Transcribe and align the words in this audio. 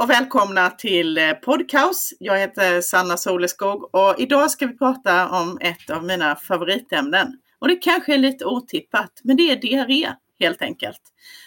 och 0.00 0.10
välkomna 0.10 0.70
till 0.70 1.18
eh, 1.18 1.32
Podcaus. 1.32 2.12
Jag 2.20 2.38
heter 2.38 2.80
Sanna 2.80 3.16
Soleskog 3.16 3.94
och 3.94 4.14
idag 4.18 4.50
ska 4.50 4.66
vi 4.66 4.78
prata 4.78 5.28
om 5.28 5.58
ett 5.60 5.90
av 5.90 6.04
mina 6.04 6.36
favoritämnen. 6.36 7.26
Och 7.58 7.68
det 7.68 7.76
kanske 7.76 8.14
är 8.14 8.18
lite 8.18 8.44
otippat, 8.44 9.10
men 9.24 9.36
det 9.36 9.50
är 9.50 9.56
diarré 9.56 10.08
helt 10.40 10.62
enkelt. 10.62 11.00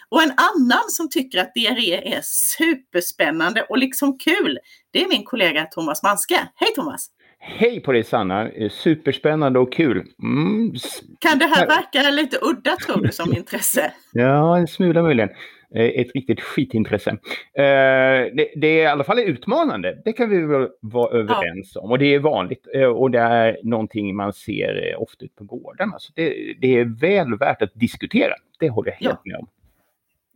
Och 0.10 0.24
en 0.24 0.32
annan 0.32 0.84
som 0.88 1.10
tycker 1.10 1.40
att 1.40 1.54
diarré 1.54 2.16
är 2.16 2.22
superspännande 2.24 3.62
och 3.70 3.78
liksom 3.78 4.18
kul, 4.18 4.60
det 4.92 5.04
är 5.04 5.08
min 5.08 5.24
kollega 5.24 5.66
Thomas 5.66 6.04
Manske. 6.04 6.48
Hej 6.56 6.70
Thomas! 6.76 7.08
Hej 7.40 7.80
på 7.80 7.92
dig 7.92 8.04
Sanna! 8.04 8.50
Eh, 8.50 8.70
superspännande 8.70 9.60
och 9.60 9.74
kul. 9.74 10.04
Mm. 10.24 10.74
Kan 11.20 11.40
det 11.40 11.46
här 11.46 11.68
verka 11.68 12.10
lite 12.10 12.38
udda 12.42 12.76
tror 12.76 13.02
du 13.02 13.12
som 13.12 13.34
intresse? 13.38 13.92
ja, 14.12 14.58
en 14.58 14.68
smula 14.68 15.02
möjligen. 15.02 15.30
Eh, 15.76 16.02
ett 16.02 16.16
riktigt 16.16 16.42
skitintresse. 16.42 17.10
Eh, 17.10 18.34
det, 18.34 18.48
det, 18.56 18.68
är 18.68 18.84
i 18.84 18.86
alla 18.86 19.04
fall 19.04 19.20
utmanande, 19.20 20.02
det 20.06 20.14
kan 20.14 20.30
vi 20.30 20.42
väl 20.42 20.68
vara 20.80 21.20
överens 21.20 21.76
om. 21.76 21.92
Och 21.92 22.00
det 22.00 22.14
är 22.14 22.20
vanligt 22.20 22.68
och 22.96 23.12
det 23.12 23.20
är 23.20 23.58
någonting 23.64 24.16
man 24.16 24.34
ser 24.34 24.96
ofta 25.00 25.26
ute 25.26 25.36
på 25.36 25.44
gårdarna. 25.44 26.00
Så 26.00 26.12
det, 26.16 26.56
det, 26.62 26.80
är 26.80 27.00
väl 27.00 27.38
värt 27.38 27.62
att 27.62 27.72
diskutera, 27.74 28.34
det 28.60 28.70
håller 28.70 28.92
jag 28.92 28.98
helt 28.98 29.22
ja. 29.24 29.32
med 29.32 29.40
om. 29.40 29.48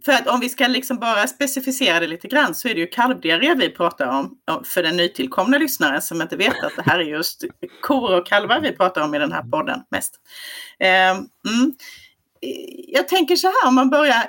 För 0.05 0.12
att 0.12 0.28
om 0.28 0.40
vi 0.40 0.50
ska 0.50 0.68
liksom 0.68 1.00
bara 1.00 1.28
specificera 1.28 2.00
det 2.00 2.08
lite 2.08 2.28
grann 2.28 2.56
så 2.56 2.67
är 2.67 2.73
det 2.73 2.80
ju 2.80 2.88
kalvdiarré 2.88 3.56
vi 3.56 3.70
pratar 3.70 4.20
om 4.20 4.38
för 4.66 4.84
den 4.84 4.98
nytillkomna 4.98 5.58
lyssnaren 5.58 6.02
som 6.02 6.22
inte 6.22 6.36
vet 6.38 6.64
att 6.64 6.76
det 6.76 6.92
här 6.92 7.00
är 7.00 7.04
just 7.04 7.44
kor 7.81 8.17
och 8.17 8.28
kalvar 8.28 8.59
vi 8.59 8.72
pratar 8.72 9.02
om 9.02 9.16
i 9.16 9.20
den 9.20 9.31
här 9.31 9.44
podden 9.44 9.80
mest. 9.92 10.16
Mm. 10.80 11.73
Jag 12.88 13.08
tänker 13.08 13.36
så 13.36 13.48
här 13.48 13.67
om 13.67 13.76
man 13.76 13.89
börjar. 13.89 14.23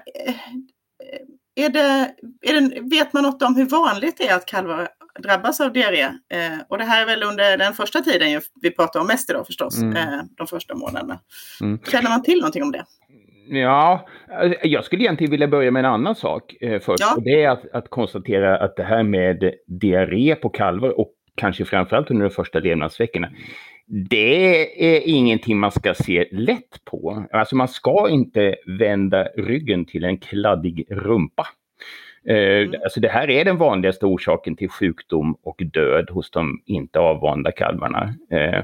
Eh, 1.59 1.65
är 1.65 1.69
det, 1.69 2.15
är 2.43 2.61
det, 2.61 2.81
vet 2.81 3.13
man 3.13 3.23
något 3.23 3.43
om 3.43 3.57
hur 3.57 3.67
vanligt 3.67 4.19
det 4.19 4.29
är 4.29 4.37
att 4.37 4.47
kalvar 4.47 4.89
drabbas 5.23 5.61
av 5.61 5.73
diarré? 5.73 6.03
Eh, 6.03 6.59
och 6.69 6.79
det 6.79 6.85
här 6.85 7.03
är 7.03 7.07
väl 7.07 7.23
under 7.23 7.57
den 7.57 7.73
första 7.73 8.01
tiden 8.01 8.41
vi 8.63 8.71
pratar 8.71 9.01
om 9.01 9.07
mest 9.07 9.31
idag 9.31 9.47
förstås, 9.47 9.79
mm. 9.79 9.97
eh, 9.97 10.21
de 10.37 10.47
första 10.47 10.75
månaderna. 10.75 11.21
Mm. 11.61 11.79
Känner 11.91 12.11
man 12.11 12.23
till 12.23 12.39
någonting 12.39 12.63
om 12.63 12.73
det? 12.73 12.85
Ja, 13.51 14.07
jag 14.63 14.85
skulle 14.85 15.03
egentligen 15.03 15.31
vilja 15.31 15.49
börja 15.49 15.71
med 15.71 15.81
en 15.81 15.91
annan 15.91 16.15
sak 16.15 16.57
eh, 16.61 16.81
först. 16.81 17.01
Ja. 17.01 17.15
Och 17.17 17.23
det 17.23 17.45
är 17.45 17.51
att, 17.51 17.71
att, 17.73 17.91
konstatera 17.91 18.59
att 18.59 18.77
det 18.77 18.83
här 18.83 19.03
med 19.03 19.55
diarré 19.67 20.35
på 20.35 20.49
kalvar 20.49 21.01
och 21.01 21.13
kanske 21.35 21.65
framförallt 21.65 22.11
under 22.11 22.25
de 22.25 22.31
första 22.31 22.59
levnadsveckorna. 22.59 23.29
Det 23.91 24.97
är 24.97 25.03
ingenting 25.05 25.59
man 25.59 25.73
ska 25.73 25.95
se 25.95 26.29
lätt 26.33 26.85
på. 26.85 27.27
Alltså 27.33 27.57
man 27.57 27.69
ska 27.69 28.09
inte 28.09 28.57
vända 28.67 29.25
ryggen 29.25 29.85
till 29.85 30.05
en 30.05 30.19
kladdig 30.19 30.87
rumpa. 30.91 31.47
Eh, 32.25 32.37
mm. 32.37 32.81
Alltså 32.85 33.01
det 33.01 33.09
här 33.09 33.31
är 33.31 33.45
den 33.45 33.57
vanligaste 33.57 34.07
orsaken 34.07 34.57
till 34.57 34.69
sjukdom 34.69 35.37
och 35.43 35.63
död 35.73 36.11
hos 36.11 36.31
de 36.31 36.63
inte 36.65 36.99
avvanda 36.99 37.53
kalvarna. 37.53 38.15
Eh, 38.31 38.63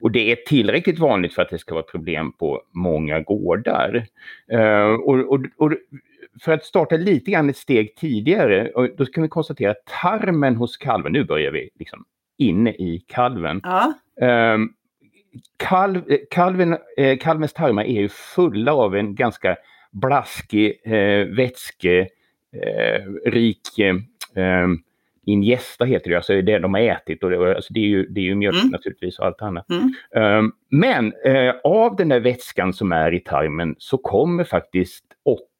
och 0.00 0.10
det 0.10 0.32
är 0.32 0.36
tillräckligt 0.36 0.98
vanligt 0.98 1.34
för 1.34 1.42
att 1.42 1.50
det 1.50 1.58
ska 1.58 1.74
vara 1.74 1.84
problem 1.84 2.32
på 2.32 2.62
många 2.72 3.20
gårdar. 3.20 4.06
Uh, 4.52 4.94
och, 4.94 5.32
och, 5.32 5.40
och, 5.56 5.72
för 6.40 6.52
att 6.52 6.64
starta 6.64 6.96
lite 6.96 7.30
grann 7.30 7.50
ett 7.50 7.56
steg 7.56 7.96
tidigare, 7.96 8.70
då 8.96 9.06
kan 9.06 9.22
vi 9.22 9.28
konstatera 9.28 9.70
att 9.70 9.84
tarmen 10.02 10.56
hos 10.56 10.76
kalven, 10.76 11.12
nu 11.12 11.24
börjar 11.24 11.52
vi 11.52 11.70
liksom 11.78 12.04
inne 12.38 12.70
i 12.70 13.04
kalven. 13.06 13.60
Ja. 13.64 13.94
Um, 14.20 14.74
kalv, 15.56 16.02
kalven, 16.30 16.76
eh, 16.96 17.18
kalvens 17.18 17.52
tarmar 17.52 17.84
är 17.84 18.00
ju 18.00 18.08
fulla 18.08 18.74
av 18.74 18.96
en 18.96 19.14
ganska 19.14 19.56
blaskig, 19.92 20.80
eh, 20.84 21.26
vätskerik 21.26 22.08
eh, 23.78 24.66
ingesta 25.26 25.84
heter 25.84 26.10
det, 26.10 26.16
alltså 26.16 26.42
det 26.42 26.58
de 26.58 26.74
har 26.74 26.80
ätit 26.80 27.22
och 27.22 27.30
det, 27.30 27.56
alltså 27.56 27.72
det 27.72 27.80
är 27.80 27.88
ju, 27.88 28.06
det 28.06 28.20
är 28.20 28.24
ju 28.24 28.34
mjölk 28.34 28.56
mm. 28.56 28.70
naturligtvis 28.70 29.18
och 29.18 29.26
allt 29.26 29.42
annat. 29.42 29.66
Mm. 29.70 30.38
Um, 30.38 30.52
men 30.70 31.12
uh, 31.26 31.54
av 31.64 31.96
den 31.96 32.08
där 32.08 32.20
vätskan 32.20 32.72
som 32.72 32.92
är 32.92 33.14
i 33.14 33.20
tarmen 33.20 33.74
så 33.78 33.98
kommer 33.98 34.44
faktiskt 34.44 35.04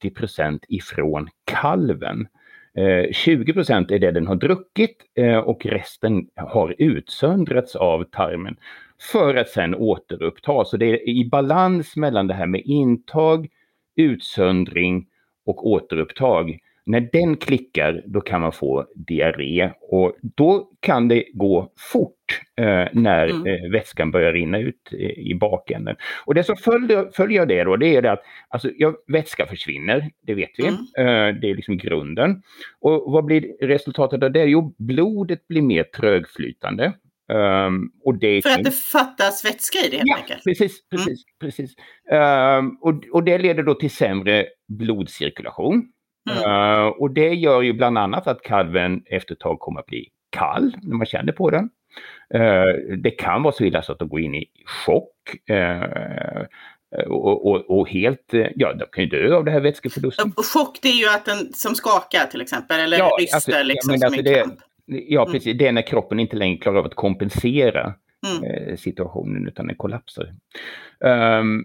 80% 0.03 0.59
ifrån 0.69 1.29
kalven. 1.45 2.29
Eh, 2.77 2.85
uh, 2.85 3.13
20 3.13 3.53
är 3.61 3.99
det 3.99 4.11
den 4.11 4.27
har 4.27 4.37
druckit 4.37 4.97
eh, 5.15 5.39
och 5.39 5.67
resten 5.67 6.27
har 6.37 6.75
utsöndrats 6.79 7.77
av 7.77 8.05
tarmen 8.05 8.57
för 9.13 9.35
att 9.35 9.49
sen 9.49 9.75
återupptas. 9.75 10.71
Så 10.71 10.77
det 10.77 10.87
är 10.87 11.09
i 11.09 11.29
balans 11.31 11.97
mellan 11.97 12.27
det 12.27 12.35
här 12.35 12.47
med 12.47 12.63
intag, 12.65 13.49
utsöndring 13.97 15.07
och 15.47 15.67
återupptag 15.67 16.59
när 16.87 17.09
den 17.13 17.37
klickar, 17.37 18.03
då 18.07 18.21
kan 18.21 18.41
man 18.41 18.53
få 18.53 18.87
diarré 18.95 19.71
och 19.81 20.17
då 20.23 20.71
kan 20.81 21.09
det 21.09 21.25
gå 21.33 21.73
fort 21.93 22.41
eh, 22.57 22.89
när 22.93 23.29
mm. 23.29 23.47
eh, 23.47 23.71
vätskan 23.71 24.11
börjar 24.11 24.33
rinna 24.33 24.59
ut 24.59 24.93
eh, 24.93 25.11
i 25.11 25.35
bakänden. 25.41 25.97
Och 26.25 26.35
det 26.35 26.45
som 26.45 26.57
följer, 26.57 27.11
följer 27.13 27.47
det 27.47 27.65
då, 27.65 27.77
det 27.77 27.97
är 27.97 28.03
det 28.03 28.13
att 28.13 28.23
alltså, 28.49 28.71
ja, 28.77 28.95
vätska 29.07 29.47
försvinner, 29.47 30.11
det 30.27 30.35
vet 30.35 30.51
vi. 30.59 30.67
Mm. 30.67 30.81
Eh, 30.99 31.41
det 31.41 31.51
är 31.51 31.55
liksom 31.55 31.79
grunden. 31.79 32.43
Och 32.81 33.13
vad 33.13 33.25
blir 33.25 33.67
resultatet 33.67 34.23
av 34.23 34.33
det? 34.33 34.45
Jo, 34.45 34.75
blodet 34.79 35.49
blir 35.49 35.63
mer 35.63 35.83
trögflytande. 35.83 36.93
Um, 37.29 37.93
och 38.05 38.19
det 38.19 38.43
För 38.43 38.51
att 38.51 38.65
det 38.65 38.71
fattas 38.71 39.45
vätska 39.45 39.79
i 39.79 39.91
det 39.91 39.97
helt 39.97 40.09
ja, 40.09 40.17
enkelt? 40.17 40.45
precis. 40.45 40.89
Precis, 40.89 41.09
mm. 41.09 41.39
precis. 41.41 41.75
Um, 42.13 42.79
och, 42.81 43.05
och 43.13 43.25
det 43.25 43.39
leder 43.39 43.63
då 43.63 43.75
till 43.75 43.91
sämre 43.91 44.47
blodcirkulation. 44.69 45.89
Mm. 46.31 46.39
Uh, 46.39 46.87
och 46.87 47.11
det 47.11 47.35
gör 47.35 47.63
ju 47.63 47.73
bland 47.73 47.99
annat 47.99 48.27
att 48.27 48.43
kalven 48.43 49.03
efter 49.07 49.35
ett 49.35 49.41
tag 49.41 49.61
kommer 49.61 49.81
att 49.81 49.87
bli 49.87 50.09
kall 50.31 50.77
när 50.83 50.97
man 50.97 51.07
känner 51.07 51.33
på 51.33 51.51
den. 51.51 51.69
Uh, 52.35 52.97
det 52.99 53.11
kan 53.11 53.43
vara 53.43 53.53
så 53.53 53.65
illa 53.65 53.83
så 53.83 53.93
att 53.93 53.99
de 53.99 54.09
går 54.09 54.21
in 54.21 54.35
i 54.35 54.47
chock. 54.87 55.13
Uh, 55.51 56.45
och, 57.07 57.47
och, 57.47 57.79
och, 57.79 57.89
helt, 57.89 58.35
ja, 58.55 58.73
de 58.73 58.85
kan 58.93 59.05
ju 59.05 59.11
dö 59.11 59.37
av 59.37 59.45
det 59.45 59.51
här 59.51 59.61
vätskeförlusten. 59.61 60.33
Chock 60.55 60.79
det 60.83 60.89
är 60.89 60.93
ju 60.93 61.09
att 61.09 61.25
den 61.25 61.53
som 61.53 61.75
skakar 61.75 62.27
till 62.27 62.41
exempel, 62.41 62.81
eller 62.81 62.99
ja, 62.99 63.17
ryster 63.21 63.37
alltså, 63.37 63.63
liksom 63.63 63.93
ja, 63.93 63.99
som 63.99 64.07
alltså 64.07 64.23
det, 64.23 64.45
Ja, 64.87 65.23
mm. 65.23 65.33
precis. 65.33 65.47
Mm. 65.47 65.59
Det 65.59 65.67
är 65.67 65.73
när 65.73 65.87
kroppen 65.87 66.21
inte 66.21 66.37
längre 66.37 66.57
klarar 66.59 66.79
av 66.79 66.87
att 66.87 66.95
kompensera 66.95 67.95
mm. 68.27 68.77
situationen 68.77 69.49
utan 69.49 69.67
den 69.67 69.77
kollapsar. 69.77 70.35
Um, 71.01 71.65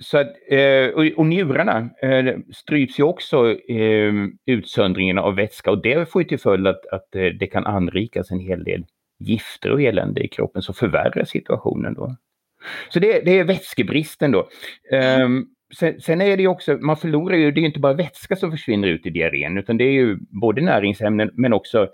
så 0.00 0.18
att, 0.18 0.32
eh, 0.50 1.14
och, 1.16 1.26
njurarna 1.26 1.90
eh, 2.02 2.36
stryps 2.52 2.98
ju 2.98 3.02
också 3.02 3.50
eh, 3.50 4.12
utsöndringen 4.46 5.18
av 5.18 5.34
vätska 5.34 5.70
och 5.70 5.82
det 5.82 6.10
får 6.10 6.22
ju 6.22 6.28
till 6.28 6.38
följd 6.38 6.66
att, 6.66 6.86
att 6.86 7.08
det 7.12 7.46
kan 7.52 7.66
anrikas 7.66 8.30
en 8.30 8.40
hel 8.40 8.64
del 8.64 8.84
gifter 9.18 9.70
och 9.70 9.82
elände 9.82 10.24
i 10.24 10.28
kroppen 10.28 10.62
som 10.62 10.74
förvärrar 10.74 11.24
situationen 11.24 11.94
då. 11.94 12.16
Så 12.88 12.98
det, 12.98 13.24
det 13.24 13.38
är 13.38 13.44
vätskebristen 13.44 14.32
då. 14.32 14.48
Um, 15.22 15.46
sen, 15.78 16.00
sen, 16.00 16.20
är 16.20 16.36
det 16.36 16.42
ju 16.42 16.48
också, 16.48 16.78
man 16.80 16.96
förlorar 16.96 17.36
ju, 17.36 17.50
det 17.50 17.58
är 17.58 17.62
ju 17.62 17.66
inte 17.66 17.80
bara 17.80 17.92
vätska 17.92 18.36
som 18.36 18.50
försvinner 18.50 18.88
ut 18.88 19.06
i 19.06 19.10
diarrén 19.10 19.58
utan 19.58 19.76
det 19.76 19.84
är 19.84 19.92
ju 19.92 20.18
både 20.20 20.60
näringsämnen 20.60 21.30
men 21.34 21.52
också 21.52 21.88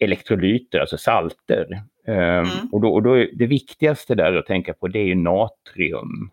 elektrolyter, 0.00 0.78
alltså 0.78 0.98
salter. 0.98 1.66
Um, 2.06 2.14
mm. 2.16 2.46
Och, 2.72 2.80
då, 2.80 2.92
och 2.92 3.02
då 3.02 3.18
är 3.18 3.30
det 3.32 3.46
viktigaste 3.46 4.14
där 4.14 4.36
att 4.36 4.46
tänka 4.46 4.72
på 4.72 4.88
det 4.88 4.98
är 4.98 5.06
ju 5.06 5.14
natrium. 5.14 6.30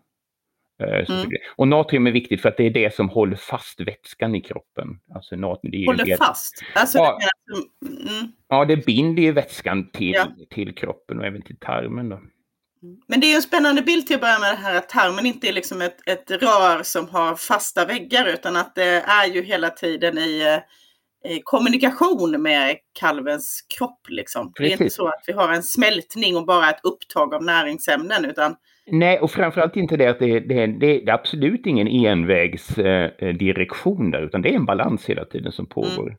Eh, 0.82 1.10
mm. 1.10 1.30
Och 1.56 1.68
natrium 1.68 2.06
är 2.06 2.10
viktigt 2.10 2.42
för 2.42 2.48
att 2.48 2.56
det 2.56 2.66
är 2.66 2.70
det 2.70 2.94
som 2.94 3.08
håller 3.08 3.36
fast 3.36 3.80
vätskan 3.80 4.34
i 4.34 4.40
kroppen. 4.40 4.88
Alltså 5.14 5.36
natrium, 5.36 5.86
håller 5.86 6.04
det, 6.04 6.16
fast? 6.16 6.62
Alltså 6.74 6.98
ja, 6.98 7.18
det, 7.20 7.86
mm. 7.86 8.32
ja, 8.48 8.64
det 8.64 8.76
binder 8.76 9.22
ju 9.22 9.32
vätskan 9.32 9.90
till, 9.90 10.12
ja. 10.14 10.26
till 10.50 10.74
kroppen 10.74 11.18
och 11.18 11.26
även 11.26 11.42
till 11.42 11.56
tarmen. 11.60 12.08
Då. 12.08 12.16
Mm. 12.16 12.96
Men 13.06 13.20
det 13.20 13.32
är 13.32 13.36
en 13.36 13.42
spännande 13.42 13.82
bild 13.82 14.06
till 14.06 14.16
att 14.16 14.20
börja 14.20 14.38
med 14.38 14.52
det 14.52 14.56
här 14.56 14.74
att 14.74 14.88
tarmen 14.88 15.26
inte 15.26 15.48
är 15.48 15.52
liksom 15.52 15.82
ett, 15.82 15.96
ett 16.06 16.30
rör 16.30 16.82
som 16.82 17.08
har 17.08 17.36
fasta 17.36 17.84
väggar 17.84 18.26
utan 18.26 18.56
att 18.56 18.74
det 18.74 19.02
är 19.06 19.26
ju 19.26 19.42
hela 19.42 19.70
tiden 19.70 20.18
i, 20.18 20.60
i 21.28 21.40
kommunikation 21.44 22.42
med 22.42 22.76
kalvens 22.92 23.64
kropp. 23.78 24.06
Liksom. 24.08 24.52
Det 24.56 24.66
är 24.66 24.70
inte 24.70 24.90
så 24.90 25.08
att 25.08 25.24
vi 25.26 25.32
har 25.32 25.52
en 25.52 25.62
smältning 25.62 26.36
och 26.36 26.46
bara 26.46 26.70
ett 26.70 26.80
upptag 26.82 27.34
av 27.34 27.44
näringsämnen 27.44 28.24
utan 28.24 28.56
Nej, 28.90 29.18
och 29.18 29.30
framförallt 29.30 29.76
inte 29.76 29.96
det 29.96 30.06
att 30.06 30.18
det, 30.18 30.40
det, 30.40 30.66
det 30.66 31.02
är 31.02 31.10
absolut 31.10 31.66
ingen 31.66 31.88
envägsdirektion 31.88 34.10
där, 34.10 34.22
utan 34.22 34.42
det 34.42 34.48
är 34.48 34.56
en 34.56 34.66
balans 34.66 35.06
hela 35.06 35.24
tiden 35.24 35.52
som 35.52 35.66
pågår. 35.66 36.06
Mm. 36.06 36.16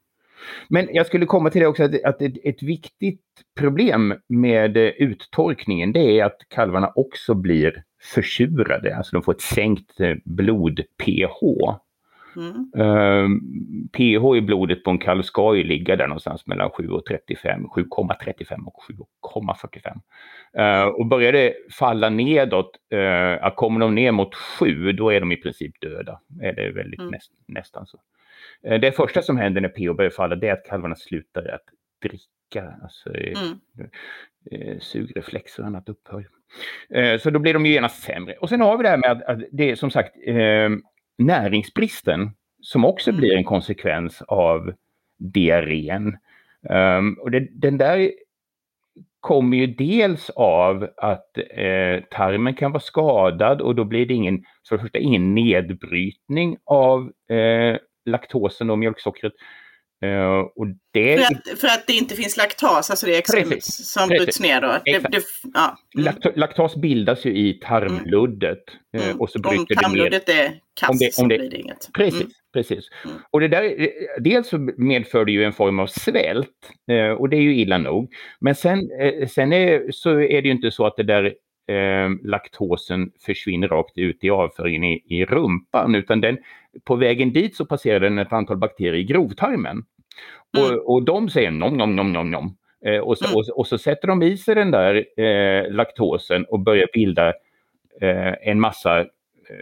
Men 0.69 0.87
jag 0.91 1.05
skulle 1.05 1.25
komma 1.25 1.49
till 1.49 1.61
det 1.61 1.67
också 1.67 1.83
att, 1.83 2.03
att 2.03 2.21
ett, 2.21 2.33
ett, 2.43 2.63
viktigt 2.63 3.21
problem 3.59 4.13
med 4.29 4.77
uttorkningen 4.77 5.91
det 5.91 6.19
är 6.19 6.25
att 6.25 6.37
kalvarna 6.47 6.91
också 6.95 7.33
blir 7.33 7.83
försurade, 8.13 8.97
alltså 8.97 9.15
de 9.15 9.23
får 9.23 9.31
ett 9.31 9.41
sänkt 9.41 9.99
eh, 9.99 10.15
blod-pH. 10.25 11.39
Mm. 12.35 12.71
Uh, 12.77 13.25
ehm, 13.25 13.39
pH 13.93 14.37
i 14.37 14.41
blodet 14.41 14.83
på 14.83 14.91
en 14.91 14.99
kalv 14.99 15.21
ska 15.21 15.55
ju 15.55 15.63
ligga 15.63 15.95
där 15.95 16.07
någonstans 16.07 16.47
mellan 16.47 16.69
7,35, 16.69 17.65
7,35 17.75 18.65
och 18.65 18.83
7,45. 19.21 19.99
Uh, 20.59 20.87
och 20.87 21.07
börjar 21.07 21.31
det 21.31 21.53
falla 21.79 22.09
nedåt, 22.09 22.71
uh, 22.93 23.55
kommer 23.55 23.79
de 23.79 23.95
ner 23.95 24.11
mot 24.11 24.35
7, 24.35 24.91
då 24.91 25.09
är 25.09 25.19
de 25.19 25.31
i 25.31 25.37
princip 25.37 25.81
döda. 25.81 26.19
Är 26.41 26.53
det 26.53 26.71
väldigt 26.71 26.99
mm. 26.99 27.11
näst, 27.11 27.31
nästan 27.47 27.85
så. 27.85 27.99
Eh, 28.63 28.79
det 28.79 28.91
första 28.91 29.21
som 29.21 29.37
händer 29.37 29.61
när 29.61 29.69
PO 29.69 29.93
börjar 29.93 30.11
falla 30.11 30.35
det 30.35 30.47
är 30.47 30.53
att 30.53 30.65
kalvarna 30.65 30.95
slutar 30.95 31.45
att 31.47 31.63
dricka. 32.01 32.73
Alltså, 32.83 33.09
mm. 33.15 33.59
eh, 34.51 34.79
sugreflexer 34.79 35.63
och 35.63 35.67
annat 35.67 35.89
upphör. 35.89 36.27
Eh, 36.89 37.19
så 37.19 37.29
då 37.29 37.39
blir 37.39 37.53
de 37.53 37.65
ju 37.65 37.73
genast 37.73 38.03
sämre. 38.03 38.33
Och 38.33 38.49
sen 38.49 38.61
har 38.61 38.77
vi 38.77 38.83
det 38.83 38.89
här 38.89 38.97
med 38.97 39.11
att, 39.11 39.23
att 39.23 39.39
det 39.51 39.71
är 39.71 39.75
som 39.75 39.91
sagt 39.91 40.15
eh, 40.25 40.69
näringsbristen 41.19 42.31
som 42.61 42.85
också 42.85 43.11
blir 43.11 43.35
en 43.35 43.43
konsekvens 43.43 44.21
av 44.21 44.73
diarrén. 45.17 46.17
Um, 46.69 47.13
och 47.21 47.31
det, 47.31 47.47
den 47.51 47.77
där 47.77 48.11
kommer 49.19 49.57
ju 49.57 49.67
dels 49.67 50.29
av 50.29 50.89
att 50.97 51.37
eh, 51.37 52.03
tarmen 52.11 52.53
kan 52.53 52.71
vara 52.71 52.81
skadad 52.81 53.61
och 53.61 53.75
då 53.75 53.83
blir 53.83 54.05
det 54.05 54.13
ingen, 54.13 54.43
för 54.69 54.77
det 54.77 54.81
första 54.81 54.99
ingen 54.99 55.35
nedbrytning 55.35 56.57
av 56.65 57.11
eh, 57.29 57.77
laktosen 58.05 58.69
och 58.69 58.79
mjölksockret. 58.79 59.33
Uh, 60.05 60.39
och 60.55 60.67
det... 60.93 61.17
för, 61.17 61.35
att, 61.35 61.59
för 61.59 61.67
att 61.67 61.87
det 61.87 61.93
inte 61.93 62.15
finns 62.15 62.37
laktas, 62.37 62.89
alltså 62.89 63.05
det 63.05 63.15
är 63.17 63.21
precis, 63.21 63.91
som 63.91 64.09
precis. 64.09 64.25
bryts 64.25 64.39
ner 64.39 64.61
då? 64.61 64.77
Det, 64.85 64.99
det, 64.99 65.23
ja. 65.53 65.77
mm. 65.97 66.13
laktas 66.35 66.75
bildas 66.75 67.25
ju 67.25 67.37
i 67.37 67.53
tarmluddet. 67.53 68.63
Eh, 68.97 69.05
mm. 69.05 69.19
Och 69.19 69.29
så 69.29 69.39
bryter 69.39 69.59
om 69.59 69.83
tarmluddet 69.83 70.25
det 70.25 70.33
ner. 70.33 70.43
är 70.43 70.53
kass 70.79 70.89
om 70.89 70.97
det, 70.97 71.19
om 71.19 71.27
det, 71.29 71.35
så 71.35 71.41
blir 71.41 71.49
det 71.49 71.57
inget. 71.57 71.89
Precis, 71.93 72.21
mm. 72.21 72.31
precis. 72.53 72.85
Mm. 73.05 73.17
Och 73.31 73.39
det 73.39 73.47
där, 73.47 73.89
dels 74.19 74.47
så 74.47 74.57
medför 74.77 75.25
det 75.25 75.31
ju 75.31 75.43
en 75.43 75.53
form 75.53 75.79
av 75.79 75.87
svält 75.87 76.71
eh, 76.91 77.11
och 77.11 77.29
det 77.29 77.37
är 77.37 77.41
ju 77.41 77.55
illa 77.55 77.77
nog. 77.77 78.13
Men 78.39 78.55
sen, 78.55 78.89
sen 79.29 79.53
är, 79.53 79.91
så 79.91 80.09
är 80.09 80.41
det 80.41 80.47
ju 80.47 80.51
inte 80.51 80.71
så 80.71 80.85
att 80.85 80.97
det 80.97 81.03
där 81.03 81.25
eh, 81.69 82.09
laktosen 82.23 83.11
försvinner 83.25 83.67
rakt 83.67 83.97
ut 83.97 84.23
i 84.23 84.29
avföringen 84.29 84.83
i, 84.83 85.03
i 85.09 85.25
rumpan 85.25 85.95
utan 85.95 86.21
den, 86.21 86.37
på 86.83 86.95
vägen 86.95 87.33
dit 87.33 87.55
så 87.55 87.65
passerar 87.65 87.99
den 87.99 88.19
ett 88.19 88.33
antal 88.33 88.57
bakterier 88.57 88.93
i 88.93 89.03
grovtarmen. 89.03 89.83
Mm. 90.57 90.71
Och, 90.71 90.93
och 90.93 91.03
de 91.03 91.29
säger 91.29 91.51
nom 91.51 91.77
nom 91.77 91.95
nom 91.95 92.13
nom 92.13 92.31
nom. 92.31 92.57
Eh, 92.85 92.99
och, 92.99 93.17
så, 93.17 93.25
mm. 93.25 93.35
och, 93.35 93.59
och, 93.59 93.67
så 93.67 93.77
sätter 93.77 94.07
de 94.07 94.23
i 94.23 94.37
sig 94.37 94.55
den 94.55 94.71
där 94.71 95.05
eh, 95.19 95.71
laktosen 95.71 96.45
och 96.45 96.59
börjar 96.59 96.87
bilda 96.93 97.27
eh, 98.01 98.33
en 98.41 98.59
massa 98.59 98.99
eh, 98.99 99.05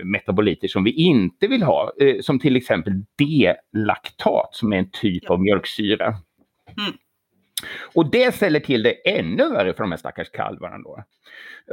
metaboliter 0.03 0.67
som 0.67 0.83
vi 0.83 0.91
inte 0.91 1.47
vill 1.47 1.63
ha, 1.63 1.91
eh, 1.99 2.15
som 2.21 2.39
till 2.39 2.55
exempel 2.55 2.93
D-laktat 3.17 4.49
som 4.51 4.73
är 4.73 4.77
en 4.77 4.91
typ 4.91 5.29
av 5.29 5.41
mjölksyra. 5.41 6.05
Mm. 6.05 6.97
Och 7.93 8.11
det 8.11 8.35
ställer 8.35 8.59
till 8.59 8.83
det 8.83 9.09
ännu 9.09 9.49
värre 9.49 9.73
för 9.73 9.83
de 9.83 9.91
här 9.91 9.97
stackars 9.97 10.29
kalvarna. 10.29 10.77
Då. 10.77 11.03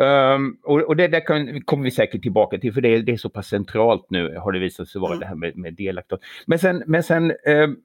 Um, 0.04 0.58
och, 0.62 0.80
och, 0.80 0.96
det 0.96 1.08
där 1.08 1.26
kan, 1.26 1.62
kommer 1.62 1.84
vi 1.84 1.90
säkert 1.90 2.22
tillbaka 2.22 2.58
till, 2.58 2.72
för 2.72 2.80
det 2.80 2.88
är, 2.88 3.02
det 3.02 3.12
är 3.12 3.16
så 3.16 3.28
pass 3.28 3.48
centralt 3.48 4.06
nu, 4.08 4.36
har 4.36 4.52
det 4.52 4.58
visat 4.58 4.88
sig 4.88 5.00
vara 5.00 5.12
mm. 5.12 5.20
det 5.20 5.26
här 5.26 5.34
med, 5.34 5.56
med 5.56 5.74
delaktat. 5.74 6.20
Men 6.46 6.58
sen, 6.58 6.82
men 6.86 7.02
sen 7.02 7.32
um, 7.46 7.76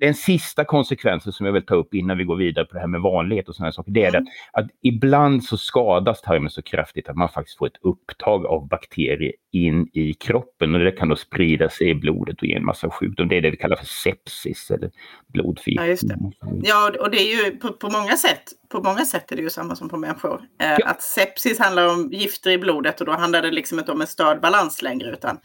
den 0.00 0.14
sista 0.14 0.64
konsekvensen 0.64 1.32
som 1.32 1.46
jag 1.46 1.52
vill 1.52 1.66
ta 1.66 1.74
upp 1.74 1.94
innan 1.94 2.18
vi 2.18 2.24
går 2.24 2.36
vidare 2.36 2.64
på 2.64 2.74
det 2.74 2.80
här 2.80 2.86
med 2.86 3.00
vanlighet 3.00 3.48
och 3.48 3.54
sådana 3.54 3.72
saker, 3.72 3.92
det 3.92 4.04
är 4.04 4.08
mm. 4.08 4.26
att, 4.52 4.64
att 4.64 4.70
ibland 4.82 5.44
så 5.44 5.56
skadas 5.56 6.20
tarmen 6.20 6.50
så 6.50 6.62
kraftigt 6.62 7.08
att 7.08 7.16
man 7.16 7.28
faktiskt 7.28 7.58
får 7.58 7.66
ett 7.66 7.78
upptag 7.82 8.46
av 8.46 8.68
bakterier 8.68 9.32
in 9.52 9.88
i 9.92 10.14
kroppen 10.14 10.74
och 10.74 10.80
det 10.80 10.90
kan 10.90 11.08
då 11.08 11.16
sprida 11.16 11.68
sig 11.68 11.90
i 11.90 11.94
blodet 11.94 12.42
och 12.42 12.46
ge 12.46 12.54
en 12.54 12.64
massa 12.64 12.90
sjukdom. 12.90 13.28
Det 13.28 13.36
är 13.36 13.40
det 13.40 13.50
vi 13.50 13.56
kallar 13.56 13.76
för 13.76 13.86
sepsis 13.86 14.70
eller 14.70 14.90
blodförgiftning. 15.26 15.86
Ja, 15.86 15.90
just 15.90 16.08
det. 16.08 16.18
Ja, 16.62 16.92
och 17.00 17.10
det 17.10 17.18
är 17.18 17.44
ju 17.44 17.56
på, 17.56 17.72
på, 17.72 17.90
många 17.90 18.16
sätt, 18.16 18.42
på 18.68 18.82
många 18.82 19.04
sätt 19.04 19.32
är 19.32 19.36
det 19.36 19.42
ju 19.42 19.50
samma 19.50 19.76
som 19.76 19.88
på 19.88 19.96
människor. 19.96 20.42
Eh, 20.60 20.76
ja. 20.78 20.86
Att 20.86 21.02
sepsis 21.02 21.58
handlar 21.58 21.88
om 21.88 22.08
gifter 22.12 22.50
i 22.50 22.58
blodet 22.58 23.00
och 23.00 23.06
då 23.06 23.12
handlar 23.12 23.42
det 23.42 23.50
liksom 23.50 23.78
inte 23.78 23.92
om 23.92 24.00
en 24.00 24.06
störd 24.06 24.40
balans 24.40 24.82
längre 24.82 25.10
utan 25.10 25.38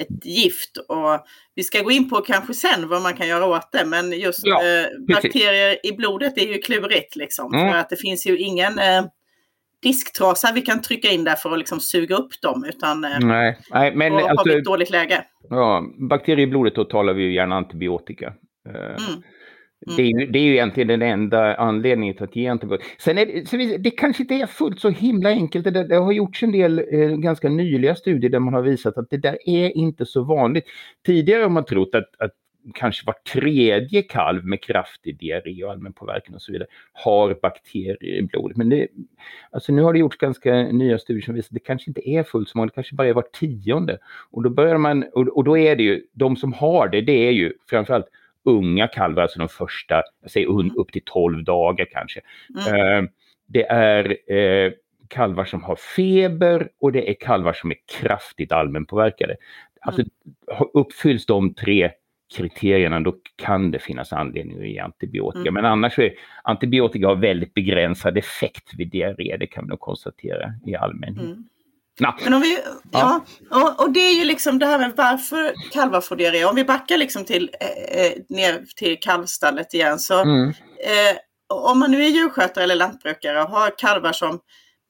ett 0.00 0.24
gift. 0.24 0.76
Och 0.88 1.26
vi 1.54 1.62
ska 1.62 1.82
gå 1.82 1.90
in 1.90 2.10
på 2.10 2.16
kanske 2.16 2.54
sen 2.54 2.88
vad 2.88 3.02
man 3.02 3.14
kan 3.14 3.28
göra 3.28 3.46
åt 3.46 3.72
det. 3.72 3.84
Men 3.84 4.12
just 4.12 4.46
ja, 4.46 4.62
eh, 4.62 4.86
bakterier 5.14 5.86
i 5.86 5.92
blodet 5.92 6.38
är 6.38 6.46
ju 6.46 6.58
klurigt. 6.58 7.16
Liksom, 7.16 7.54
mm. 7.54 7.72
För 7.72 7.78
att 7.78 7.90
det 7.90 7.96
finns 7.96 8.26
ju 8.26 8.38
ingen 8.38 8.78
eh, 8.78 9.04
disktrasa 9.82 10.52
vi 10.54 10.62
kan 10.62 10.82
trycka 10.82 11.08
in 11.08 11.24
där 11.24 11.34
för 11.34 11.52
att 11.52 11.58
liksom 11.58 11.80
suga 11.80 12.16
upp 12.16 12.40
dem. 12.42 12.64
Utan 12.64 13.04
eh, 13.04 13.18
nej, 13.20 13.58
nej, 13.70 13.94
men 13.94 14.12
då 14.12 14.18
alltså, 14.18 14.36
har 14.36 14.44
vi 14.44 14.58
ett 14.58 14.64
dåligt 14.64 14.90
läge. 14.90 15.24
Ja, 15.50 15.82
bakterier 16.10 16.46
i 16.46 16.50
blodet, 16.50 16.74
då 16.74 16.84
talar 16.84 17.14
vi 17.14 17.22
ju 17.22 17.34
gärna 17.34 17.56
antibiotika. 17.56 18.26
Eh, 18.68 18.74
mm. 18.74 19.22
Mm. 19.88 19.96
Det, 19.96 20.22
är, 20.22 20.26
det 20.26 20.38
är 20.38 20.42
ju 20.42 20.52
egentligen 20.52 20.88
den 20.88 21.02
enda 21.02 21.54
anledningen 21.54 22.14
till 22.14 22.24
att 22.24 22.36
ge 22.36 22.46
antibiotika. 22.46 22.88
Sen 22.98 23.18
är 23.18 23.26
det, 23.26 23.48
så 23.48 23.56
det 23.56 23.90
kanske 23.90 24.22
inte 24.22 24.34
är 24.34 24.46
fullt 24.46 24.80
så 24.80 24.90
himla 24.90 25.28
enkelt. 25.28 25.64
Det, 25.64 25.84
det 25.84 25.96
har 25.96 26.12
gjorts 26.12 26.42
en 26.42 26.52
del 26.52 26.78
eh, 26.78 27.08
ganska 27.08 27.48
nyliga 27.48 27.94
studier 27.94 28.30
där 28.30 28.38
man 28.38 28.54
har 28.54 28.62
visat 28.62 28.98
att 28.98 29.10
det 29.10 29.16
där 29.16 29.38
är 29.48 29.76
inte 29.76 30.06
så 30.06 30.22
vanligt. 30.22 30.64
Tidigare 31.06 31.42
har 31.42 31.50
man 31.50 31.64
trott 31.64 31.94
att, 31.94 32.24
att 32.24 32.32
kanske 32.74 33.06
var 33.06 33.14
tredje 33.32 34.02
kalv 34.02 34.44
med 34.44 34.62
kraftig 34.62 35.18
diarré 35.18 35.64
och 35.64 35.70
allmän 35.70 35.92
påverkan 35.92 36.34
och 36.34 36.42
så 36.42 36.52
vidare 36.52 36.68
har 36.92 37.38
bakterier 37.42 38.04
i 38.04 38.22
blodet. 38.22 38.56
Men 38.56 38.68
det, 38.68 38.88
alltså 39.50 39.72
nu 39.72 39.82
har 39.82 39.92
det 39.92 39.98
gjorts 39.98 40.16
ganska 40.16 40.54
nya 40.54 40.98
studier 40.98 41.22
som 41.22 41.34
visar 41.34 41.48
att 41.48 41.54
det 41.54 41.60
kanske 41.60 41.90
inte 41.90 42.10
är 42.10 42.22
fullt 42.22 42.48
så 42.48 42.58
många, 42.58 42.66
det 42.66 42.74
kanske 42.74 42.94
bara 42.94 43.08
är 43.08 43.12
var 43.12 43.26
tionde. 43.32 43.98
Och 44.30 44.42
då 44.42 44.50
börjar 44.50 44.78
man, 44.78 45.04
och, 45.12 45.28
och 45.28 45.44
då 45.44 45.58
är 45.58 45.76
det 45.76 45.82
ju, 45.82 46.02
de 46.12 46.36
som 46.36 46.52
har 46.52 46.88
det, 46.88 47.00
det 47.00 47.26
är 47.26 47.32
ju 47.32 47.52
framförallt 47.70 48.06
unga 48.48 48.88
kalvar, 48.88 49.22
alltså 49.22 49.38
de 49.38 49.48
första, 49.48 50.02
jag 50.22 50.30
säger 50.30 50.78
upp 50.78 50.92
till 50.92 51.02
12 51.04 51.44
dagar 51.44 51.86
kanske. 51.90 52.20
Mm. 52.66 53.04
Eh, 53.04 53.10
det 53.46 53.66
är 53.66 54.32
eh, 54.32 54.72
kalvar 55.08 55.44
som 55.44 55.62
har 55.62 55.76
feber 55.76 56.68
och 56.80 56.92
det 56.92 57.10
är 57.10 57.14
kalvar 57.14 57.52
som 57.52 57.70
är 57.70 57.76
kraftigt 58.00 58.52
allmänpåverkade. 58.52 59.36
Alltså 59.80 60.02
mm. 60.02 60.68
uppfylls 60.74 61.26
de 61.26 61.54
tre 61.54 61.90
kriterierna 62.36 63.00
då 63.00 63.16
kan 63.36 63.70
det 63.70 63.78
finnas 63.78 64.12
anledning 64.12 64.58
att 64.58 64.68
ge 64.68 64.78
antibiotika. 64.78 65.40
Mm. 65.40 65.54
Men 65.54 65.64
annars 65.64 65.98
är 65.98 66.12
antibiotika 66.42 67.06
har 67.06 67.16
väldigt 67.16 67.54
begränsad 67.54 68.18
effekt 68.18 68.74
vid 68.76 68.90
diarré, 68.90 69.36
det 69.36 69.46
kan 69.46 69.64
vi 69.64 69.68
nog 69.68 69.80
konstatera 69.80 70.52
i 70.66 70.76
allmänhet. 70.76 71.24
Mm. 71.24 71.48
Men 72.24 72.34
om 72.34 72.40
vi, 72.40 72.58
ja, 72.92 73.24
ja. 73.50 73.62
Och, 73.62 73.80
och, 73.80 73.92
det 73.92 74.00
är 74.00 74.14
ju 74.14 74.24
liksom 74.24 74.58
det 74.58 74.66
här 74.66 74.78
med 74.78 74.92
varför 74.96 75.54
kalvar 75.72 76.00
får 76.00 76.16
diarré. 76.16 76.44
Om 76.44 76.56
vi 76.56 76.64
backar 76.64 76.96
liksom 76.96 77.24
till, 77.24 77.50
eh, 77.60 78.02
eh, 78.02 78.12
ner 78.28 78.64
till 78.76 78.98
kalvstallet 79.00 79.74
igen 79.74 79.98
så 79.98 80.22
mm. 80.22 80.48
eh, 80.48 81.16
om 81.48 81.78
man 81.78 81.90
nu 81.90 82.04
är 82.04 82.08
djurskötare 82.08 82.64
eller 82.64 82.74
lantbrukare 82.74 83.42
och 83.42 83.48
har 83.48 83.78
kalvar 83.78 84.12
som 84.12 84.40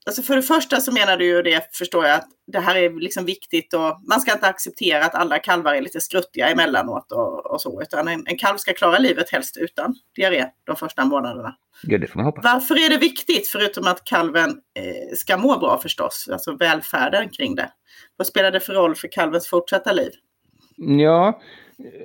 Alltså 0.09 0.23
för 0.23 0.37
det 0.37 0.43
första 0.43 0.81
så 0.81 0.93
menar 0.93 1.17
du 1.17 1.25
ju 1.25 1.43
det, 1.43 1.77
förstår 1.77 2.07
jag, 2.07 2.15
att 2.15 2.29
det 2.47 2.61
här 2.61 2.77
är 2.77 3.01
liksom 3.01 3.25
viktigt 3.25 3.75
och 3.75 4.01
man 4.09 4.21
ska 4.21 4.33
inte 4.33 4.47
acceptera 4.47 5.05
att 5.05 5.15
alla 5.15 5.39
kalvar 5.39 5.75
är 5.75 5.83
lite 5.83 6.01
skruttiga 6.01 6.49
emellanåt 6.49 7.13
och, 7.13 7.47
och 7.47 7.61
så, 7.61 7.83
utan 7.83 8.09
en, 8.09 8.27
en 8.27 8.39
kalv 8.39 8.57
ska 8.57 8.73
klara 8.73 8.99
livet 8.99 9.31
helst 9.31 9.57
utan 9.57 9.95
diarré 10.17 10.47
de 10.65 10.77
första 10.77 11.05
månaderna. 11.05 11.57
Ja, 11.83 11.99
det 11.99 12.07
får 12.07 12.17
man 12.17 12.27
hoppas. 12.27 12.45
Varför 12.45 12.75
är 12.75 12.91
det 12.91 12.99
viktigt, 12.99 13.49
förutom 13.49 13.87
att 13.87 14.05
kalven 14.05 14.51
eh, 14.51 15.17
ska 15.17 15.37
må 15.37 15.59
bra 15.59 15.79
förstås, 15.83 16.29
alltså 16.33 16.57
välfärden 16.57 17.29
kring 17.29 17.55
det? 17.55 17.71
Vad 18.17 18.27
spelar 18.27 18.51
det 18.51 18.61
för 18.61 18.73
roll 18.73 18.95
för 18.95 19.09
kalvens 19.13 19.49
fortsatta 19.49 19.93
liv? 19.93 20.13
Ja, 20.77 21.41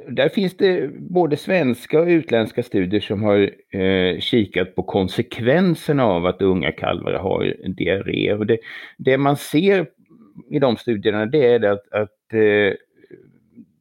där 0.07 0.29
finns 0.29 0.57
det 0.57 0.91
både 0.99 1.37
svenska 1.37 1.99
och 1.99 2.07
utländska 2.07 2.63
studier 2.63 3.01
som 3.01 3.23
har 3.23 3.51
eh, 3.77 4.19
kikat 4.19 4.75
på 4.75 4.83
konsekvenserna 4.83 6.05
av 6.05 6.25
att 6.25 6.41
unga 6.41 6.71
kalvar 6.71 7.13
har 7.13 7.55
diarré. 7.67 8.33
Och 8.33 8.45
det, 8.45 8.57
det 8.97 9.17
man 9.17 9.37
ser 9.37 9.87
i 10.51 10.59
de 10.59 10.77
studierna 10.77 11.25
det 11.25 11.45
är 11.45 11.63
att, 11.63 11.91
att 11.91 12.33
eh, 12.33 12.73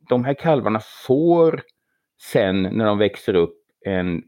de 0.08 0.24
här 0.24 0.34
kalvarna 0.34 0.80
får 1.06 1.62
sen 2.20 2.62
när 2.62 2.86
de 2.86 2.98
växer 2.98 3.34
upp 3.34 3.58
en 3.86 4.22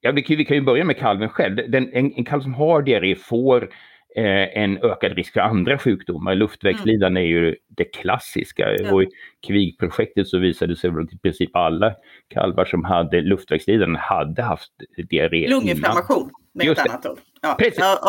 Ja, 0.00 0.12
vi 0.12 0.22
kan, 0.22 0.36
vi 0.36 0.44
kan 0.44 0.56
ju 0.56 0.62
börja 0.62 0.84
med 0.84 0.96
kalven 0.96 1.28
själv. 1.28 1.70
Den, 1.70 1.90
en, 1.92 2.12
en 2.16 2.24
kalv 2.24 2.40
som 2.40 2.54
har 2.54 2.82
diarré 2.82 3.14
får 3.14 3.68
en 4.16 4.78
ökad 4.78 5.12
risk 5.12 5.32
för 5.32 5.40
andra 5.40 5.78
sjukdomar. 5.78 6.34
Luftvägslidande 6.34 7.20
mm. 7.20 7.22
är 7.22 7.40
ju 7.40 7.56
det 7.68 7.84
klassiska. 7.84 8.76
Ja. 8.78 8.92
Och 8.92 9.02
i 9.02 9.08
kvigprojektet 9.46 10.28
så 10.28 10.38
visade 10.38 10.72
det 10.72 10.76
sig 10.76 10.90
att 10.90 11.12
i 11.12 11.18
princip 11.18 11.56
alla 11.56 11.94
kalvar 12.28 12.64
som 12.64 12.84
hade 12.84 13.20
luftvägslidande 13.20 13.98
hade 13.98 14.42
haft 14.42 14.72
diarré. 15.10 15.48
Lunginflammation 15.48 16.30
med 16.54 16.68
ett 16.68 16.78
annat 16.78 17.06
ord. 17.06 17.18
Ja, 17.42 17.56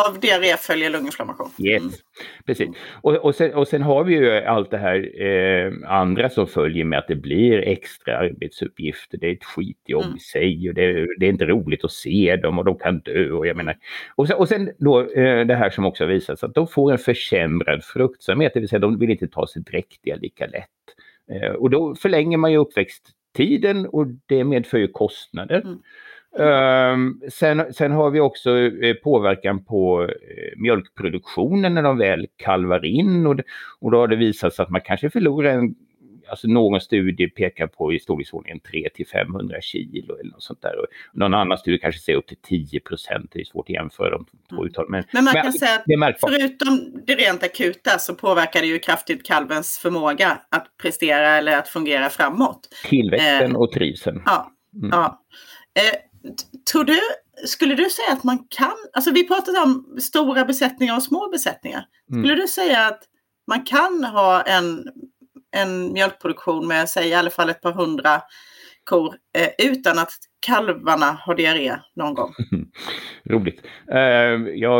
av 0.08 0.20
diarré 0.20 0.56
följer 0.56 0.90
lunginflammation. 0.90 1.50
Yes, 1.58 1.82
mm. 1.82 1.92
precis. 2.46 2.68
Och, 3.02 3.14
och, 3.14 3.34
sen, 3.34 3.54
och 3.54 3.68
sen 3.68 3.82
har 3.82 4.04
vi 4.04 4.14
ju 4.14 4.32
allt 4.32 4.70
det 4.70 4.78
här 4.78 5.22
eh, 5.22 5.72
andra 5.86 6.30
som 6.30 6.46
följer 6.46 6.84
med 6.84 6.98
att 6.98 7.08
det 7.08 7.14
blir 7.14 7.58
extra 7.58 8.18
arbetsuppgifter. 8.18 9.18
Det 9.18 9.26
är 9.26 9.32
ett 9.32 9.44
skitjobb 9.44 10.04
mm. 10.04 10.16
i 10.16 10.20
sig 10.20 10.68
och 10.68 10.74
det, 10.74 11.06
det, 11.18 11.26
är 11.26 11.30
inte 11.30 11.44
roligt 11.44 11.84
att 11.84 11.92
se 11.92 12.36
dem 12.36 12.58
och 12.58 12.64
de 12.64 12.78
kan 12.78 12.98
dö. 12.98 13.30
Och, 13.30 13.46
jag 13.46 13.56
menar, 13.56 13.76
och, 14.14 14.28
sen, 14.28 14.36
och 14.36 14.48
sen 14.48 14.70
då 14.78 15.00
eh, 15.00 15.46
det 15.46 15.54
här 15.54 15.70
som 15.70 15.84
också 15.86 16.06
visats 16.06 16.44
att 16.44 16.54
de 16.54 16.68
får 16.68 16.92
en 16.92 16.98
försämrad 16.98 17.84
fruktsamhet, 17.84 18.54
det 18.54 18.60
vill 18.60 18.68
säga 18.68 18.80
de 18.80 18.98
vill 18.98 19.10
inte 19.10 19.28
ta 19.28 19.46
sig 19.46 19.62
dräktiga 19.62 20.16
lika 20.16 20.46
lätt. 20.46 20.68
Eh, 21.32 21.50
och 21.50 21.70
då 21.70 21.94
förlänger 21.94 22.36
man 22.36 22.52
ju 22.52 22.58
uppväxttiden 22.58 23.86
och 23.86 24.06
det 24.26 24.44
medför 24.44 24.78
ju 24.78 24.88
kostnader. 24.88 25.60
Mm. 25.60 25.78
Um, 26.38 27.20
sen, 27.28 27.74
sen, 27.74 27.92
har 27.92 28.10
vi 28.10 28.20
också 28.20 28.58
eh, 28.58 28.94
påverkan 28.94 29.64
på 29.64 30.02
eh, 30.02 30.08
mjölkproduktionen 30.56 31.74
när 31.74 31.82
de 31.82 31.98
väl 31.98 32.26
kalvar 32.36 32.84
in 32.84 33.26
och, 33.26 33.40
och 33.80 33.90
då 33.90 33.98
har 33.98 34.08
det 34.08 34.16
visat 34.16 34.54
sig 34.54 34.62
att 34.62 34.70
man 34.70 34.80
kanske 34.80 35.10
förlorar 35.10 35.50
en 35.50 35.74
alltså 36.28 36.48
någon 36.48 36.80
studie 36.80 37.28
pekar 37.28 37.66
på 37.66 37.92
i 37.92 38.00
storleksordningen 38.00 38.60
3 38.60 38.88
till 38.94 39.06
500 39.06 39.60
kilo 39.60 40.14
eller 40.14 40.30
något 40.30 40.42
sånt 40.42 40.62
där. 40.62 40.78
Och 40.78 40.86
någon 41.12 41.34
annan 41.34 41.58
studie 41.58 41.78
kanske 41.78 42.00
säger 42.00 42.18
upp 42.18 42.26
till 42.26 42.36
10 42.42 42.80
procent. 42.80 43.30
Det 43.32 43.40
är 43.40 43.44
svårt 43.44 43.66
att 43.66 43.74
jämföra 43.74 44.10
de 44.10 44.24
två 44.24 44.56
Mm. 44.56 44.66
uttalen. 44.66 44.90
Men, 44.90 45.04
Men 45.12 45.24
man 45.24 45.34
men 45.34 45.42
kan 45.42 45.52
säga 45.52 45.74
att 45.74 46.20
förutom 46.20 47.02
det 47.06 47.14
rent 47.14 47.42
akuta 47.42 47.98
så 47.98 48.14
påverkar 48.14 48.60
det 48.60 48.66
ju 48.66 48.78
kraftigt 48.78 49.26
kalvens 49.26 49.78
förmåga 49.78 50.38
att 50.48 50.66
prestera 50.82 51.36
eller 51.36 51.58
att 51.58 51.68
fungera 51.68 52.08
framåt. 52.08 52.68
Tillväxten 52.88 53.50
Eh, 53.50 53.56
och 53.56 53.72
trivseln. 53.72 54.22
Ja. 54.26 54.52
Mm. 54.74 54.90
ja. 54.92 55.22
Eh, 55.74 55.98
tror 56.72 56.84
du, 56.84 57.00
skulle 57.46 57.74
du 57.74 57.90
säga 57.90 58.12
att 58.12 58.24
man 58.24 58.38
kan, 58.50 58.74
alltså 58.92 59.10
vi 59.10 59.28
pratade 59.28 59.58
om 59.58 59.96
stora 60.00 60.44
besättningar 60.44 60.96
och 60.96 61.02
små 61.02 61.28
besättningar. 61.28 61.84
Mm. 62.12 62.24
Skulle 62.24 62.42
du 62.42 62.48
säga 62.48 62.86
att 62.86 63.02
man 63.46 63.64
kan 63.64 64.04
ha 64.04 64.42
en, 64.42 64.88
en 65.56 65.92
mjölkproduktion 65.92 66.66
med, 66.66 66.88
säg 66.88 67.08
i 67.08 67.14
alla 67.14 67.30
fall 67.30 67.50
ett 67.50 67.60
par 67.60 67.72
hundra 67.72 68.22
kor 68.84 69.14
eh, 69.38 69.70
utan 69.70 69.98
att 69.98 70.12
kalvarna 70.40 71.06
har 71.20 71.34
diarré 71.34 71.76
någon 71.96 72.14
gång? 72.14 72.34
Roligt. 73.24 73.62
Eh, 73.92 73.98
jag 74.54 74.70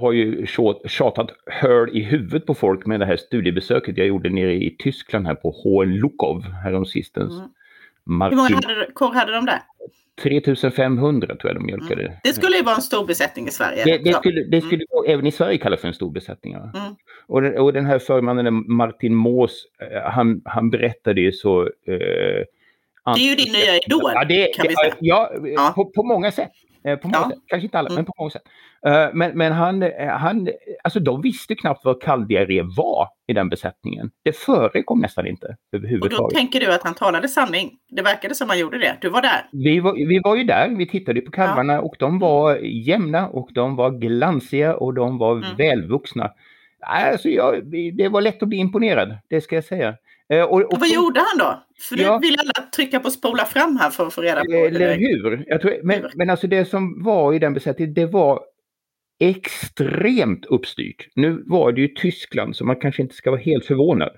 har 0.00 0.12
ju 0.12 0.46
tjat- 0.46 0.90
tjatat 0.90 1.30
hörl 1.46 1.96
i 1.96 2.02
huvudet 2.02 2.46
på 2.46 2.54
folk 2.54 2.86
med 2.86 3.00
det 3.00 3.06
här 3.06 3.16
studiebesöket 3.16 3.98
jag 3.98 4.06
gjorde 4.06 4.30
nere 4.30 4.54
i 4.54 4.76
Tyskland 4.78 5.26
här 5.26 5.34
på 5.34 5.50
HN 5.50 5.94
Lukov 5.94 6.42
häromsistens. 6.42 7.32
Mm. 7.32 7.50
Hur 8.06 8.36
många 8.36 8.42
Martin, 8.42 8.70
hade, 8.70 8.90
kor 8.94 9.14
hade 9.14 9.32
de 9.32 9.46
där? 9.46 9.60
3500 10.22 11.26
tror 11.36 11.50
jag 11.52 11.56
de 11.56 11.66
mjölkade. 11.66 12.02
Mm. 12.02 12.14
Det 12.22 12.32
skulle 12.32 12.56
ju 12.56 12.62
vara 12.62 12.74
en 12.74 12.82
stor 12.82 13.06
besättning 13.06 13.48
i 13.48 13.50
Sverige. 13.50 13.84
Det, 13.84 13.98
det 13.98 14.12
skulle, 14.12 14.44
det 14.44 14.60
skulle 14.60 14.84
även 15.08 15.26
i 15.26 15.32
Sverige 15.32 15.58
kallas 15.58 15.80
för 15.80 15.88
en 15.88 15.94
stor 15.94 16.10
besättning. 16.10 16.52
Ja. 16.52 16.80
Mm. 16.80 16.94
Och, 17.26 17.42
den, 17.42 17.58
och 17.58 17.72
den 17.72 17.86
här 17.86 17.98
förmannen 17.98 18.64
Martin 18.72 19.14
Mås, 19.14 19.62
eh, 19.80 20.10
han, 20.10 20.42
han 20.44 20.70
berättade 20.70 21.20
ju 21.20 21.32
så... 21.32 21.62
Eh, 21.62 21.68
Det 23.14 23.20
är 23.20 23.28
ju 23.30 23.34
din 23.34 23.52
nya 23.52 23.74
idol, 23.86 24.10
Ja, 24.14 24.24
det, 24.24 24.54
kan 24.54 24.66
vi 24.68 24.74
säga. 24.74 24.94
ja, 25.00 25.30
Ja. 25.44 25.72
På, 25.74 25.84
på 25.84 26.02
många 26.02 26.30
sätt. 26.32 26.50
Eh, 26.84 26.96
På 26.96 27.08
många 27.08 27.18
Ja. 27.24 27.30
sätt. 27.30 27.38
Kanske 27.46 27.64
inte 27.66 27.78
alla, 27.78 27.88
Mm. 27.88 27.94
men 27.94 28.04
på 28.04 28.12
många 28.18 28.30
sätt. 28.30 28.42
Eh, 28.86 29.08
Men, 29.14 29.38
men 29.38 29.52
han, 29.52 29.82
eh, 29.82 30.08
han, 30.08 30.48
alltså 30.84 31.00
de 31.00 31.22
visste 31.22 31.54
knappt 31.54 31.84
vad 31.84 32.02
kalldiarré 32.02 32.62
var 32.62 33.08
i 33.28 33.32
den 33.32 33.48
besättningen. 33.48 34.10
Det 34.24 34.36
förekom 34.36 35.00
nästan 35.00 35.26
inte 35.26 35.46
Och 35.46 35.54
då 35.72 35.78
överhuvudtaget. 35.78 36.36
tänker 36.38 36.60
du 36.60 36.72
att 36.74 36.82
han 36.82 36.94
talade 36.94 37.28
sanning. 37.28 37.70
Det 37.88 38.02
verkade 38.02 38.34
som 38.34 38.48
han 38.48 38.58
gjorde 38.58 38.78
det. 38.78 38.96
Du 39.00 39.08
var 39.08 39.22
där. 39.22 39.48
Vi 39.52 39.80
var, 39.80 39.92
vi 39.92 40.20
var 40.24 40.36
ju 40.36 40.44
där, 40.44 40.68
vi 40.68 40.86
tittade 40.86 41.20
på 41.20 41.30
kalvarna 41.30 41.80
och 41.80 41.94
de 41.98 42.18
var 42.18 42.56
jämna 42.62 43.28
och 43.28 43.48
de 43.52 43.76
var 43.76 43.90
glansiga 43.90 44.74
och 44.76 44.94
de 44.94 45.18
var 45.18 45.32
Mm. 45.36 45.56
välvuxna. 45.58 46.30
Alltså 46.80 47.28
jag, 47.28 47.54
det 47.96 48.08
var 48.08 48.20
lätt 48.20 48.42
att 48.42 48.48
bli 48.48 48.58
imponerad, 48.58 49.18
det 49.30 49.40
ska 49.40 49.54
jag 49.54 49.64
säga. 49.64 49.94
Eh, 50.28 50.42
Och, 50.42 50.52
och, 50.52 50.72
Och 50.72 50.78
vad 50.80 50.88
gjorde 50.88 51.20
han 51.20 51.38
då? 51.38 51.62
För 51.88 51.96
Ja. 52.02 52.18
du 52.22 52.28
vill 52.28 52.36
alla 52.40 52.66
trycka 52.76 53.00
på 53.00 53.10
spola 53.10 53.44
fram 53.44 53.76
här 53.80 53.90
för 53.90 54.06
att 54.06 54.14
få 54.14 54.20
reda 54.22 54.44
på. 54.44 54.52
Eller 54.52 54.94
hur? 54.96 55.44
Jag 55.46 55.60
tror, 55.60 55.72
men, 55.82 56.02
men 56.14 56.30
alltså 56.30 56.46
det 56.46 56.64
som 56.64 57.02
var 57.04 57.32
i 57.34 57.38
den 57.38 57.54
besättningen, 57.54 57.94
det 57.94 58.06
var 58.06 58.40
extremt 59.18 60.46
uppstyrt. 60.46 61.08
Nu 61.14 61.42
var 61.46 61.72
det 61.72 61.80
ju 61.80 61.88
Tyskland 61.88 62.56
så 62.56 62.64
man 62.64 62.76
kanske 62.76 63.02
inte 63.02 63.14
ska 63.14 63.30
vara 63.30 63.40
helt 63.40 63.64
förvånad. 63.66 64.16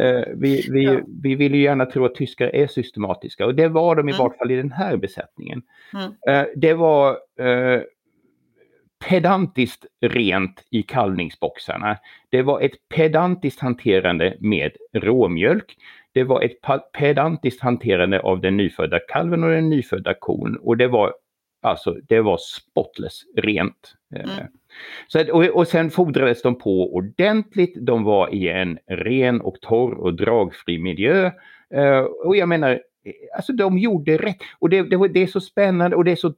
Eh, 0.00 0.22
vi, 0.36 0.68
vi, 0.72 0.84
Ja. 0.84 1.00
vi 1.22 1.34
vill 1.34 1.54
ju 1.54 1.62
gärna 1.62 1.86
tro 1.86 2.04
att 2.04 2.14
tyskar 2.14 2.46
är 2.54 2.66
systematiska 2.66 3.46
och 3.46 3.54
det 3.54 3.68
var 3.68 3.96
de 3.96 4.08
i 4.08 4.12
Mm. 4.12 4.18
vart 4.18 4.38
fall 4.38 4.50
i 4.50 4.56
den 4.56 4.72
här 4.72 4.96
besättningen. 4.96 5.62
Mm. 5.94 6.12
Eh, 6.28 6.46
det 6.56 6.74
var 6.74 7.10
eh, 7.40 7.80
pedantiskt 9.08 9.86
rent 10.00 10.64
i 10.70 10.82
kallningsboxarna. 10.82 11.96
Det 12.30 12.42
var 12.42 12.60
ett 12.60 12.88
pedantiskt 12.94 13.60
hanterande 13.60 14.36
med 14.40 14.72
råmjölk. 14.94 15.76
Det 16.14 16.24
var 16.24 16.42
ett 16.42 16.56
pedantiskt 16.98 17.60
hanterande 17.60 18.20
av 18.20 18.40
den 18.40 18.56
nyfödda 18.56 18.98
kalven 19.08 19.44
och 19.44 19.50
den 19.50 19.68
nyfödda 19.70 20.14
kon 20.20 20.56
och 20.56 20.76
det 20.76 20.88
var 20.88 21.12
alltså 21.60 21.96
det 22.08 22.20
var 22.20 22.38
spotless 22.38 23.22
rent. 23.36 23.94
Eh, 24.16 24.38
Mm. 24.38 24.46
Så 25.08 25.32
och, 25.32 25.44
och 25.44 25.68
sen 25.68 25.90
fodrades 25.90 26.42
de 26.42 26.58
på 26.58 26.94
ordentligt. 26.94 27.74
De 27.80 28.04
var 28.04 28.34
i 28.34 28.48
en 28.48 28.78
ren 28.86 29.40
och 29.40 29.60
torr 29.60 29.94
och 29.94 30.14
dragfri 30.14 30.78
miljö. 30.78 31.30
Eh, 31.74 32.00
och 32.00 32.36
jag 32.36 32.48
menar, 32.48 32.70
eh, 32.70 33.12
alltså 33.36 33.52
de 33.52 33.78
gjorde 33.78 34.16
rätt. 34.16 34.36
Och 34.58 34.68
det, 34.68 34.82
det, 34.82 35.08
det 35.08 35.22
är 35.22 35.26
så 35.26 35.40
spännande 35.40 35.96
och 35.96 36.04
det 36.04 36.12
är 36.12 36.16
så, 36.16 36.34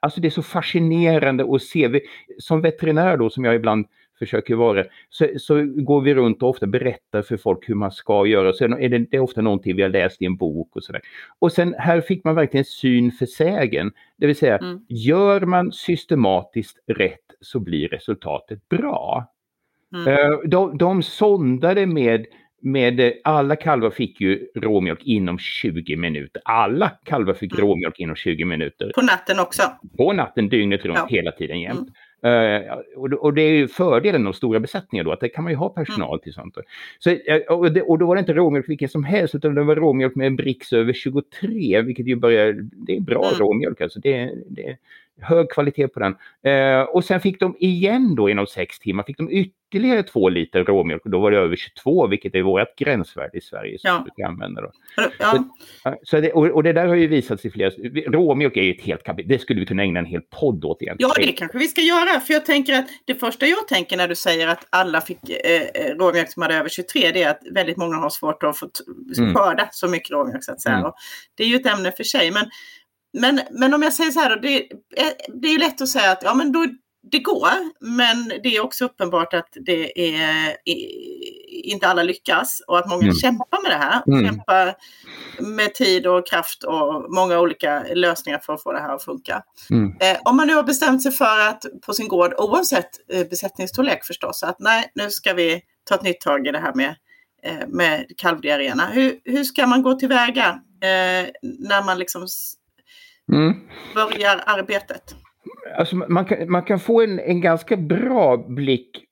alltså 0.00 0.20
det 0.20 0.28
är 0.28 0.30
så 0.30 0.42
fascinerande 0.42 1.54
att 1.54 1.62
se. 1.62 2.00
Som 2.38 2.60
veterinär 2.60 3.16
då, 3.16 3.30
som 3.30 3.44
jag 3.44 3.54
ibland 3.54 3.86
försöker 4.26 4.54
vara, 4.54 4.84
så, 5.10 5.26
så 5.38 5.64
går 5.64 6.00
vi 6.00 6.14
runt 6.14 6.42
och 6.42 6.48
ofta 6.48 6.66
berättar 6.66 7.22
för 7.22 7.36
folk 7.36 7.68
hur 7.68 7.74
man 7.74 7.90
ska 7.92 8.26
göra. 8.26 8.52
Sen 8.52 8.72
är 8.72 8.88
det, 8.88 8.98
det 8.98 9.16
är 9.16 9.20
ofta 9.20 9.40
någonting 9.42 9.76
vi 9.76 9.82
har 9.82 9.88
läst 9.88 10.22
i 10.22 10.24
en 10.26 10.36
bok 10.36 10.76
och 10.76 10.84
sådär. 10.84 11.00
Och 11.38 11.52
sen 11.52 11.74
här 11.78 12.00
fick 12.00 12.24
man 12.24 12.34
verkligen 12.34 12.64
syn 12.64 13.12
för 13.12 13.26
sägen. 13.26 13.92
Det 14.18 14.26
vill 14.26 14.36
säga, 14.36 14.58
Mm. 14.58 14.80
gör 14.88 15.40
man 15.40 15.72
systematiskt 15.72 16.78
rätt 16.86 17.18
så 17.40 17.60
blir 17.60 17.88
resultatet 17.88 18.68
bra. 18.68 19.32
Mm. 19.94 20.08
Eh, 20.08 20.38
De, 20.46 20.78
de 20.78 21.02
sondade 21.02 21.86
med, 21.86 22.26
med, 22.62 23.12
alla 23.24 23.56
kalvar 23.56 23.90
fick 23.90 24.20
ju 24.20 24.46
råmjölk 24.56 25.02
inom 25.04 25.38
20 25.38 25.96
minuter. 25.96 26.42
Alla 26.44 26.90
kalvar 27.04 27.34
fick 27.34 27.52
Mm. 27.52 27.66
råmjölk 27.66 27.98
inom 28.00 28.16
20 28.16 28.44
minuter. 28.44 28.92
På 28.94 29.02
natten 29.02 29.40
också. 29.40 29.62
På 29.96 30.12
natten, 30.12 30.48
dygnet 30.48 30.84
runt, 30.84 30.98
Ja. 30.98 31.06
hela 31.10 31.32
tiden 31.32 31.60
jämt. 31.60 31.88
Eh, 32.22 32.72
och, 32.96 33.10
det- 33.10 33.16
och 33.16 33.34
det 33.34 33.42
är 33.42 33.50
ju 33.52 33.68
fördelen 33.68 34.26
av 34.26 34.32
stora 34.32 34.60
besättningar 34.60 35.04
då, 35.04 35.12
att 35.12 35.20
det 35.20 35.28
kan 35.28 35.44
man 35.44 35.52
ju 35.52 35.56
ha 35.56 35.68
personal 35.68 36.20
till 36.20 36.32
sånt. 36.32 36.56
Så, 36.98 37.10
eh, 37.10 37.36
och, 37.48 37.72
det, 37.72 37.82
och 37.82 37.98
då 37.98 38.06
var 38.06 38.16
det 38.16 38.20
inte 38.20 38.32
råmjölk 38.32 38.68
vilken 38.68 38.88
som 38.88 39.04
helst, 39.04 39.34
utan 39.34 39.54
det 39.54 39.62
var 39.62 39.76
råmjölk 39.76 40.14
med 40.14 40.26
en 40.26 40.36
Brix 40.36 40.72
över 40.72 40.92
23, 40.92 41.82
vilket 41.82 42.06
ju 42.06 42.16
börjar, 42.16 42.52
det 42.72 42.96
är 42.96 43.00
bra 43.00 43.24
Mm. 43.26 43.38
råmjölk 43.38 43.80
alltså. 43.80 44.00
Det, 44.00 44.30
det 44.48 44.76
hög 45.20 45.50
kvalitet 45.50 45.88
på 45.88 46.00
den. 46.00 46.16
Eh, 46.52 46.80
och 46.82 47.04
sen 47.04 47.20
fick 47.20 47.40
de 47.40 47.56
igen 47.58 48.14
då 48.14 48.30
inom 48.30 48.46
sex 48.46 48.78
timmar, 48.78 49.02
fick 49.04 49.16
de 49.18 49.28
ytterligare 49.30 50.02
två 50.02 50.28
liter 50.28 50.64
råmjölk 50.64 51.04
och 51.04 51.10
då 51.10 51.20
var 51.20 51.30
det 51.30 51.36
över 51.38 51.56
22, 51.56 52.06
vilket 52.06 52.34
är 52.34 52.42
vårt 52.42 52.76
gränsvärde 52.78 53.38
i 53.38 53.40
Sverige 53.40 53.78
som 53.78 53.88
Ja. 54.16 54.36
vi. 54.38 54.54
Då. 54.54 54.70
Ja. 55.18 55.44
Ja, 55.84 55.96
Så 56.02 56.20
det, 56.20 56.32
och, 56.32 56.46
och 56.46 56.62
det 56.62 56.72
där 56.72 56.86
har 56.86 56.94
ju 56.94 57.06
visats 57.06 57.44
i 57.44 57.50
flera... 57.50 57.70
Råmjölk 58.10 58.56
är 58.56 58.62
ju 58.62 58.70
ett 58.74 58.82
helt 58.82 59.02
kapitel, 59.02 59.28
det 59.28 59.38
skulle 59.38 59.60
vi 59.60 59.66
kunna 59.66 59.82
ägna 59.82 59.98
en 59.98 60.06
hel 60.06 60.20
podd 60.40 60.64
åt 60.64 60.82
egentligen. 60.82 61.12
ja, 61.16 61.26
det 61.26 61.32
kanske 61.32 61.58
vi 61.58 61.68
ska 61.68 61.80
göra. 61.80 62.20
För 62.20 62.32
jag 62.34 62.46
tänker 62.46 62.78
att 62.78 62.86
det 63.04 63.14
första 63.14 63.46
jag 63.46 63.68
tänker 63.68 63.96
när 63.96 64.08
du 64.08 64.14
säger 64.14 64.48
att 64.48 64.66
alla 64.70 65.00
fick 65.00 65.18
eh, 65.30 65.62
eh, 65.62 65.94
råmjölk 65.96 66.32
som 66.32 66.42
hade 66.42 66.54
över 66.54 66.68
23, 66.68 67.10
det 67.14 67.22
är 67.22 67.30
att 67.30 67.40
väldigt 67.54 67.76
många 67.76 67.96
har 67.96 68.10
svårt 68.10 68.42
att 68.42 68.58
få 68.58 68.68
Mm. 69.18 69.34
skörda 69.34 69.68
så 69.72 69.88
mycket 69.88 70.10
råmjölk 70.10 70.44
så 70.44 70.52
att 70.52 70.60
säga. 70.60 70.76
Mm. 70.76 70.90
Det 71.36 71.42
är 71.42 71.46
ju 71.48 71.56
ett 71.56 71.66
ämne 71.66 71.92
för 71.92 72.04
sig. 72.04 72.30
Men, 72.30 72.44
men, 73.12 73.40
men 73.50 73.74
om 73.74 73.82
jag 73.82 73.92
säger 73.92 74.10
så 74.10 74.20
här 74.20 74.30
då, 74.30 74.36
det, 74.36 74.56
är- 74.96 75.40
det 75.40 75.48
är 75.48 75.52
ju 75.52 75.58
lätt 75.58 75.80
att 75.80 75.88
säga 75.88 76.10
att 76.12 76.22
ja, 76.22 76.34
men 76.34 76.52
då, 76.52 76.66
det 77.10 77.18
går, 77.18 77.48
men 77.80 78.28
det 78.42 78.56
är 78.56 78.60
också 78.64 78.84
uppenbart 78.84 79.34
att 79.34 79.48
det 79.66 80.16
är 80.16 80.56
inte 81.64 81.88
alla 81.88 82.02
lyckas 82.02 82.62
och 82.66 82.78
att 82.78 82.88
många 82.88 83.02
Mm. 83.02 83.14
kämpar 83.14 83.62
med 83.62 83.70
det 83.70 83.76
här. 83.76 84.02
Mm. 84.06 84.24
Kämpar 84.26 84.74
med 85.40 85.74
tid 85.74 86.06
och 86.06 86.26
kraft 86.26 86.64
och 86.64 87.14
många 87.14 87.40
olika 87.40 87.84
lösningar 87.94 88.38
för 88.38 88.52
att 88.52 88.62
få 88.62 88.72
det 88.72 88.80
här 88.80 88.94
att 88.94 89.04
funka. 89.04 89.42
Mm. 89.70 89.92
Eh, 90.00 90.18
om 90.24 90.36
man 90.36 90.46
nu 90.46 90.54
har 90.54 90.62
bestämt 90.62 91.02
sig 91.02 91.12
för 91.12 91.38
att 91.48 91.64
på 91.86 91.92
sin 91.94 92.08
gård, 92.08 92.34
oavsett 92.38 92.90
eh, 93.12 93.26
besättningsstorlek 93.28 94.04
förstås, 94.04 94.42
att 94.42 94.56
nej, 94.58 94.92
nu 94.94 95.10
ska 95.10 95.32
vi 95.34 95.62
ta 95.84 95.94
ett 95.94 96.02
nytt 96.02 96.20
tag 96.20 96.46
i 96.46 96.50
det 96.50 96.58
här 96.58 96.74
med, 96.74 96.94
eh, 97.42 97.68
med 97.68 98.06
kalvdiarréerna. 98.16 98.86
Hur, 98.86 99.18
hur 99.24 99.44
ska 99.44 99.66
man 99.66 99.82
gå 99.82 99.94
tillväga 99.94 100.48
eh, 100.82 101.28
när 101.42 101.84
man 101.84 101.98
liksom 101.98 102.26
Mm. 103.32 103.54
börjar 103.94 104.42
arbetet? 104.46 105.14
Alltså, 105.78 105.96
man, 105.96 106.24
kan, 106.24 106.50
man 106.50 106.62
kan 106.62 106.80
få 106.80 107.02
en, 107.02 107.18
en 107.18 107.40
ganska 107.40 107.76
bra 107.76 108.36
blick 108.36 109.04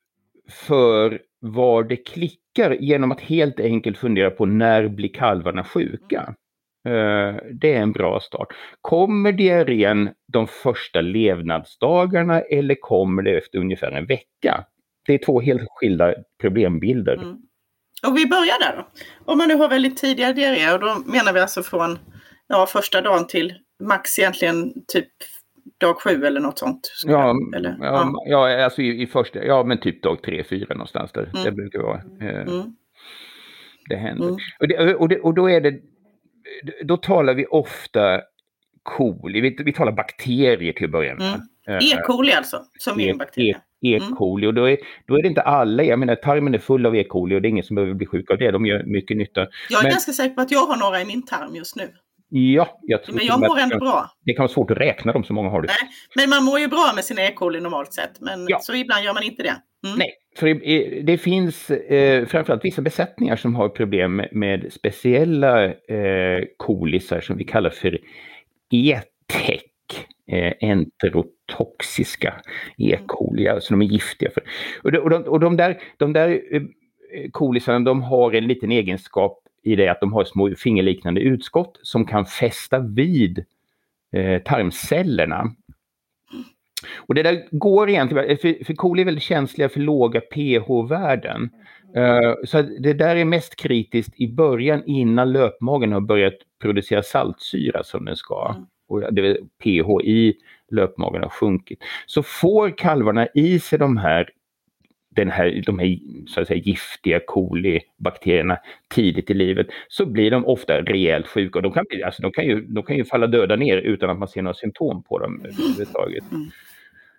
för 0.50 1.20
var 1.40 1.82
det 1.82 1.96
klickar 1.96 2.70
genom 2.70 3.12
att 3.12 3.20
helt 3.20 3.60
enkelt 3.60 3.98
fundera 3.98 4.30
på 4.30 4.46
när 4.46 4.88
blir 4.88 5.12
kalvarna 5.12 5.64
sjuka? 5.64 6.34
Eh, 6.86 7.36
det 7.52 7.74
är 7.74 7.82
en 7.82 7.92
bra 7.92 8.20
start. 8.20 8.48
Kommer 8.80 9.32
diarrén 9.32 10.10
de 10.32 10.46
första 10.46 11.00
levnadsdagarna 11.00 12.40
eller 12.40 12.74
kommer 12.80 13.22
det 13.22 13.38
efter 13.38 13.58
ungefär 13.58 13.92
en 13.92 14.06
vecka? 14.06 14.64
Det 15.06 15.14
är 15.14 15.18
två 15.18 15.40
helt 15.40 15.62
skilda 15.68 16.14
problembilder. 16.40 17.14
Mm. 17.14 17.36
Och 18.06 18.16
vi 18.16 18.26
börjar 18.26 18.60
där 18.60 18.76
då. 18.76 19.02
Om 19.32 19.38
man 19.38 19.48
nu 19.48 19.54
har 19.54 19.68
väldigt 19.68 19.96
tidiga 19.96 20.32
diarréer, 20.32 20.74
och 20.74 20.80
då 20.80 21.10
menar 21.12 21.32
vi 21.32 21.40
alltså 21.40 21.62
från 21.62 21.98
ja, 22.46 22.66
första 22.66 23.00
dagen 23.00 23.26
till 23.26 23.54
max 23.80 24.18
egentligen 24.18 24.72
typ 24.88 25.08
dag 25.78 25.96
sju 26.02 26.24
eller 26.24 26.40
något 26.40 26.58
sånt. 26.58 26.80
Ja, 27.06 27.12
jag- 27.26 27.54
eller, 27.56 27.76
ja, 27.80 28.12
ja, 28.26 28.64
alltså 28.64 28.82
i, 28.82 29.02
i 29.02 29.06
första, 29.06 29.44
ja 29.44 29.64
men 29.64 29.80
typ 29.80 30.02
dag 30.02 30.22
tre, 30.22 30.44
fyra 30.44 30.74
någonstans 30.74 31.12
där. 31.12 31.22
Mm. 31.22 31.44
Det 31.44 31.52
brukar 31.52 31.78
vara. 31.82 32.02
Eh, 32.20 32.40
Mm. 32.48 32.76
Det 33.88 33.96
händer. 33.96 34.24
Mm. 34.28 34.36
Och, 34.60 34.68
det, 34.68 34.94
och, 34.94 35.08
det, 35.08 35.20
och 35.20 35.34
då 35.34 35.50
är 35.50 35.60
det, 35.60 35.80
då 36.84 36.96
talar 36.96 37.34
vi 37.34 37.46
ofta 37.46 38.20
kol, 38.82 39.32
vi, 39.32 39.56
vi 39.64 39.72
talar 39.72 39.92
bakterier 39.92 40.72
till 40.72 40.84
att 40.84 40.90
börja 40.90 41.14
med. 41.14 41.26
Mm. 41.26 41.40
Eh, 41.68 41.92
E. 41.92 42.02
coli 42.06 42.32
alltså, 42.32 42.64
som 42.78 43.00
är 43.00 43.04
E. 43.06 43.10
en 43.10 43.18
bakterie. 43.18 43.56
E. 43.82 44.00
coli 44.18 44.46
och 44.46 44.54
då 44.54 44.64
är, 44.70 44.76
då 45.06 45.18
är 45.18 45.22
det 45.22 45.28
inte 45.28 45.40
alla, 45.42 45.82
jag 45.82 45.98
menar 45.98 46.14
tarmen 46.14 46.54
är 46.54 46.58
full 46.58 46.86
av 46.86 46.96
E. 46.96 47.04
coli 47.04 47.36
och 47.36 47.42
det 47.42 47.48
är 47.48 47.50
ingen 47.50 47.64
som 47.64 47.74
behöver 47.74 47.94
bli 47.94 48.06
sjuk 48.06 48.30
av 48.30 48.38
det, 48.38 48.50
de 48.50 48.66
gör 48.66 48.82
mycket 48.84 49.16
nytta. 49.16 49.40
Jag 49.70 49.78
är 49.78 49.82
Men, 49.82 49.90
ganska 49.90 50.12
säker 50.12 50.34
på 50.34 50.40
att 50.40 50.50
jag 50.50 50.66
har 50.66 50.76
några 50.76 51.00
i 51.00 51.04
min 51.04 51.22
tarm 51.26 51.54
just 51.56 51.76
nu. 51.76 51.88
Ja, 52.32 52.78
jag 52.82 53.04
tror 53.04 53.16
Men 53.16 53.26
jag 53.26 53.40
mår 53.40 53.58
ändå 53.58 53.78
bra. 53.78 54.10
Det 54.24 54.32
kan 54.32 54.42
vara 54.42 54.52
svårt 54.52 54.70
att 54.70 54.76
räkna 54.76 55.12
dem, 55.12 55.24
så 55.24 55.32
många 55.32 55.48
har 55.48 55.62
du. 55.62 55.68
Nej, 55.68 55.76
men 56.16 56.30
man 56.30 56.44
mår 56.44 56.58
ju 56.58 56.68
bra 56.68 56.92
med 56.94 57.04
sina 57.04 57.22
E. 57.22 57.32
coli 57.32 57.60
normalt 57.60 57.92
sett, 57.92 58.20
men 58.20 58.46
ja. 58.48 58.58
så 58.62 58.74
ibland 58.74 59.04
gör 59.04 59.14
man 59.14 59.22
inte 59.22 59.42
det. 59.42 59.56
Mm. 59.86 59.98
Nej, 59.98 60.10
för 60.36 60.46
det, 60.46 61.02
det 61.02 61.18
finns 61.18 61.70
eh, 61.70 62.26
framförallt 62.26 62.64
vissa 62.64 62.82
besättningar 62.82 63.36
som 63.36 63.54
har 63.54 63.68
problem 63.68 64.22
med, 64.32 64.72
speciella 64.72 65.64
eh, 65.64 66.44
kolisar 66.56 67.20
som 67.20 67.36
vi 67.36 67.44
kallar 67.44 67.70
för 67.70 67.98
E-tech 68.70 69.62
eh, 70.32 70.52
enterotoxiska 70.60 72.34
E. 72.78 72.98
coli, 73.06 73.48
alltså 73.48 73.74
de 73.74 73.82
är 73.82 73.86
giftiga. 73.86 74.30
För, 74.30 74.42
och, 74.82 74.92
de, 74.92 74.98
och, 74.98 75.10
de, 75.10 75.22
och 75.22 75.40
de 75.40 75.56
där, 75.56 75.78
de 75.96 76.12
där 76.12 76.40
eh, 76.52 76.62
kolisarna 77.32 77.80
de 77.80 78.02
har 78.02 78.32
en 78.32 78.46
liten 78.46 78.72
egenskap 78.72 79.42
i 79.62 79.76
det 79.76 79.88
att 79.88 80.00
de 80.00 80.12
har 80.12 80.24
små 80.24 80.54
fingerliknande 80.58 81.20
utskott 81.20 81.78
som 81.82 82.06
kan 82.06 82.26
fästa 82.26 82.78
vid 82.78 83.44
eh, 84.12 84.42
tarmcellerna. 84.42 85.44
Och 86.96 87.14
det 87.14 87.22
där 87.22 87.48
går 87.50 87.90
egentligen, 87.90 88.36
för, 88.38 88.64
för 88.64 88.74
kol 88.74 88.98
är 88.98 89.04
väldigt 89.04 89.24
känsliga 89.24 89.68
för 89.68 89.80
låga 89.80 90.20
pH-värden. 90.20 91.50
Uh, 91.96 92.34
så 92.44 92.62
det 92.62 92.92
där 92.92 93.16
är 93.16 93.24
mest 93.24 93.56
kritiskt 93.56 94.20
i 94.20 94.32
början 94.32 94.82
innan 94.86 95.32
löpmagen 95.32 95.92
har 95.92 96.00
börjat 96.00 96.34
producera 96.60 97.02
saltsyra 97.02 97.84
som 97.84 98.04
den 98.04 98.16
ska. 98.16 98.54
Mm. 98.54 98.66
Och 98.88 99.14
det, 99.14 99.38
pH 99.62 100.04
i 100.04 100.34
löpmagen 100.70 101.22
har 101.22 101.28
sjunkit. 101.28 101.78
Så 102.06 102.22
får 102.22 102.78
kalvarna 102.78 103.26
i 103.34 103.60
sig 103.60 103.78
de 103.78 103.96
här 103.96 104.30
den 105.24 105.30
här, 105.30 105.62
de 105.66 105.78
här 105.78 105.98
så 106.26 106.40
att 106.40 106.48
säga, 106.48 106.62
giftiga 106.64 107.20
kolibakterierna 107.26 108.58
tidigt 108.94 109.30
i 109.30 109.34
livet 109.34 109.66
så 109.88 110.06
blir 110.06 110.30
de 110.30 110.46
ofta 110.46 110.80
rejält 110.80 111.26
sjuka. 111.26 111.58
Och 111.58 111.62
de, 111.62 111.72
kan, 111.72 111.84
alltså, 112.04 112.22
de, 112.22 112.32
kan 112.32 112.44
ju, 112.44 112.60
de 112.60 112.82
kan 112.82 112.96
ju 112.96 113.04
falla 113.04 113.26
döda 113.26 113.56
ner 113.56 113.76
utan 113.76 114.10
att 114.10 114.18
man 114.18 114.28
ser 114.28 114.42
några 114.42 114.54
symptom 114.54 115.02
på 115.02 115.18
dem 115.18 115.40
överhuvudtaget. 115.44 116.24
Mm. 116.32 116.50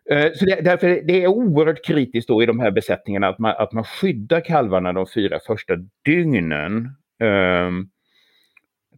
Eh, 0.10 0.32
så 0.36 0.46
det, 0.46 0.62
därför 0.62 0.88
det 0.88 1.24
är 1.24 1.28
oerhört 1.28 1.86
kritiskt 1.86 2.28
då 2.28 2.44
i 2.44 2.46
de 2.46 2.60
här 2.60 2.72
besättningarna 2.72 3.28
att 3.28 3.40
man, 3.40 3.56
att 3.58 3.72
man 3.72 3.84
skyddar 3.84 4.46
kalvarna 4.46 4.94
de 4.94 5.06
fyra 5.08 5.40
första 5.48 5.74
dygnen. 6.06 6.90
Um, 7.20 7.90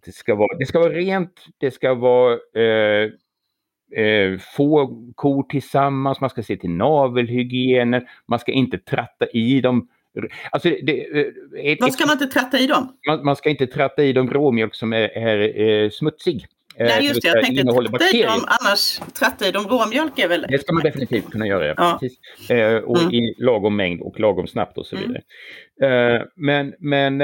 det, 0.06 0.12
ska 0.12 0.36
vara, 0.36 0.58
det 0.60 0.66
ska 0.66 0.80
vara 0.80 0.94
rent, 0.94 1.46
det 1.58 1.72
ska 1.72 1.94
vara 1.94 2.34
uh, 2.34 3.12
uh, 3.98 4.40
få 4.56 5.02
kor 5.16 5.44
tillsammans, 5.44 6.22
man 6.22 6.30
ska 6.30 6.44
se 6.44 6.58
till 6.58 6.70
navelhygienen, 6.70 8.02
man 8.28 8.40
ska 8.40 8.52
inte 8.52 8.78
tratta 8.78 9.26
i 9.34 9.62
dem. 9.62 9.88
Alltså 10.52 10.70
det, 10.70 11.02
ett, 11.64 11.82
Vad 11.82 11.94
ska 11.94 12.06
man 12.06 12.14
inte 12.14 12.40
tratta 12.40 12.60
i 12.60 12.68
dem? 12.68 12.98
Man, 13.08 13.26
man 13.26 13.36
ska 13.36 13.50
inte 13.50 13.68
tratta 13.68 14.04
i 14.04 14.14
dem 14.14 14.30
råmjölk 14.30 14.76
som 14.76 14.94
är, 14.94 15.18
är, 15.18 15.38
är 15.58 15.90
smutsig. 15.90 16.48
Nej, 16.78 17.00
eh, 17.00 17.06
just 17.06 17.22
det. 17.22 17.28
Jag 17.28 17.44
tänkte 17.44 17.64
tratta 17.64 18.18
i 18.18 18.22
dem, 18.22 18.46
annars 18.62 19.00
tratta 19.20 19.48
i 19.48 19.52
dem 19.52 19.68
råmjölk 19.68 20.20
är 20.20 20.28
väl... 20.28 20.46
Det 20.50 20.60
ska 20.60 20.74
man 20.74 20.84
definitivt 20.84 21.32
kunna 21.32 21.48
göra, 21.48 21.68
ja. 21.68 21.98
Precis. 22.02 22.50
Eh, 22.50 22.76
och 22.76 23.02
mm. 23.02 23.14
i 23.14 23.36
lagom 23.38 23.76
mängd 23.76 24.02
och 24.02 24.20
lagom 24.20 24.48
snabbt 24.48 24.78
och 24.78 24.86
så 24.86 24.96
mm. 24.96 25.08
vidare. 25.08 25.24
Mm. 25.82 26.16
Eh, 26.16 26.22
men 26.36 26.74
men 26.80 27.22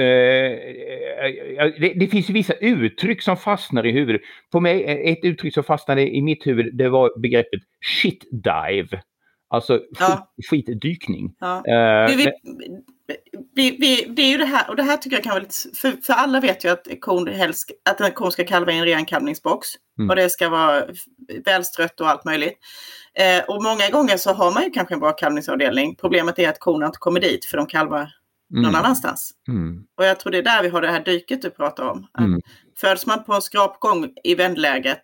eh, 0.00 0.06
eh, 0.06 1.72
det, 1.80 1.92
det, 1.96 2.08
finns 2.08 2.30
vissa 2.30 2.52
uttryck 2.52 3.22
som 3.22 3.36
fastnar 3.36 3.86
i 3.86 3.92
huvudet. 3.92 4.20
På 4.52 4.60
mig, 4.60 4.84
ett 5.12 5.24
uttryck 5.24 5.54
som 5.54 5.64
fastnade 5.64 6.16
i 6.16 6.22
mitt 6.22 6.46
huvud, 6.46 6.76
det 6.76 6.88
var 6.88 7.20
begreppet 7.20 7.60
shit 8.02 8.24
dive. 8.30 9.02
Alltså 9.50 9.80
ja. 9.98 10.32
skitdykning. 10.50 11.34
Ja. 11.40 11.62
Vi, 12.08 12.32
vi, 13.54 13.76
vi, 13.80 14.04
det 14.08 14.22
är 14.22 14.30
ju 14.30 14.38
det 14.38 14.44
här, 14.44 14.70
och 14.70 14.76
det 14.76 14.82
här 14.82 14.96
tycker 14.96 15.16
jag 15.16 15.24
kan 15.24 15.30
vara 15.30 15.42
lite, 15.42 15.54
för, 15.74 16.02
för 16.02 16.12
alla 16.12 16.40
vet 16.40 16.64
ju 16.64 16.68
att, 16.68 16.86
kon 17.00 17.28
helst, 17.28 17.70
att 17.90 18.00
en 18.00 18.12
kon 18.12 18.32
ska 18.32 18.44
kalva 18.44 18.72
i 18.72 18.78
en 18.78 18.84
ren 18.84 19.04
kalvningsbox. 19.04 19.68
Mm. 19.98 20.10
Och 20.10 20.16
det 20.16 20.30
ska 20.30 20.48
vara 20.48 20.84
välstrött 21.44 22.00
och 22.00 22.08
allt 22.08 22.24
möjligt. 22.24 22.58
Eh, 23.14 23.44
och 23.48 23.62
många 23.62 23.90
gånger 23.90 24.16
så 24.16 24.32
har 24.32 24.52
man 24.52 24.62
ju 24.62 24.70
kanske 24.70 24.94
en 24.94 25.00
bra 25.00 25.12
kalvningsavdelning. 25.12 25.96
Problemet 25.96 26.38
är 26.38 26.48
att 26.48 26.58
korna 26.58 26.86
inte 26.86 26.98
kommer 26.98 27.20
dit 27.20 27.44
för 27.44 27.56
de 27.56 27.66
kalvar 27.66 28.10
mm. 28.52 28.62
någon 28.62 28.74
annanstans. 28.74 29.32
Mm. 29.48 29.84
Och 29.96 30.04
jag 30.04 30.20
tror 30.20 30.32
det 30.32 30.38
är 30.38 30.42
där 30.42 30.62
vi 30.62 30.68
har 30.68 30.80
det 30.80 30.88
här 30.88 31.04
dyket 31.04 31.42
du 31.42 31.50
pratar 31.50 31.84
om. 31.84 32.06
Mm. 32.18 32.40
Föds 32.80 33.06
man 33.06 33.24
på 33.24 33.32
en 33.34 33.42
skrapgång 33.42 34.10
i 34.24 34.34
vändläget 34.34 35.02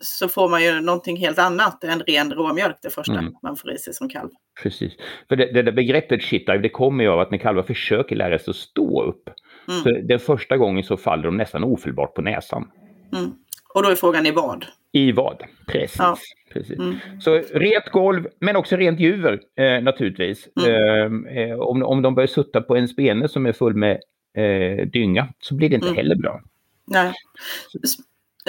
så 0.00 0.28
får 0.28 0.48
man 0.48 0.64
ju 0.64 0.80
någonting 0.80 1.16
helt 1.16 1.38
annat 1.38 1.84
än 1.84 2.00
ren 2.00 2.32
råmjölk 2.32 2.76
det 2.82 2.90
första 2.90 3.18
mm. 3.18 3.32
man 3.42 3.56
får 3.56 3.72
i 3.72 3.78
sig 3.78 3.94
som 3.94 4.08
kalv. 4.08 4.28
Precis. 4.62 4.92
För 5.28 5.36
det, 5.36 5.52
det 5.52 5.62
där 5.62 5.72
begreppet 5.72 6.22
shitdive 6.22 6.58
det 6.58 6.68
kommer 6.68 7.04
ju 7.04 7.10
av 7.10 7.20
att 7.20 7.30
när 7.30 7.38
kalvar 7.38 7.62
försöker 7.62 8.16
lära 8.16 8.38
sig 8.38 8.50
att 8.50 8.56
stå 8.56 9.02
upp. 9.02 9.30
Mm. 9.68 9.82
Så 9.82 9.90
den 9.90 10.18
första 10.18 10.56
gången 10.56 10.84
så 10.84 10.96
faller 10.96 11.24
de 11.24 11.36
nästan 11.36 11.64
ofelbart 11.64 12.14
på 12.14 12.22
näsan. 12.22 12.70
Mm. 13.12 13.30
Och 13.74 13.82
då 13.82 13.88
är 13.88 13.94
frågan 13.94 14.26
i 14.26 14.30
vad? 14.30 14.66
I 14.92 15.12
vad, 15.12 15.42
precis. 15.66 15.96
Ja. 15.98 16.16
precis. 16.52 16.78
Mm. 16.78 16.96
Så 17.20 17.42
rent 17.52 17.88
golv, 17.92 18.26
men 18.40 18.56
också 18.56 18.76
rent 18.76 19.00
djur 19.00 19.40
eh, 19.56 19.82
naturligtvis. 19.82 20.48
Mm. 20.60 21.26
Eh, 21.26 21.42
eh, 21.42 21.58
om, 21.58 21.82
om 21.82 22.02
de 22.02 22.14
börjar 22.14 22.26
sutta 22.26 22.60
på 22.60 22.76
en 22.76 22.88
spene 22.88 23.28
som 23.28 23.46
är 23.46 23.52
full 23.52 23.74
med 23.74 24.00
eh, 24.36 24.86
dynga 24.86 25.28
så 25.40 25.54
blir 25.54 25.68
det 25.68 25.74
inte 25.74 25.86
mm. 25.86 25.96
heller 25.96 26.16
bra. 26.16 26.40
Nej. 26.86 27.12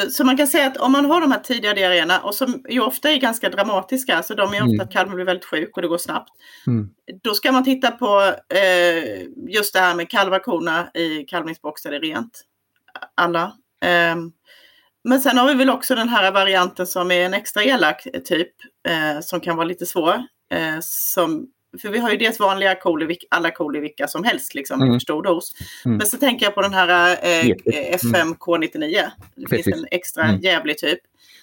Så 0.09 0.23
man 0.23 0.37
kan 0.37 0.47
säga 0.47 0.67
att 0.67 0.77
om 0.77 0.91
man 0.91 1.05
har 1.05 1.21
de 1.21 1.31
här 1.31 1.39
tidiga 1.39 1.73
diarréerna 1.73 2.19
och 2.19 2.35
som 2.35 2.63
ju 2.69 2.81
ofta 2.81 3.11
är 3.11 3.17
ganska 3.17 3.49
dramatiska, 3.49 4.23
så 4.23 4.33
de 4.33 4.53
är 4.53 4.61
ofta 4.61 4.63
mm. 4.63 4.79
att 4.79 4.91
kalven 4.91 5.15
blir 5.15 5.25
väldigt 5.25 5.45
sjuk 5.45 5.75
och 5.75 5.81
det 5.81 5.87
går 5.87 5.97
snabbt. 5.97 6.31
Mm. 6.67 6.89
Då 7.21 7.33
ska 7.33 7.51
man 7.51 7.63
titta 7.63 7.91
på 7.91 8.33
eh, 8.53 9.21
just 9.47 9.73
det 9.73 9.79
här 9.79 9.95
med 9.95 10.09
kalvarkorna 10.09 10.89
i 10.93 11.23
kalvningsbox 11.23 11.83
där 11.83 11.91
det 11.91 11.97
är 11.97 12.01
rent. 12.01 12.41
Alla. 13.15 13.43
Eh, 13.85 14.15
men 15.03 15.19
sen 15.19 15.37
har 15.37 15.47
vi 15.47 15.53
väl 15.53 15.69
också 15.69 15.95
den 15.95 16.09
här 16.09 16.31
varianten 16.31 16.87
som 16.87 17.11
är 17.11 17.25
en 17.25 17.33
extra 17.33 17.63
elak 17.63 18.07
typ, 18.25 18.51
eh, 18.87 19.21
som 19.21 19.39
kan 19.39 19.55
vara 19.55 19.67
lite 19.67 19.85
svår. 19.85 20.13
Eh, 20.53 20.79
som 20.81 21.47
för 21.81 21.89
vi 21.89 21.99
har 21.99 22.11
ju 22.11 22.17
dels 22.17 22.39
vanliga 22.39 22.75
kol, 22.75 23.15
alla 23.29 23.51
kol 23.51 23.79
vilka 23.79 24.07
som 24.07 24.23
helst 24.23 24.55
liksom, 24.55 24.81
mm. 24.81 24.91
i 24.91 24.95
för 24.95 24.99
stor 24.99 25.23
dos. 25.23 25.51
Mm. 25.85 25.97
Men 25.97 26.07
så 26.07 26.17
tänker 26.17 26.45
jag 26.45 26.55
på 26.55 26.61
den 26.61 26.73
här 26.73 27.11
eh, 27.11 27.55
FMK99. 27.95 28.79
Det 29.35 29.45
Precis. 29.45 29.65
finns 29.65 29.77
en 29.77 29.85
extra 29.91 30.23
mm. 30.23 30.41
jävlig 30.41 30.77
typ. 30.77 30.99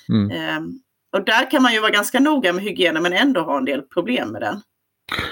Mm. 0.09 0.57
Um, 0.59 0.81
och 1.13 1.25
där 1.25 1.51
kan 1.51 1.63
man 1.63 1.73
ju 1.73 1.81
vara 1.81 1.91
ganska 1.91 2.21
noga 2.21 2.53
med 2.53 2.65
hygienen 2.65 3.03
men 3.03 3.13
ändå 3.13 3.41
ha 3.41 3.59
en 3.59 3.65
del 3.65 3.83
problem 3.83 4.29
med 4.29 4.43
den. 4.43 4.63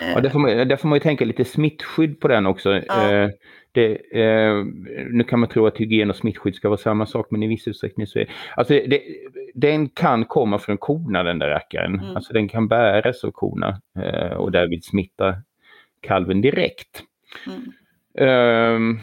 Ja, 0.00 0.20
där 0.20 0.30
får, 0.30 0.38
man, 0.38 0.68
där 0.68 0.76
får 0.76 0.88
man 0.88 0.96
ju 0.96 1.00
tänka 1.00 1.24
lite 1.24 1.44
smittskydd 1.44 2.20
på 2.20 2.28
den 2.28 2.46
också. 2.46 2.82
Ja. 2.86 3.12
Eh, 3.12 3.30
det, 3.72 4.20
eh, 4.20 4.64
nu 5.10 5.24
kan 5.28 5.40
man 5.40 5.48
tro 5.48 5.66
att 5.66 5.76
hygien 5.76 6.10
och 6.10 6.16
smittskydd 6.16 6.54
ska 6.54 6.68
vara 6.68 6.78
samma 6.78 7.06
sak, 7.06 7.26
men 7.30 7.42
i 7.42 7.46
viss 7.46 7.68
utsträckning 7.68 8.06
så 8.06 8.18
är 8.18 8.30
alltså 8.56 8.74
det. 8.74 9.02
Den 9.54 9.88
kan 9.88 10.24
komma 10.24 10.58
från 10.58 10.78
korna 10.78 11.22
den 11.22 11.38
där 11.38 11.48
rackaren. 11.48 11.94
Mm. 11.94 12.16
Alltså 12.16 12.32
den 12.32 12.48
kan 12.48 12.68
bäras 12.68 13.24
av 13.24 13.30
korna 13.30 13.80
eh, 13.98 14.36
och 14.36 14.52
därvid 14.52 14.84
smitta 14.84 15.36
kalven 16.00 16.40
direkt. 16.40 17.02
Mm. 17.46 17.72
Um, 18.76 19.00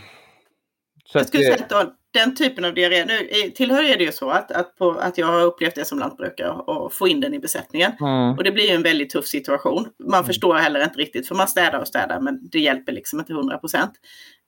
jag 1.14 1.28
skulle 1.28 1.54
att, 1.54 1.70
säga 1.70 1.80
att 1.82 1.96
den 2.14 2.36
typen 2.36 2.66
av 2.66 2.74
diarré, 2.74 3.06
nu 3.06 3.50
tillhör 3.52 3.98
det 3.98 4.04
ju 4.04 4.12
så 4.12 4.30
att, 4.30 4.52
att, 4.52 4.76
på, 4.76 4.92
att 4.92 5.18
jag 5.18 5.28
har 5.28 5.42
upplevt 5.42 5.76
det 5.76 5.86
som 5.86 6.00
lantbrukare 6.00 6.50
och 6.50 6.94
få 6.94 7.08
in 7.08 7.20
den 7.20 7.34
i 7.34 7.40
besättningen. 7.40 7.92
Mm. 8.00 8.38
Och 8.38 8.44
det 8.44 8.52
blir 8.52 8.70
ju 8.70 8.76
en 8.76 8.84
väldigt 8.84 9.10
tuff 9.10 9.28
situation. 9.28 9.88
Man 10.00 10.14
mm. 10.14 10.26
förstår 10.26 10.56
heller 10.56 10.84
inte 10.84 11.00
riktigt 11.00 11.28
för 11.28 11.36
man 11.36 11.48
städar 11.48 11.80
och 11.80 11.88
städar 11.88 12.20
men 12.20 12.50
det 12.50 12.60
hjälper 12.60 12.92
liksom 12.92 13.20
inte 13.20 13.34
100 13.34 13.58
procent. 13.58 13.92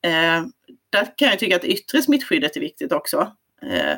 Eh, 0.05 0.45
där 0.89 1.17
kan 1.17 1.29
jag 1.29 1.39
tycka 1.39 1.55
att 1.55 1.63
yttre 1.63 2.01
smittskyddet 2.01 2.55
är 2.55 2.61
viktigt 2.61 2.91
också. 2.91 3.31
Eh, 3.61 3.97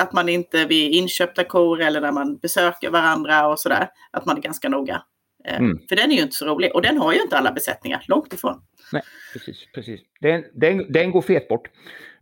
att 0.00 0.12
man 0.12 0.28
inte 0.28 0.64
vid 0.64 0.92
inköpta 0.92 1.44
kor 1.44 1.80
eller 1.80 2.00
när 2.00 2.12
man 2.12 2.38
besöker 2.38 2.90
varandra 2.90 3.48
och 3.48 3.60
sådär, 3.60 3.88
att 4.10 4.26
man 4.26 4.36
är 4.36 4.42
ganska 4.42 4.68
noga. 4.68 5.02
Eh, 5.44 5.58
mm. 5.58 5.78
För 5.88 5.96
den 5.96 6.10
är 6.10 6.16
ju 6.16 6.22
inte 6.22 6.36
så 6.36 6.46
rolig 6.46 6.74
och 6.74 6.82
den 6.82 6.98
har 6.98 7.12
ju 7.12 7.22
inte 7.22 7.38
alla 7.38 7.52
besättningar, 7.52 8.04
långt 8.08 8.32
ifrån. 8.32 8.62
Nej, 8.92 9.02
precis. 9.32 9.66
precis. 9.74 10.00
Den, 10.20 10.44
den, 10.54 10.92
den 10.92 11.10
går 11.10 11.22
fet 11.22 11.48
bort. 11.48 11.68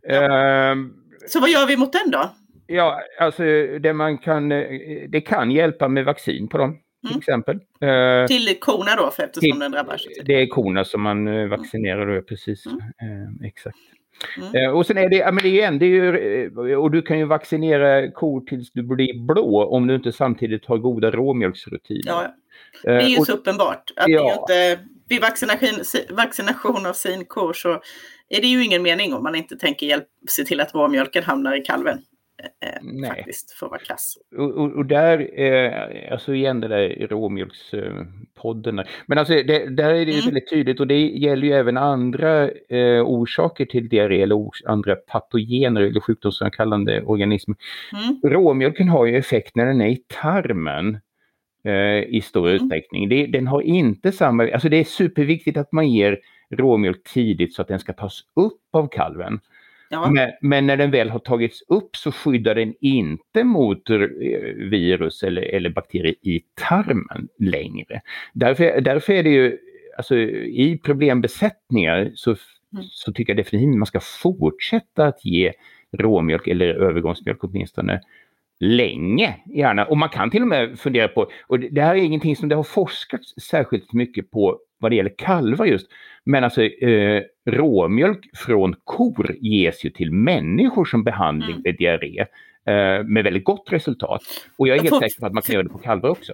Ja. 0.07 0.73
Uh, 0.73 0.85
så 1.27 1.39
vad 1.39 1.49
gör 1.49 1.67
vi 1.67 1.77
mot 1.77 1.93
den 1.93 2.11
då? 2.11 2.29
Ja, 2.67 3.01
alltså 3.19 3.43
det 3.79 3.93
man 3.93 4.17
kan, 4.17 4.51
eh, 4.51 5.09
det 5.09 5.21
kan 5.21 5.51
hjälpa 5.51 5.87
med 5.87 6.05
vaccin 6.05 6.47
på 6.47 6.57
dem. 6.57 6.77
Till 7.01 7.11
mm. 7.11 7.19
exempel. 7.19 7.55
Uh, 7.55 8.27
till 8.27 8.59
korna 8.59 8.95
då, 8.95 9.11
för 9.11 9.23
eftersom 9.23 9.51
till, 9.51 9.59
den 9.59 9.71
drabbar 9.71 9.97
sig? 9.97 10.13
Det 10.25 10.41
är 10.41 10.47
korna 10.47 10.85
som 10.85 11.01
man 11.01 11.27
uh, 11.27 11.49
vaccinerar 11.49 12.15
då, 12.15 12.21
precis. 12.21 12.65
Mm. 12.65 12.77
Uh, 12.77 13.47
exakt. 13.47 13.77
Mm. 14.37 14.75
och 14.75 14.85
sen 14.85 14.97
är 14.97 15.09
det, 15.09 15.15
ja, 15.15 15.31
men 15.31 15.45
igen, 15.45 15.79
det 15.79 15.85
är 15.85 15.89
ju, 15.89 16.75
och 16.75 16.91
du 16.91 17.01
kan 17.01 17.19
ju 17.19 17.25
vaccinera 17.25 18.11
kor 18.11 18.41
tills 18.41 18.71
du 18.71 18.83
blir 18.83 19.27
blå 19.27 19.65
om 19.65 19.87
du 19.87 19.95
inte 19.95 20.11
samtidigt 20.11 20.65
har 20.65 20.77
goda 20.77 21.11
råmjölksrutiner. 21.11 22.01
Ja, 22.05 22.35
det 22.83 22.91
är 22.91 23.07
ju 23.07 23.17
och, 23.17 23.25
så 23.25 23.33
uppenbart. 23.33 23.91
Att 23.95 24.07
ja. 24.07 24.33
inte, 24.39 24.79
vid 25.09 25.21
vaccination, 25.21 25.83
vaccination 26.09 26.85
av 26.85 26.93
sinkor 26.93 27.53
så 27.53 27.81
är 28.29 28.41
det 28.41 28.47
ju 28.47 28.65
ingen 28.65 28.81
mening 28.81 29.13
om 29.13 29.23
man 29.23 29.35
inte 29.35 29.57
tänker 29.57 29.85
hjälp, 29.85 30.07
se 30.29 30.43
till 30.43 30.61
att 30.61 30.75
råmjölken 30.75 31.23
hamnar 31.23 31.55
i 31.55 31.61
kalven. 31.61 31.99
eh, 32.61 33.07
faktiskt 33.07 33.51
får 33.51 33.69
vara 33.69 33.79
kass. 33.79 34.17
Och, 34.37 34.51
och, 34.51 34.71
och, 34.71 34.85
där, 34.85 35.39
eh, 35.41 36.11
alltså 36.11 36.33
igen 36.33 36.61
det 36.61 36.67
där 36.67 37.07
råmjölkspodden. 37.07 38.83
Men 39.05 39.17
alltså 39.17 39.33
det, 39.33 39.75
där 39.75 39.93
är 39.93 40.05
det 40.05 40.11
mm. 40.11 40.25
väldigt 40.25 40.49
tydligt 40.49 40.79
och 40.79 40.87
det 40.87 40.99
gäller 40.99 41.47
ju 41.47 41.53
även 41.53 41.77
andra 41.77 42.49
eh, 42.49 43.01
orsaker 43.05 43.65
till 43.65 43.89
diarré 43.89 44.21
eller 44.21 44.49
andra 44.65 44.95
patogener 44.95 45.81
eller 45.81 45.99
sjukdomsframkallande 45.99 47.01
organismer. 47.01 47.55
Mm. 47.93 48.33
Råmjölken 48.33 48.89
har 48.89 49.05
ju 49.05 49.17
effekt 49.17 49.55
när 49.55 49.65
den 49.65 49.81
är 49.81 49.89
i 49.89 50.03
tarmen 50.21 50.99
eh, 51.63 52.15
i 52.15 52.21
stor 52.23 52.49
mm. 52.49 52.55
utsträckning. 52.55 53.09
Det, 53.09 53.25
den 53.25 53.47
har 53.47 53.61
inte 53.61 54.11
samma, 54.11 54.51
alltså 54.51 54.69
det 54.69 54.77
är 54.77 54.83
superviktigt 54.83 55.57
att 55.57 55.71
man 55.71 55.89
ger 55.89 56.19
råmjölk 56.55 57.03
tidigt 57.03 57.53
så 57.53 57.61
att 57.61 57.67
den 57.67 57.79
ska 57.79 57.93
tas 57.93 58.23
upp 58.35 58.61
av 58.71 58.87
kalven. 58.87 59.39
Ja. 59.89 60.11
Men, 60.11 60.31
men, 60.41 60.67
när 60.67 60.77
den 60.77 60.91
väl 60.91 61.09
har 61.09 61.19
tagits 61.19 61.61
upp 61.67 61.95
så 61.95 62.11
skyddar 62.11 62.55
den 62.55 62.73
inte 62.81 63.43
mot 63.43 63.89
eh, 63.89 63.97
virus 64.55 65.23
eller, 65.23 65.41
eller 65.41 65.69
bakterier 65.69 66.15
i 66.21 66.41
tarmen 66.67 67.27
längre. 67.39 68.01
Därför, 68.33 68.81
därför 68.81 69.13
är 69.13 69.23
det 69.23 69.29
ju, 69.29 69.57
alltså 69.97 70.17
i 70.17 70.79
problembesättningar 70.83 72.11
så, 72.15 72.29
mm. 72.29 72.83
så 72.83 73.13
tycker 73.13 73.33
jag 73.33 73.37
definitivt 73.37 73.71
att 73.71 73.77
man 73.77 73.85
ska 73.85 73.99
fortsätta 73.99 75.05
att 75.05 75.25
ge 75.25 75.53
råmjölk 75.97 76.47
eller 76.47 76.67
övergångsmjölk 76.67 77.43
åtminstone 77.43 78.01
länge 78.59 79.35
gärna. 79.45 79.85
Och 79.85 79.97
man 79.97 80.09
kan 80.09 80.29
till 80.29 80.41
och 80.41 80.47
med 80.47 80.79
fundera 80.79 81.07
på, 81.07 81.29
och 81.47 81.59
det 81.59 81.81
här 81.81 81.95
är 81.95 81.99
ingenting 81.99 82.35
som 82.35 82.49
det 82.49 82.55
har 82.55 82.63
forskats 82.63 83.33
särskilt 83.41 83.93
mycket 83.93 84.31
på 84.31 84.59
vad 84.77 84.91
det 84.91 84.95
gäller 84.95 85.13
kalvar 85.17 85.65
just, 85.65 85.87
men 86.23 86.43
alltså 86.43 86.63
eh, 86.63 87.23
råmjölk 87.45 88.37
från 88.37 88.75
kor 88.83 89.35
ges 89.39 89.85
ju 89.85 89.89
till 89.89 90.11
människor 90.11 90.85
som 90.85 91.03
behandling 91.03 91.51
mm. 91.51 91.63
för 91.63 91.71
diarré 91.71 92.19
eh, 92.65 93.03
med 93.03 93.23
väldigt 93.23 93.43
gott 93.43 93.67
resultat. 93.73 94.21
Och 94.57 94.67
jag 94.67 94.77
är 94.77 94.81
helt 94.81 94.99
säker 94.99 95.19
på 95.19 95.25
att 95.25 95.33
man 95.33 95.43
kan 95.43 95.53
göra 95.53 95.63
det 95.63 95.69
på 95.69 95.77
kalvar 95.77 96.09
också. 96.09 96.33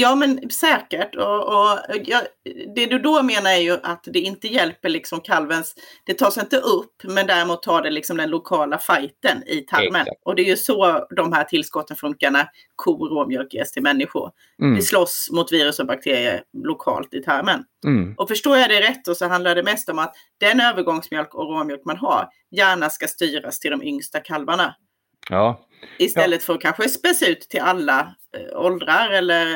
Ja 0.00 0.14
men 0.14 0.50
säkert. 0.50 1.14
Och, 1.14 1.48
och 1.48 1.78
ja, 2.04 2.20
det 2.74 2.86
du 2.86 2.98
då 2.98 3.22
menar 3.22 3.50
är 3.50 3.56
ju 3.56 3.78
att 3.82 4.04
det 4.12 4.18
inte 4.18 4.46
hjälper 4.46 4.88
liksom 4.88 5.20
kalvens, 5.20 5.74
det 6.04 6.14
tas 6.14 6.38
inte 6.38 6.56
upp 6.56 7.02
men 7.04 7.26
däremot 7.26 7.62
tar 7.62 7.82
det 7.82 7.90
liksom 7.90 8.16
den 8.16 8.30
lokala 8.30 8.78
fighten 8.78 9.42
i 9.46 9.60
tarmen. 9.60 10.00
Exakt. 10.00 10.20
Och 10.24 10.34
det 10.34 10.42
är 10.42 10.46
ju 10.46 10.56
så 10.56 11.06
de 11.16 11.32
här 11.32 11.44
tillskotten 11.44 11.96
funkar 11.96 12.30
när 12.30 12.48
kor 12.76 13.08
råmjölk 13.08 13.54
ges 13.54 13.72
till 13.72 13.82
människor. 13.82 14.30
Mm. 14.62 14.74
Vi 14.74 14.82
slåss 14.82 15.28
mot 15.32 15.52
virus 15.52 15.78
och 15.78 15.86
bakterier 15.86 16.42
lokalt 16.64 17.14
i 17.14 17.22
tarmen. 17.22 17.64
Mm. 17.84 18.14
Och 18.16 18.28
förstår 18.28 18.58
jag 18.58 18.70
det 18.70 18.80
rätt 18.80 19.08
och 19.08 19.16
så 19.16 19.28
handlar 19.28 19.54
det 19.54 19.62
mest 19.62 19.88
om 19.88 19.98
att 19.98 20.14
den 20.40 20.60
övergångsmjölk 20.60 21.34
och 21.34 21.48
råmjölk 21.48 21.84
man 21.84 21.96
har 21.96 22.28
gärna 22.50 22.90
ska 22.90 23.06
styras 23.06 23.58
till 23.58 23.70
de 23.70 23.82
yngsta 23.82 24.20
kalvarna. 24.20 24.74
Ja. 25.30 25.60
Istället 25.98 26.40
ja. 26.40 26.46
för 26.46 26.54
att 26.54 26.60
kanske 26.60 26.88
späs 26.88 27.22
ut 27.22 27.40
till 27.40 27.60
alla 27.60 28.14
äh, 28.36 28.60
åldrar 28.60 29.10
eller 29.12 29.46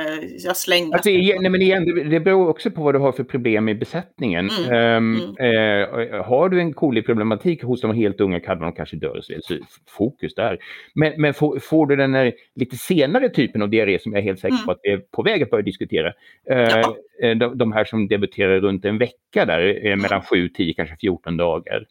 jag 0.46 0.56
slänger. 0.56 0.94
Alltså, 0.94 1.10
nej, 1.10 1.50
men 1.50 1.62
igen, 1.62 2.10
det 2.10 2.20
beror 2.20 2.48
också 2.48 2.70
på 2.70 2.82
vad 2.82 2.94
du 2.94 2.98
har 2.98 3.12
för 3.12 3.24
problem 3.24 3.68
i 3.68 3.74
besättningen. 3.74 4.50
Mm. 4.50 4.96
Um, 4.96 5.34
mm. 5.38 6.10
Uh, 6.10 6.22
har 6.22 6.48
du 6.48 6.60
en 6.60 6.72
koliproblematik 6.72 7.62
hos 7.62 7.80
de 7.80 7.94
helt 7.94 8.20
unga 8.20 8.40
kalvarna, 8.40 8.70
de 8.70 8.76
kanske 8.76 8.96
dör, 8.96 9.20
så 9.20 9.54
fokus 9.88 10.34
där. 10.34 10.58
Men, 10.94 11.12
men 11.16 11.34
får, 11.34 11.58
får, 11.58 11.86
du 11.86 11.96
den 11.96 12.14
här 12.14 12.32
lite 12.54 12.76
senare 12.76 13.28
typen 13.28 13.62
av 13.62 13.68
diarré 13.68 13.98
som 13.98 14.12
jag 14.12 14.18
är 14.18 14.24
helt 14.24 14.40
säker 14.40 14.54
mm. 14.54 14.64
på 14.64 14.72
att 14.72 14.80
vi 14.82 14.90
är 14.90 14.98
på 14.98 15.22
väg 15.22 15.42
att 15.42 15.50
börja 15.50 15.62
diskutera. 15.62 16.08
Uh, 16.08 16.56
ja. 16.56 16.96
de, 17.34 17.58
de, 17.58 17.72
här 17.72 17.84
som 17.84 18.08
debuterar 18.08 18.60
runt 18.60 18.84
en 18.84 18.98
vecka 18.98 19.44
där, 19.46 19.86
uh, 19.86 19.96
mellan 19.96 20.22
7, 20.22 20.48
10, 20.48 20.74
kanske 20.74 20.96
14 21.00 21.36
dagar. 21.36 21.86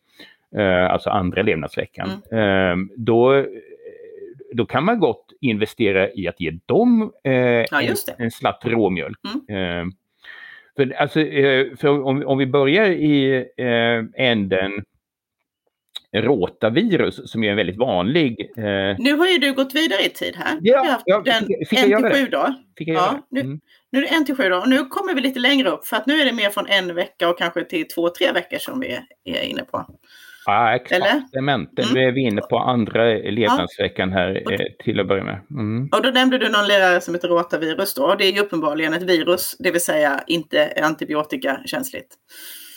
alltså 0.89 1.09
andra 1.09 1.41
levnadsveckan. 1.41 2.09
Mm. 2.31 2.89
Då 2.95 3.45
då 4.51 4.65
kan 4.65 4.85
man 4.85 4.99
gott 4.99 5.31
investera 5.41 6.13
i 6.13 6.27
att 6.27 6.39
ge 6.39 6.51
dem 6.65 7.11
eh, 7.23 7.33
ja, 7.33 7.81
en, 7.81 7.95
en 8.17 8.31
slatt 8.31 8.61
råmjölk. 8.63 9.17
Mm. 9.49 9.87
Eh, 9.87 9.93
för, 10.75 10.95
alltså, 10.95 11.21
eh, 11.21 11.75
för 11.75 12.03
om, 12.03 12.23
om 12.25 12.37
vi 12.37 12.45
börjar 12.45 12.89
i 12.89 13.35
eh, 13.57 14.25
änden 14.25 14.83
rotavirus 16.13 17.31
som 17.31 17.43
är 17.43 17.49
en 17.49 17.57
väldigt 17.57 17.77
vanlig... 17.77 18.51
Eh... 18.57 18.95
Nu 18.99 19.13
har 19.13 19.27
ju 19.27 19.37
du 19.37 19.53
gått 19.53 19.75
vidare 19.75 20.01
i 20.05 20.09
tid 20.09 20.35
här. 20.35 20.59
Ja, 20.61 21.01
ja 21.05 21.21
den 21.25 21.47
fick, 21.47 21.69
fick 21.69 21.79
en 21.79 22.03
till 22.03 22.11
sju 22.11 22.25
dagar. 22.25 22.55
Ja, 22.75 23.27
nu, 23.29 23.39
mm. 23.39 23.59
nu 23.91 23.99
är 23.99 24.01
det 24.01 24.15
en 24.15 24.25
till 24.25 24.35
sju 24.35 24.43
dagar 24.43 24.61
och 24.61 24.69
nu 24.69 24.85
kommer 24.85 25.13
vi 25.13 25.21
lite 25.21 25.39
längre 25.39 25.69
upp 25.69 25.85
för 25.85 25.97
att 25.97 26.05
nu 26.05 26.21
är 26.21 26.25
det 26.25 26.33
mer 26.33 26.49
från 26.49 26.67
en 26.67 26.95
vecka 26.95 27.29
och 27.29 27.37
kanske 27.37 27.63
till 27.63 27.87
två, 27.87 28.09
tre 28.09 28.31
veckor 28.31 28.57
som 28.57 28.79
vi 28.79 28.99
är 29.23 29.43
inne 29.43 29.63
på. 29.63 29.85
Ja, 30.45 30.75
exakt. 30.75 31.35
Mm. 31.35 31.67
Nu 31.93 31.99
är 31.99 32.11
vi 32.11 32.21
inne 32.21 32.41
på 32.41 32.57
andra 32.57 33.03
levnadsveckan 33.13 34.11
här 34.11 34.41
ja. 34.45 34.51
Eh, 34.51 34.59
till 34.83 34.99
att 34.99 35.07
börja 35.07 35.23
med. 35.23 35.39
Mm. 35.51 35.89
Och 35.91 36.03
då 36.03 36.09
nämnde 36.09 36.37
du 36.37 36.49
någon 36.49 36.67
lärare 36.67 37.01
som 37.01 37.13
heter 37.13 37.27
rotavirus 37.27 37.93
då. 37.93 38.15
Det 38.15 38.25
är 38.25 38.31
ju 38.31 38.39
uppenbarligen 38.39 38.93
ett 38.93 39.03
virus, 39.03 39.55
det 39.59 39.71
vill 39.71 39.81
säga 39.81 40.23
inte 40.27 40.73
antibiotikakänsligt. 40.83 42.15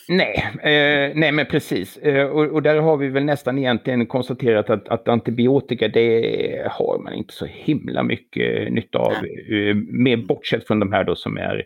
Nej, 0.07 0.51
eh, 0.57 1.11
nej 1.15 1.31
men 1.31 1.45
precis. 1.45 1.97
Eh, 1.97 2.25
och, 2.25 2.45
och, 2.45 2.61
där 2.61 2.77
har 2.77 2.97
vi 2.97 3.07
väl 3.07 3.23
nästan 3.23 3.57
egentligen 3.57 4.05
konstaterat 4.05 4.69
att, 4.69 4.87
att 4.87 5.07
antibiotika 5.07 5.87
det 5.87 6.67
har 6.71 6.99
man 6.99 7.13
inte 7.13 7.33
så 7.33 7.45
himla 7.45 8.03
mycket 8.03 8.73
nytta 8.73 8.97
av. 8.97 9.13
Eh, 9.13 9.75
med 9.75 10.25
bortsett 10.27 10.67
från 10.67 10.79
de 10.79 10.93
här 10.93 11.03
då 11.03 11.15
som 11.15 11.37
är, 11.37 11.65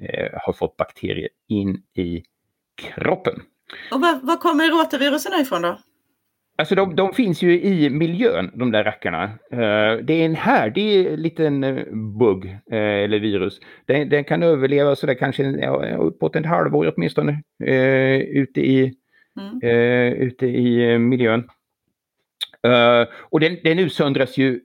eh, 0.00 0.28
har 0.32 0.52
fått 0.52 0.76
bakterier 0.76 1.28
in 1.48 1.82
i 1.96 2.22
kroppen. 2.82 3.42
Och 3.92 4.00
var, 4.00 4.20
var 4.22 4.36
kommer 4.36 4.70
rotavirusen 4.70 5.40
ifrån 5.40 5.62
då? 5.62 5.78
Alltså 6.60 6.74
de, 6.74 6.96
de, 6.96 7.12
finns 7.12 7.42
ju 7.42 7.60
i 7.60 7.90
miljön, 7.90 8.50
de 8.54 8.72
där 8.72 8.84
rackarna. 8.84 9.24
Uh, 9.52 10.04
det 10.04 10.12
är 10.12 10.24
en 10.24 10.34
härdig 10.34 11.18
liten 11.18 11.64
uh, 11.64 11.94
bugg 12.18 12.44
uh, 12.44 12.78
eller 12.78 13.18
virus. 13.18 13.60
Den, 13.86 14.08
den, 14.08 14.24
kan 14.24 14.42
överleva 14.42 14.96
sådär 14.96 15.14
kanske 15.14 15.42
ja, 15.42 15.96
uppåt 15.96 16.36
ett 16.36 16.46
halvår 16.46 16.92
åtminstone 16.96 17.42
ute, 18.28 18.60
i, 18.60 18.94
mm. 19.40 19.62
ute 20.22 20.46
i 20.46 20.98
miljön. 20.98 21.48
och 23.30 23.40
den, 23.40 23.56
den 23.64 23.78
utsöndras 23.78 24.38
ju 24.38 24.60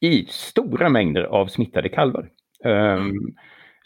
i 0.00 0.26
stora 0.28 0.88
mängder 0.88 1.22
av 1.22 1.46
smittade 1.46 1.88
kalvar. 1.88 2.30
Um. 2.64 3.34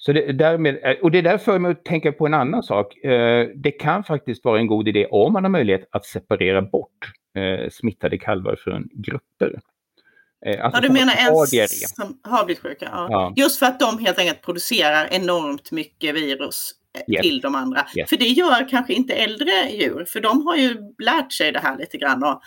Så 0.04 0.12
det, 0.12 0.32
därmed, 0.32 0.78
eh, 0.82 0.96
och 1.02 1.10
det 1.10 1.22
där 1.22 1.38
för 1.38 1.58
mig 1.58 1.70
att 1.70 1.84
tänka 1.84 2.12
på 2.12 2.26
en 2.26 2.34
annan 2.34 2.62
sak. 2.62 3.04
Eh, 3.04 3.48
det 3.54 3.70
kan 3.70 4.04
faktiskt 4.04 4.44
vara 4.44 4.58
en 4.58 4.66
god 4.66 4.88
idé 4.88 5.06
om 5.06 5.32
man 5.32 5.44
har 5.44 5.50
möjlighet 5.50 5.88
att 5.90 6.04
separera 6.04 6.62
bort 6.62 7.12
eh, 7.36 7.70
smittade 7.70 8.18
kalvar 8.18 8.56
från 8.56 8.88
grupper. 8.92 9.60
Alltså 10.46 10.82
ja, 10.82 10.88
du 10.88 10.92
menar 10.92 11.14
ens 11.14 11.94
som 11.94 12.18
har 12.22 12.44
blivit 12.44 12.62
sjuka? 12.62 12.88
Ja. 12.92 13.06
ja. 13.10 13.32
Just 13.36 13.58
för 13.58 13.66
att 13.66 13.80
de 13.80 13.98
helt 13.98 14.18
enkelt 14.18 14.42
producerar 14.42 15.08
enormt 15.10 15.72
mycket 15.72 16.14
virus 16.14 16.72
yes. 17.08 17.22
till 17.22 17.40
de 17.40 17.54
andra. 17.54 17.86
Yes. 17.96 18.08
För 18.10 18.16
det 18.16 18.28
gör 18.28 18.68
kanske 18.68 18.92
inte 18.92 19.14
äldre 19.14 19.70
djur, 19.70 20.04
för 20.08 20.20
de 20.20 20.46
har 20.46 20.56
ju 20.56 20.76
lärt 20.98 21.32
sig 21.32 21.52
det 21.52 21.58
här 21.58 21.78
lite 21.78 21.98
grann 21.98 22.22
och 22.22 22.42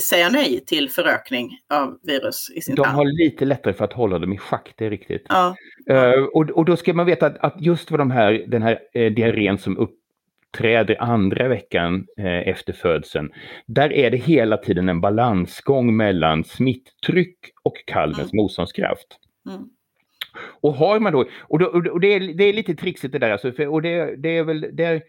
säga 0.00 0.28
nej 0.28 0.64
till 0.66 0.90
förökning 0.90 1.58
av 1.74 1.98
virus 2.02 2.50
i 2.54 2.60
sin 2.60 2.74
De 2.74 2.86
har 2.86 3.04
lite 3.04 3.44
lättare 3.44 3.74
för 3.74 3.84
att 3.84 3.92
hålla 3.92 4.18
dem 4.18 4.32
i 4.32 4.38
schack, 4.38 4.74
det 4.76 4.86
är 4.86 4.90
riktigt. 4.90 5.26
Ja. 5.28 5.56
Uh, 5.90 6.24
och, 6.24 6.50
och 6.50 6.64
då 6.64 6.76
ska 6.76 6.94
man 6.94 7.06
veta 7.06 7.26
att, 7.26 7.38
att 7.38 7.60
just 7.60 7.88
för 7.88 7.98
de 7.98 8.10
här, 8.10 8.44
den 8.48 8.62
här 8.62 8.78
eh, 8.94 9.12
diarrén 9.12 9.58
som 9.58 9.78
uppträder 9.78 11.02
andra 11.02 11.48
veckan 11.48 12.06
eh, 12.18 12.48
efter 12.48 12.72
födseln, 12.72 13.32
där 13.66 13.92
är 13.92 14.10
det 14.10 14.16
hela 14.16 14.56
tiden 14.56 14.88
en 14.88 15.00
balansgång 15.00 15.96
mellan 15.96 16.44
smitttryck 16.44 17.38
och 17.62 17.76
kalvens 17.86 18.32
mm. 18.32 18.42
motståndskraft. 18.42 19.18
Mm. 19.48 19.68
Och 20.60 20.74
har 20.74 21.00
man 21.00 21.12
då, 21.12 21.24
och, 21.40 21.58
då, 21.58 21.66
och 21.66 22.00
det, 22.00 22.14
är, 22.14 22.34
det 22.34 22.44
är 22.44 22.52
lite 22.52 22.74
trixigt 22.74 23.12
det 23.12 23.18
där, 23.18 23.30
alltså, 23.30 23.52
för, 23.52 23.66
och 23.66 23.82
det, 23.82 24.16
det 24.16 24.36
är 24.36 24.44
väl, 24.44 24.66
det 24.72 24.84
är, 24.84 25.02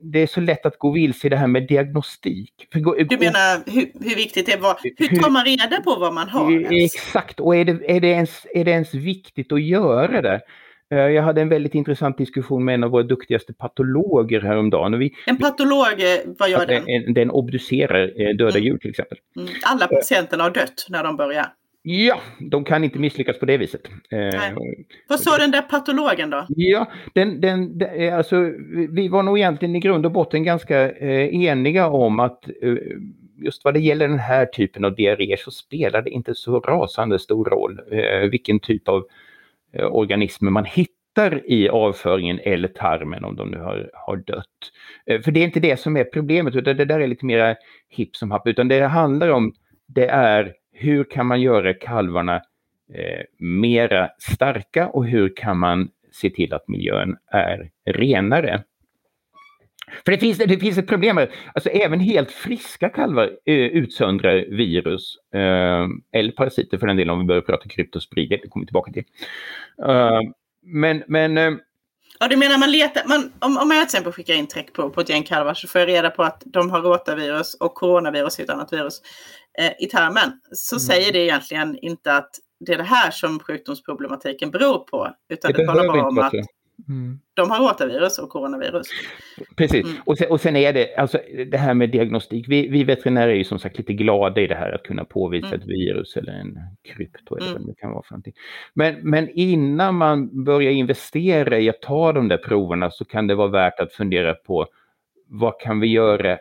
det 0.00 0.22
är 0.22 0.26
så 0.26 0.40
lätt 0.40 0.66
att 0.66 0.78
gå 0.78 0.90
vilse 0.90 1.26
i 1.26 1.30
det 1.30 1.36
här 1.36 1.46
med 1.46 1.66
diagnostik. 1.66 2.68
du 2.70 3.18
menar 3.18 3.70
hur, 3.70 4.04
hur 4.08 4.16
viktigt 4.16 4.46
det 4.46 4.52
är? 4.52 5.08
Hur 5.10 5.22
tar 5.22 5.30
man 5.30 5.44
reda 5.44 5.80
på 5.80 5.96
vad 5.96 6.14
man 6.14 6.28
har? 6.28 6.52
Ens? 6.52 6.94
Exakt, 6.94 7.40
och 7.40 7.56
är 7.56 7.64
det, 7.64 7.96
är, 7.96 8.00
det 8.00 8.08
ens, 8.08 8.46
är 8.54 8.64
det 8.64 8.70
ens 8.70 8.94
viktigt 8.94 9.52
att 9.52 9.62
göra 9.62 10.22
det? 10.22 10.40
Eh, 10.90 10.98
jag 10.98 11.22
hade 11.22 11.40
en 11.40 11.48
väldigt 11.48 11.74
intressant 11.74 12.18
diskussion 12.18 12.64
med 12.64 12.74
en 12.74 12.84
av 12.84 12.90
våra 12.90 13.02
duktigaste 13.02 13.52
patologer 13.52 14.40
häromdagen. 14.40 14.98
Vi, 14.98 15.14
en 15.26 15.36
patolog, 15.36 15.92
eh, 15.92 16.34
vad 16.38 16.50
gör 16.50 16.66
den? 16.66 17.14
Den 17.14 17.30
obducerar 17.30 18.20
eh, 18.20 18.36
döda 18.36 18.58
mm. 18.58 18.62
djur 18.62 18.78
till 18.78 18.90
exempel. 18.90 19.18
Mm. 19.36 19.48
Alla 19.64 19.86
patienterna 19.86 20.42
har 20.42 20.50
dött 20.50 20.86
när 20.88 21.04
de 21.04 21.16
börjar? 21.16 21.46
Ja, 21.86 22.20
de 22.38 22.64
kan 22.64 22.84
inte 22.84 22.98
misslyckas 22.98 23.38
på 23.38 23.46
det 23.46 23.56
viset. 23.56 23.88
Eh, 24.10 24.52
Vad 25.08 25.20
sa 25.20 25.38
den 25.38 25.50
där 25.50 25.62
patologen 25.62 26.30
då? 26.30 26.46
Ja, 26.48 26.90
den, 27.12 27.40
den, 27.40 27.78
den, 27.78 28.00
eh, 28.00 28.16
alltså, 28.16 28.52
vi 28.90 29.08
var 29.08 29.22
nog 29.22 29.38
egentligen 29.38 29.76
i 29.76 29.80
grund 29.80 30.06
och 30.06 30.12
botten 30.12 30.44
ganska 30.44 30.90
eh, 30.90 31.44
eniga 31.44 31.88
om 31.88 32.20
att 32.20 32.48
eh, 32.62 32.74
just 33.36 33.64
vad 33.64 33.74
det 33.74 33.80
gäller 33.80 34.08
den 34.08 34.18
här 34.18 34.46
typen 34.46 34.84
av 34.84 34.94
diarréer 34.94 35.36
så 35.36 35.50
spelar 35.50 36.02
det 36.02 36.10
inte 36.10 36.34
så 36.34 36.60
rasande 36.60 37.18
stor 37.18 37.44
roll 37.44 37.80
eh, 37.90 38.30
vilken 38.30 38.60
typ 38.60 38.88
av 38.88 39.06
eh, 39.72 39.86
organismer 39.86 40.50
man 40.50 40.64
hittar 40.64 41.50
i 41.50 41.68
avföringen 41.68 42.40
eller 42.42 42.68
tarmen 42.68 43.24
om 43.24 43.36
de 43.36 43.50
nu 43.50 43.58
har, 43.58 43.90
har 43.94 44.16
dött. 44.16 45.22
För 45.24 45.30
det 45.30 45.40
är 45.40 45.44
inte 45.44 45.60
det 45.60 45.80
som 45.80 45.96
är 45.96 46.04
problemet 46.04 46.56
utan 46.56 46.76
det 46.76 46.84
där 46.84 47.00
är 47.00 47.06
lite 47.06 47.26
mera 47.26 47.56
hipp 47.88 48.16
som 48.16 48.30
happ 48.30 48.46
utan 48.46 48.68
det 48.68 48.80
handlar 48.80 49.28
om 49.28 49.54
det 49.86 50.06
är 50.06 50.52
hur 50.74 51.04
kan 51.04 51.26
man 51.26 51.40
göra 51.40 51.74
kalvarna 51.74 52.36
eh, 52.94 53.22
mera 53.38 54.10
starka 54.18 54.88
och 54.88 55.06
hur 55.06 55.36
kan 55.36 55.58
man 55.58 55.90
se 56.12 56.30
till 56.30 56.54
att 56.54 56.68
miljön 56.68 57.16
är 57.26 57.70
renare. 57.84 58.62
För 60.04 60.12
det 60.12 60.18
finns, 60.18 60.38
det 60.38 60.58
finns 60.58 60.78
ett 60.78 60.88
problem 60.88 61.16
med, 61.16 61.28
alltså 61.54 61.70
även 61.70 62.00
helt 62.00 62.30
friska 62.30 62.88
kalvar 62.88 63.30
eh, 63.44 63.54
utsöndrar 63.54 64.44
virus, 64.50 65.18
eh, 65.34 65.86
eller 66.12 66.32
parasiter 66.32 66.78
för 66.78 66.86
den 66.86 66.96
delen 66.96 67.12
om 67.14 67.18
vi 67.18 67.24
börjar 67.24 67.42
prata 67.42 67.68
kryptospridning, 67.68 68.38
det 68.42 68.48
kommer 68.48 68.64
vi 68.64 68.66
tillbaka 68.66 68.92
till. 68.92 69.04
Eh, 69.88 70.20
men, 70.62 71.02
men 71.06 71.38
eh, 71.38 71.52
Ja, 72.18 72.28
du 72.28 72.36
menar 72.36 72.58
man 72.58 72.72
letar, 72.72 73.02
man, 73.06 73.32
om, 73.38 73.58
om 73.58 73.70
jag 73.70 73.80
till 73.80 73.82
exempel 73.82 74.12
skickar 74.12 74.34
in 74.34 74.46
träckprov 74.46 74.90
på 74.90 75.00
ett 75.00 75.08
gäng 75.08 75.22
kalvar 75.22 75.54
så 75.54 75.68
får 75.68 75.80
jag 75.80 75.88
reda 75.88 76.10
på 76.10 76.22
att 76.22 76.42
de 76.46 76.70
har 76.70 76.80
rotavirus 76.82 77.54
och 77.54 77.74
coronavirus, 77.74 78.38
ett 78.38 78.50
annat 78.50 78.72
virus, 78.72 79.02
eh, 79.58 79.72
i 79.78 79.86
tarmen. 79.86 80.40
Så 80.52 80.76
mm. 80.76 80.80
säger 80.80 81.12
det 81.12 81.18
egentligen 81.18 81.78
inte 81.78 82.16
att 82.16 82.30
det 82.66 82.72
är 82.72 82.78
det 82.78 82.84
här 82.84 83.10
som 83.10 83.40
sjukdomsproblematiken 83.40 84.50
beror 84.50 84.78
på. 84.78 85.10
Utan 85.28 85.52
det, 85.52 85.58
det 85.58 85.66
talar 85.66 85.86
bara 85.86 86.08
om 86.08 86.18
att 86.18 86.32
Mm. 86.88 87.18
De 87.34 87.50
har 87.50 87.58
rotavirus 87.58 88.18
och 88.18 88.28
coronavirus. 88.28 88.86
Precis, 89.56 89.84
mm. 89.84 89.96
och, 90.06 90.18
sen, 90.18 90.30
och 90.30 90.40
sen 90.40 90.56
är 90.56 90.72
det 90.72 90.96
alltså 90.96 91.18
det 91.46 91.58
här 91.58 91.74
med 91.74 91.90
diagnostik. 91.90 92.48
Vi, 92.48 92.68
vi 92.68 92.84
veterinärer 92.84 93.28
är 93.28 93.34
ju 93.34 93.44
som 93.44 93.58
sagt 93.58 93.78
lite 93.78 93.92
glada 93.92 94.40
i 94.40 94.46
det 94.46 94.54
här 94.54 94.72
att 94.72 94.82
kunna 94.82 95.04
påvisa 95.04 95.46
mm. 95.46 95.60
ett 95.60 95.66
virus 95.66 96.16
eller 96.16 96.32
en 96.32 96.58
krypto 96.82 97.36
eller 97.36 97.48
mm. 97.48 97.62
vad 97.62 97.70
det 97.70 97.80
kan 97.80 97.90
vara 97.90 98.02
för 98.02 98.12
någonting. 98.12 98.34
Men, 98.74 98.94
men 99.02 99.28
innan 99.28 99.94
man 99.94 100.44
börjar 100.44 100.70
investera 100.70 101.58
i 101.58 101.68
att 101.68 101.82
ta 101.82 102.12
de 102.12 102.28
där 102.28 102.38
proverna 102.38 102.90
så 102.90 103.04
kan 103.04 103.26
det 103.26 103.34
vara 103.34 103.48
värt 103.48 103.80
att 103.80 103.92
fundera 103.92 104.34
på 104.34 104.66
vad 105.26 105.60
kan 105.60 105.80
vi 105.80 105.86
göra 105.86 106.38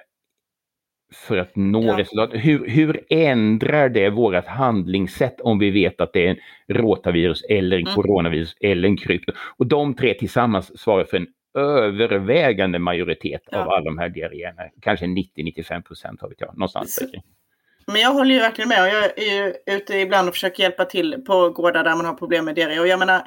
för 1.13 1.37
att 1.37 1.55
nå 1.55 1.83
ja. 1.83 1.97
resultat. 1.97 2.29
Hur, 2.33 2.67
hur 2.67 3.05
ändrar 3.09 3.89
det 3.89 4.09
vårt 4.09 4.45
handlingssätt 4.45 5.41
om 5.41 5.59
vi 5.59 5.71
vet 5.71 6.01
att 6.01 6.13
det 6.13 6.27
är 6.27 6.29
en 6.29 6.37
rotavirus 6.75 7.43
eller 7.49 7.77
en 7.77 7.87
mm. 7.87 7.95
coronavirus 7.95 8.55
eller 8.59 8.87
en 8.87 8.97
krypto? 8.97 9.31
Och 9.57 9.67
de 9.67 9.93
tre 9.93 10.13
tillsammans 10.13 10.79
svarar 10.79 11.03
för 11.03 11.17
en 11.17 11.27
övervägande 11.57 12.79
majoritet 12.79 13.41
ja. 13.51 13.57
av 13.57 13.69
alla 13.69 13.85
de 13.85 13.97
här 13.97 14.09
diarréerna. 14.09 14.61
Kanske 14.81 15.05
90-95 15.05 15.81
procent 15.81 16.21
har 16.21 16.29
vi 16.29 16.35
jag, 16.37 16.57
någonstans 16.57 16.95
där. 16.95 17.21
Men 17.87 18.01
jag 18.01 18.13
håller 18.13 18.35
ju 18.35 18.41
verkligen 18.41 18.69
med 18.69 18.81
och 18.81 18.87
jag 18.87 19.03
är 19.19 19.45
ju 19.45 19.53
ute 19.65 19.97
ibland 19.97 20.27
och 20.27 20.33
försöker 20.33 20.63
hjälpa 20.63 20.85
till 20.85 21.23
på 21.27 21.49
gårdar 21.49 21.83
där 21.83 21.95
man 21.95 22.05
har 22.05 22.13
problem 22.13 22.45
med 22.45 22.55
diarré. 22.55 22.79
Och 22.79 22.87
jag 22.87 22.99
menar, 22.99 23.21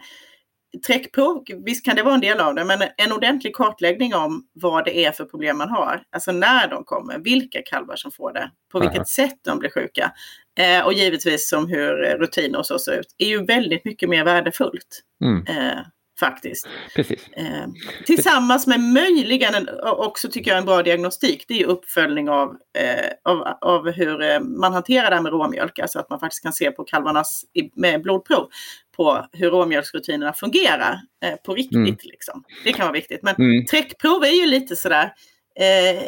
Träckprov, 0.82 1.44
visst 1.64 1.84
kan 1.84 1.96
det 1.96 2.02
vara 2.02 2.14
en 2.14 2.20
del 2.20 2.40
av 2.40 2.54
det, 2.54 2.64
men 2.64 2.82
en 2.96 3.12
ordentlig 3.12 3.54
kartläggning 3.56 4.14
om 4.14 4.46
vad 4.52 4.84
det 4.84 5.04
är 5.04 5.12
för 5.12 5.24
problem 5.24 5.58
man 5.58 5.68
har. 5.68 6.02
Alltså 6.12 6.32
när 6.32 6.68
de 6.68 6.84
kommer, 6.84 7.18
vilka 7.18 7.62
kalvar 7.62 7.96
som 7.96 8.12
får 8.12 8.32
det, 8.32 8.50
på 8.72 8.80
vilket 8.80 8.96
Aha. 8.96 9.04
sätt 9.04 9.38
de 9.44 9.58
blir 9.58 9.70
sjuka. 9.70 10.12
Eh, 10.58 10.86
och 10.86 10.92
givetvis 10.92 11.48
som 11.48 11.68
hur 11.68 12.18
rutiner 12.18 12.58
och 12.58 12.66
så 12.66 12.78
ser 12.78 13.00
ut, 13.00 13.14
är 13.18 13.28
ju 13.28 13.44
väldigt 13.44 13.84
mycket 13.84 14.08
mer 14.08 14.24
värdefullt. 14.24 15.02
Mm. 15.24 15.46
Eh, 15.46 15.78
faktiskt. 16.20 16.68
Precis. 16.94 17.28
Eh, 17.28 17.66
tillsammans 18.06 18.66
med 18.66 18.80
möjligen 18.80 19.54
en, 19.54 19.68
också 19.82 20.28
tycker 20.28 20.50
jag 20.50 20.58
en 20.58 20.64
bra 20.64 20.82
diagnostik, 20.82 21.44
det 21.48 21.62
är 21.62 21.66
uppföljning 21.66 22.28
av, 22.28 22.56
eh, 22.78 23.32
av, 23.32 23.42
av 23.60 23.90
hur 23.90 24.22
eh, 24.22 24.40
man 24.40 24.72
hanterar 24.72 25.10
det 25.10 25.16
här 25.16 25.22
med 25.22 25.32
råmjölk, 25.32 25.78
alltså 25.78 25.98
att 25.98 26.10
man 26.10 26.20
faktiskt 26.20 26.42
kan 26.42 26.52
se 26.52 26.70
på 26.70 26.84
kalvarnas 26.84 27.44
med 27.74 28.02
blodprov 28.02 28.48
på 28.96 29.26
hur 29.32 29.50
råmjölksrutinerna 29.50 30.32
fungerar 30.32 31.00
eh, 31.24 31.37
på 31.46 31.54
riktigt. 31.54 31.76
Mm. 31.76 31.96
Liksom. 32.02 32.44
Det 32.64 32.72
kan 32.72 32.87
vara 32.87 32.92
viktigt. 32.92 33.22
Men 33.22 33.35
mm. 33.35 33.64
träckprov 33.64 34.24
är 34.24 34.40
ju 34.40 34.46
lite 34.46 34.76
sådär, 34.76 35.12
eh, 35.61 36.02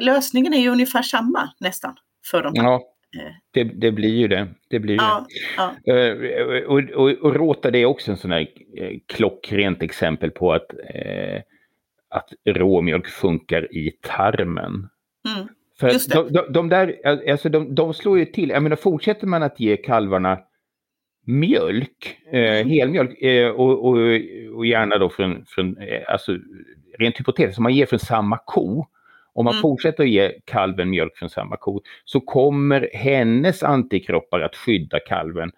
lösningen 0.00 0.54
är 0.54 0.60
ju 0.60 0.68
ungefär 0.68 1.02
samma 1.02 1.50
nästan 1.60 1.96
för 2.30 2.42
dem. 2.42 2.52
Ja. 2.54 2.82
Eh. 3.16 3.32
Det, 3.50 3.64
det, 3.64 3.92
blir 3.92 4.16
ju 4.16 4.28
det. 4.28 4.48
det, 4.68 4.78
blir 4.78 4.96
ja, 4.96 5.26
det. 5.28 5.92
Ja. 5.92 5.94
Uh, 5.94 6.64
och, 6.64 6.78
och, 6.78 7.10
och 7.10 7.34
råta 7.34 7.70
det 7.70 7.78
är 7.78 7.86
också 7.86 8.10
en 8.10 8.16
sån 8.16 8.30
här 8.30 8.48
eh, 8.76 8.98
klockrent 9.06 9.82
exempel 9.82 10.30
på 10.30 10.52
att, 10.52 10.72
eh, 10.94 11.40
att 12.10 12.28
råmjölk 12.44 13.06
funkar 13.06 13.76
i 13.76 13.90
tarmen. 14.02 14.88
Mm. 15.28 15.48
För 15.80 16.14
de, 16.14 16.32
de, 16.32 16.52
de, 16.52 16.68
där, 16.68 16.96
alltså 17.30 17.48
de, 17.48 17.74
de 17.74 17.94
slår 17.94 18.18
ju 18.18 18.24
till. 18.24 18.50
Jag 18.50 18.62
menar, 18.62 18.76
fortsätter 18.76 19.26
man 19.26 19.42
att 19.42 19.60
ge 19.60 19.76
kalvarna 19.76 20.38
mjölk, 21.28 22.16
eh, 22.32 22.60
mm. 22.60 22.70
helmjölk 22.70 23.22
eh, 23.22 23.50
och, 23.50 23.84
och, 23.86 23.96
och, 24.56 24.66
gärna 24.66 24.98
då 24.98 25.10
från, 25.10 25.44
från 25.48 25.76
eh, 25.76 26.00
alltså 26.08 26.38
rent 26.98 27.20
hypotetiskt, 27.20 27.54
som 27.54 27.62
man 27.62 27.74
ger 27.74 27.86
från 27.86 27.98
samma 27.98 28.38
ko. 28.38 28.86
Om 29.32 29.44
man 29.44 29.54
mm. 29.54 29.62
fortsätter 29.62 30.02
att 30.02 30.08
ge 30.08 30.32
kalven 30.44 30.90
mjölk 30.90 31.16
från 31.16 31.30
samma 31.30 31.56
ko 31.56 31.80
så 32.04 32.20
kommer 32.20 32.90
hennes 32.94 33.62
antikroppar 33.62 34.40
att 34.40 34.56
skydda 34.56 35.00
kalven. 35.00 35.50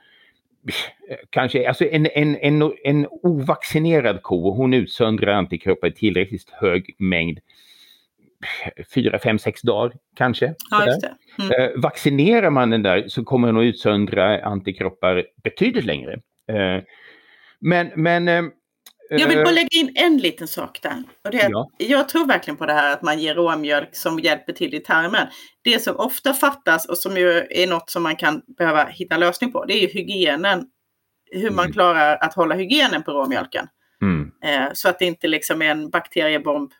Kanske, 1.31 1.69
alltså 1.69 1.85
en, 1.85 2.07
en, 2.15 2.37
en, 2.37 2.73
en 2.85 3.07
ovaccinerad 3.11 4.23
ko, 4.23 4.51
hon 4.55 4.75
utsöndrar 4.75 5.33
antikroppar 5.33 5.89
i 5.89 5.93
tillräckligt 5.93 6.51
hög 6.51 6.95
mängd 6.99 7.39
fyra, 8.95 9.19
fem, 9.19 9.39
sex 9.39 9.63
dagar 9.63 9.93
kanske. 10.17 10.55
Ja, 10.71 10.99
mm. 11.39 11.51
eh, 11.51 11.81
vaccinerar 11.81 12.51
man 12.51 12.71
den 12.71 12.83
där 12.83 13.09
så 13.09 13.25
kommer 13.25 13.49
den 13.49 13.57
att 13.57 13.65
utsöndra 13.65 14.45
antikroppar 14.45 15.25
betydligt 15.45 15.85
längre. 15.85 16.13
Eh, 16.53 16.83
men, 17.61 17.91
men 17.95 18.29
eh, 18.29 18.43
jag 19.11 19.29
vill 19.29 19.37
bara 19.37 19.49
eh, 19.49 19.55
lägga 19.55 19.69
in 19.71 19.93
en 19.95 20.19
liten 20.19 20.49
sak 20.49 20.79
där. 20.83 21.03
Och 21.25 21.31
det 21.31 21.41
är 21.41 21.51
ja. 21.51 21.71
Jag 21.79 22.09
tror 22.09 22.27
verkligen 22.27 22.57
på 22.57 22.67
det 22.67 22.73
här 22.73 22.93
att 22.93 23.03
man 23.03 23.19
ger 23.19 23.35
råmjölk 23.35 23.89
som 23.93 24.19
hjälper 24.19 24.53
till 24.53 24.75
i 24.75 24.81
tarmen. 24.81 25.27
Det 25.65 25.83
som 25.83 25.97
ofta 25.97 26.35
fattas 26.35 26.89
och 26.89 26.99
som 26.99 27.17
ju 27.17 27.47
är 27.51 27.67
något 27.67 27.91
som 27.91 28.03
man 28.03 28.17
kan 28.17 28.43
behöva 28.59 28.85
hitta 28.85 29.17
lösning 29.17 29.53
på, 29.53 29.65
det 29.65 29.75
är 29.75 29.81
ju 29.81 29.87
hygienen. 29.87 30.67
Hur 31.33 31.51
man 31.51 31.65
mm. 31.65 31.73
klarar 31.73 32.17
att 32.17 32.35
hålla 32.35 32.55
hygienen 32.55 33.03
på 33.03 33.13
råmjölken. 33.13 33.67
Mm. 34.03 34.31
Eh, 34.45 34.69
så 34.73 34.89
att 34.89 34.99
det 34.99 35.05
inte 35.05 35.29
liksom 35.29 35.63
är 35.63 35.71
en 35.71 35.91
bakteriebomb 35.91 36.71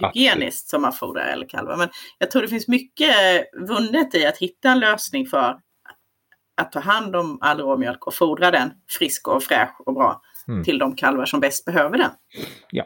hygieniskt 0.00 0.68
som 0.68 0.82
man 0.82 0.92
fodrar 0.92 1.26
eller 1.26 1.48
kalvar. 1.48 1.76
Men 1.76 1.88
jag 2.18 2.30
tror 2.30 2.42
det 2.42 2.48
finns 2.48 2.68
mycket 2.68 3.14
vunnet 3.68 4.14
i 4.14 4.26
att 4.26 4.38
hitta 4.38 4.70
en 4.70 4.80
lösning 4.80 5.26
för 5.26 5.56
att 6.56 6.72
ta 6.72 6.80
hand 6.80 7.16
om 7.16 7.38
all 7.40 7.60
råmjölk 7.60 8.06
och 8.06 8.14
fodra 8.14 8.50
den 8.50 8.72
frisk 8.90 9.28
och 9.28 9.42
fräsch 9.42 9.80
och 9.86 9.94
bra 9.94 10.22
mm. 10.48 10.64
till 10.64 10.78
de 10.78 10.96
kalvar 10.96 11.24
som 11.24 11.40
bäst 11.40 11.64
behöver 11.64 11.98
den. 11.98 12.10
Ja. 12.70 12.84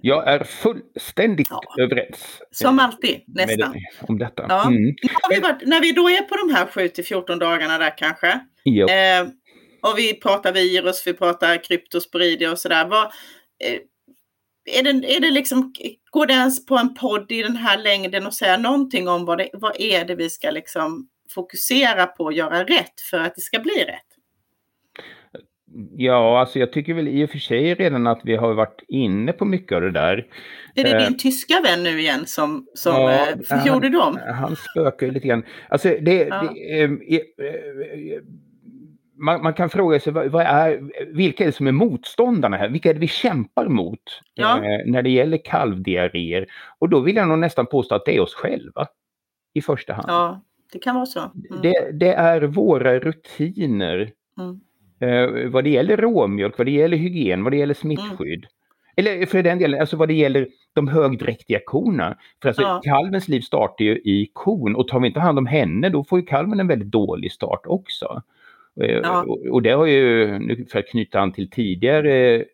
Jag 0.00 0.28
är 0.28 0.44
fullständigt 0.44 1.48
ja. 1.50 1.60
överens. 1.78 2.42
Som 2.50 2.78
alltid, 2.78 3.24
nästan. 3.26 3.72
Det, 3.72 4.06
om 4.08 4.18
detta. 4.18 4.46
Ja. 4.48 4.66
Mm. 4.66 4.94
Vi 5.30 5.40
varit, 5.40 5.66
när 5.66 5.80
vi 5.80 5.92
då 5.92 6.10
är 6.10 6.22
på 6.22 6.36
de 6.36 6.54
här 6.54 6.66
7 6.66 6.88
till 6.88 7.04
14 7.04 7.38
dagarna 7.38 7.78
där 7.78 7.98
kanske. 7.98 8.28
Eh, 8.64 9.28
och 9.82 9.98
vi 9.98 10.14
pratar 10.14 10.52
virus, 10.52 11.06
vi 11.06 11.12
pratar 11.12 11.64
kryptosporidier 11.64 12.52
och 12.52 12.58
sådär. 12.58 12.88
Vad, 12.88 13.04
eh, 13.04 13.80
är 14.64 14.82
det, 14.82 15.16
är 15.16 15.20
det 15.20 15.30
liksom, 15.30 15.72
går 16.10 16.26
det 16.26 16.34
ens 16.34 16.66
på 16.66 16.76
en 16.76 16.94
podd 16.94 17.32
i 17.32 17.42
den 17.42 17.56
här 17.56 17.78
längden 17.78 18.26
och 18.26 18.34
säga 18.34 18.56
någonting 18.56 19.08
om 19.08 19.24
vad, 19.24 19.38
det, 19.38 19.48
vad 19.52 19.80
är 19.80 20.04
det 20.04 20.14
vi 20.14 20.30
ska 20.30 20.50
liksom 20.50 21.08
fokusera 21.34 22.06
på 22.06 22.28
att 22.28 22.36
göra 22.36 22.64
rätt 22.64 23.00
för 23.10 23.18
att 23.18 23.34
det 23.34 23.40
ska 23.40 23.58
bli 23.58 23.84
rätt? 23.84 24.14
Ja, 25.96 26.40
alltså 26.40 26.58
jag 26.58 26.72
tycker 26.72 26.94
väl 26.94 27.08
i 27.08 27.24
och 27.24 27.30
för 27.30 27.38
sig 27.38 27.74
redan 27.74 28.06
att 28.06 28.20
vi 28.24 28.36
har 28.36 28.54
varit 28.54 28.84
inne 28.88 29.32
på 29.32 29.44
mycket 29.44 29.76
av 29.76 29.82
det 29.82 29.90
där. 29.90 30.26
Är 30.74 30.84
det 30.84 30.90
eh, 30.90 31.08
din 31.08 31.18
tyska 31.18 31.60
vän 31.60 31.82
nu 31.82 32.00
igen 32.00 32.26
som, 32.26 32.66
som 32.74 32.94
ja, 32.94 33.28
eh, 33.50 33.66
gjorde 33.66 33.88
dem? 33.88 34.18
Han 34.26 34.56
spökar 34.56 35.06
lite 35.06 35.28
grann. 35.28 35.44
Alltså 35.68 35.88
det, 35.88 36.14
ja. 36.14 36.54
det 36.54 36.82
eh, 36.82 36.90
eh 36.90 38.20
man, 39.16 39.42
man, 39.42 39.54
kan 39.54 39.70
fråga 39.70 40.00
sig 40.00 40.12
vad, 40.12 40.26
vad, 40.26 40.42
är, 40.42 40.90
vilka 41.14 41.44
är 41.44 41.46
det 41.46 41.52
som 41.52 41.66
är 41.66 41.72
motståndarna 41.72 42.56
här? 42.56 42.68
Vilka 42.68 42.90
är 42.90 42.94
det 42.94 43.00
vi 43.00 43.08
kämpar 43.08 43.68
mot 43.68 44.00
ja. 44.34 44.56
eh, 44.56 44.86
när 44.86 45.02
det 45.02 45.10
gäller 45.10 45.38
kalvdiarréer? 45.44 46.46
Och 46.78 46.88
då 46.88 47.00
vill 47.00 47.16
jag 47.16 47.28
nog 47.28 47.38
nästan 47.38 47.66
påstå 47.66 47.94
att 47.94 48.04
det 48.04 48.16
är 48.16 48.20
oss 48.20 48.34
själva 48.34 48.86
i 49.54 49.62
första 49.62 49.92
hand. 49.92 50.06
Ja, 50.08 50.40
det 50.72 50.78
kan 50.78 50.94
vara 50.94 51.06
så. 51.06 51.20
Mm. 51.20 51.62
Det, 51.62 51.90
det, 51.92 52.12
är 52.12 52.42
våra 52.42 52.98
rutiner 52.98 54.12
mm. 54.38 54.60
eh, 55.00 55.50
vad 55.50 55.64
det 55.64 55.70
gäller 55.70 55.96
råmjölk, 55.96 56.58
vad 56.58 56.66
det 56.66 56.70
gäller 56.70 56.96
hygien, 56.96 57.44
vad 57.44 57.52
det 57.52 57.56
gäller 57.56 57.74
smittskydd. 57.74 58.44
Mm. 58.44 58.50
Eller 58.96 59.26
för 59.26 59.42
den 59.42 59.58
delen, 59.58 59.80
alltså 59.80 59.96
vad 59.96 60.08
det 60.08 60.14
gäller 60.14 60.48
de 60.72 60.88
högdräktiga 60.88 61.60
korna. 61.66 62.18
För 62.42 62.48
alltså 62.48 62.62
ja. 62.62 62.80
kalvens 62.84 63.28
liv 63.28 63.40
startar 63.40 63.84
ju 63.84 63.94
i 63.94 64.30
kon 64.32 64.76
och 64.76 64.88
tar 64.88 65.00
vi 65.00 65.06
inte 65.06 65.20
hand 65.20 65.38
om 65.38 65.46
henne 65.46 65.88
då 65.88 66.04
får 66.04 66.20
ju 66.20 66.26
kalven 66.26 66.60
en 66.60 66.66
väldigt 66.66 66.90
dålig 66.90 67.32
start 67.32 67.62
också. 67.64 68.22
Eh, 68.80 68.90
ja. 68.90 69.26
Och 69.50 69.62
det 69.62 69.70
har 69.70 69.86
ju, 69.86 70.66
för 70.72 70.78
att 70.78 70.88
knyta 70.88 71.20
an 71.20 71.32
till 71.32 71.50
tidigare 71.50 72.44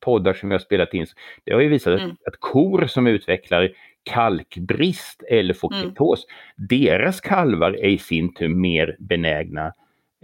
poddar 0.00 0.32
som 0.32 0.48
vi 0.48 0.54
har 0.54 0.60
spelat 0.60 0.94
in, 0.94 1.06
det 1.44 1.52
har 1.52 1.60
ju 1.60 1.68
visat 1.68 2.00
mm. 2.00 2.10
att 2.10 2.40
kor 2.40 2.86
som 2.86 3.06
utvecklar 3.06 3.70
kalkbrist 4.02 5.22
eller 5.30 5.54
får 5.54 5.72
ketos, 5.82 6.26
mm. 6.26 6.66
deras 6.68 7.20
kalvar 7.20 7.72
är 7.72 7.88
i 7.88 7.98
sin 7.98 8.34
tur 8.34 8.48
mer 8.48 8.96
benägna 8.98 9.72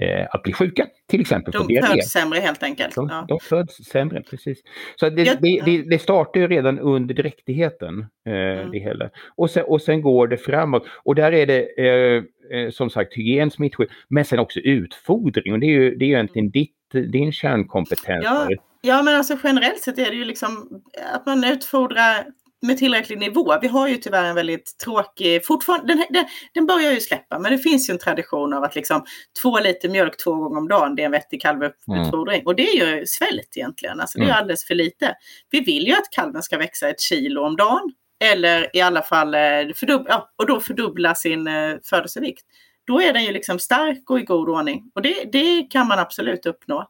eh, 0.01 0.27
att 0.31 0.43
bli 0.43 0.53
sjuka, 0.53 0.87
till 1.07 1.21
exempel 1.21 1.53
de 1.53 1.67
diarré. 1.67 1.87
De 1.87 1.93
föds 1.95 2.11
sämre 2.11 2.41
helt 2.41 2.63
enkelt. 2.63 2.95
De, 2.95 3.09
ja. 3.09 3.25
de 3.29 3.39
föds 3.41 3.75
sämre, 3.77 4.23
precis. 4.23 4.63
Så 4.97 5.09
det, 5.09 5.41
det, 5.41 5.61
det, 5.65 5.83
det 5.83 5.99
startar 5.99 6.41
ju 6.41 6.49
redan 6.49 6.79
under 6.79 7.15
dräktigheten. 7.15 8.07
Eh, 8.27 8.33
mm. 8.33 8.71
det 8.71 8.79
hela. 8.79 9.11
Och, 9.37 9.51
sen, 9.51 9.65
och 9.65 9.83
sen 9.83 10.03
går 10.03 10.29
det 10.29 10.37
framåt. 10.37 10.87
Och 11.05 11.15
där 11.15 11.33
är 11.33 11.47
det 11.47 11.79
eh, 11.79 12.23
eh 12.59 12.71
som 12.71 12.91
sagt 12.91 13.15
hygien, 13.15 13.51
smittskydd, 13.51 13.89
men 14.09 14.25
sen 14.25 14.39
också 14.39 14.61
utfodring. 14.61 15.53
Och 15.53 15.61
det 15.61 15.67
är 15.67 15.81
ju, 15.81 15.95
det 15.95 16.05
är 16.05 16.07
ju 16.07 16.15
egentligen 16.15 16.51
ditt, 16.51 16.73
din 16.93 17.33
kärnkompetens. 17.33 18.25
Ja, 18.25 18.49
ja, 18.81 19.03
men 19.03 19.17
alltså 19.17 19.37
generellt 19.45 19.81
sett 19.81 19.99
är 19.99 20.11
det 20.11 20.17
ju 20.17 20.25
liksom 20.25 20.83
att 21.15 21.27
man 21.27 21.45
utfodrar 21.45 22.27
med 22.63 22.79
tillräcklig 22.79 23.19
nivå. 23.19 23.59
Vi 23.63 23.69
har 23.69 23.89
ju 23.89 23.97
tyvärr 23.97 24.25
en 24.25 24.35
väldigt 24.35 24.79
tråkig, 24.85 25.47
fortfarande, 25.47 25.95
den, 25.95 26.05
den, 26.11 26.25
den 26.55 26.67
börjar 26.67 26.93
ju 26.93 27.01
släppa, 27.01 27.39
men 27.39 27.53
det 27.53 27.59
finns 27.59 27.91
ju 27.91 27.93
en 27.93 27.99
tradition 27.99 28.53
av 28.53 28.65
att 28.65 28.75
liksom 28.75 29.05
två 29.43 29.61
liter 29.61 29.89
mjölk 29.89 30.17
två 30.17 30.35
gånger 30.35 30.59
om 30.59 30.69
dagen, 30.69 30.95
det 30.95 31.03
är 31.03 31.07
en 31.07 31.13
vettig 31.13 31.43
kalvutfodring. 31.43 32.41
Mm. 32.41 32.47
Och 32.47 32.55
det 32.55 32.69
är 32.69 32.77
ju 32.77 33.07
svält 33.07 33.57
egentligen, 33.57 34.01
alltså 34.01 34.19
det 34.19 34.25
är 34.25 34.29
mm. 34.29 34.39
alldeles 34.39 34.67
för 34.67 34.75
lite. 34.75 35.15
Vi 35.51 35.61
vill 35.61 35.87
ju 35.87 35.93
att 35.93 36.11
kalven 36.11 36.43
ska 36.43 36.59
växa 36.59 36.89
ett 36.89 37.01
kilo 37.01 37.43
om 37.43 37.57
dagen, 37.57 37.93
eller 38.25 38.77
i 38.77 38.81
alla 38.81 39.03
fall 39.03 39.35
eh, 39.35 39.41
fördubbla, 39.75 40.07
ja, 40.09 40.31
och 40.37 40.47
då 40.47 40.61
fördubbla 40.61 41.15
sin 41.15 41.47
eh, 41.47 41.77
födelsevikt. 41.85 42.43
Då 42.87 43.01
är 43.01 43.13
den 43.13 43.25
ju 43.25 43.33
liksom 43.33 43.59
stark 43.59 44.11
och 44.11 44.21
i 44.21 44.23
god 44.23 44.49
ordning. 44.49 44.91
Och 44.95 45.03
det, 45.03 45.25
det 45.33 45.63
kan 45.63 45.89
man 45.89 45.99
absolut 45.99 46.47
uppnå. 46.47 46.89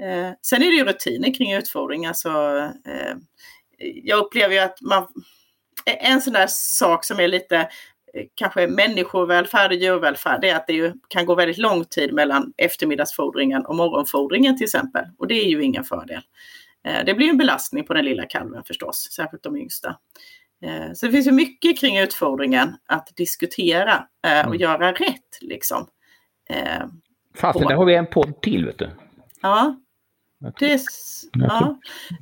Eh, 0.00 0.32
sen 0.42 0.62
är 0.62 0.66
det 0.66 0.76
ju 0.76 0.84
rutiner 0.84 1.34
kring 1.34 1.52
utfodring. 1.52 2.06
Alltså, 2.06 2.28
eh, 2.86 3.14
jag 3.78 4.18
upplever 4.18 4.54
ju 4.54 4.60
att 4.60 4.80
man, 4.80 5.06
en 5.84 6.20
sån 6.20 6.32
där 6.32 6.46
sak 6.48 7.04
som 7.04 7.20
är 7.20 7.28
lite 7.28 7.56
eh, 7.56 8.24
kanske 8.34 8.66
människovälfärd 8.66 9.70
och 9.70 9.76
djurvälfärd, 9.76 10.40
det 10.40 10.50
är 10.50 10.56
att 10.56 10.66
det 10.66 10.72
ju 10.72 10.92
kan 11.08 11.26
gå 11.26 11.34
väldigt 11.34 11.58
lång 11.58 11.84
tid 11.84 12.12
mellan 12.12 12.52
eftermiddagsfodringen 12.56 13.66
och 13.66 13.76
morgonfodringen 13.76 14.56
till 14.56 14.64
exempel. 14.64 15.04
Och 15.18 15.26
det 15.26 15.34
är 15.34 15.48
ju 15.48 15.62
ingen 15.62 15.84
fördel. 15.84 16.20
Eh, 16.84 17.04
det 17.06 17.14
blir 17.14 17.28
en 17.28 17.38
belastning 17.38 17.84
på 17.84 17.94
den 17.94 18.04
lilla 18.04 18.26
kalven 18.26 18.64
förstås, 18.64 19.08
särskilt 19.12 19.42
de 19.42 19.56
yngsta. 19.56 19.96
Eh, 20.62 20.92
så 20.94 21.06
det 21.06 21.12
finns 21.12 21.26
ju 21.26 21.32
mycket 21.32 21.80
kring 21.80 21.98
utfodringen 21.98 22.76
att 22.86 23.12
diskutera 23.16 24.06
och 24.22 24.28
mm. 24.28 24.54
göra 24.54 24.92
rätt. 24.92 25.38
Liksom. 25.40 25.86
Fasen, 27.34 27.66
där 27.66 27.74
har 27.74 27.84
vi 27.84 27.94
en 27.94 28.06
podd 28.06 28.42
till 28.42 28.66
vet 28.66 28.78
du. 28.78 28.90
Ja. 29.42 29.76
Det, 30.58 30.82
ja. 31.32 31.78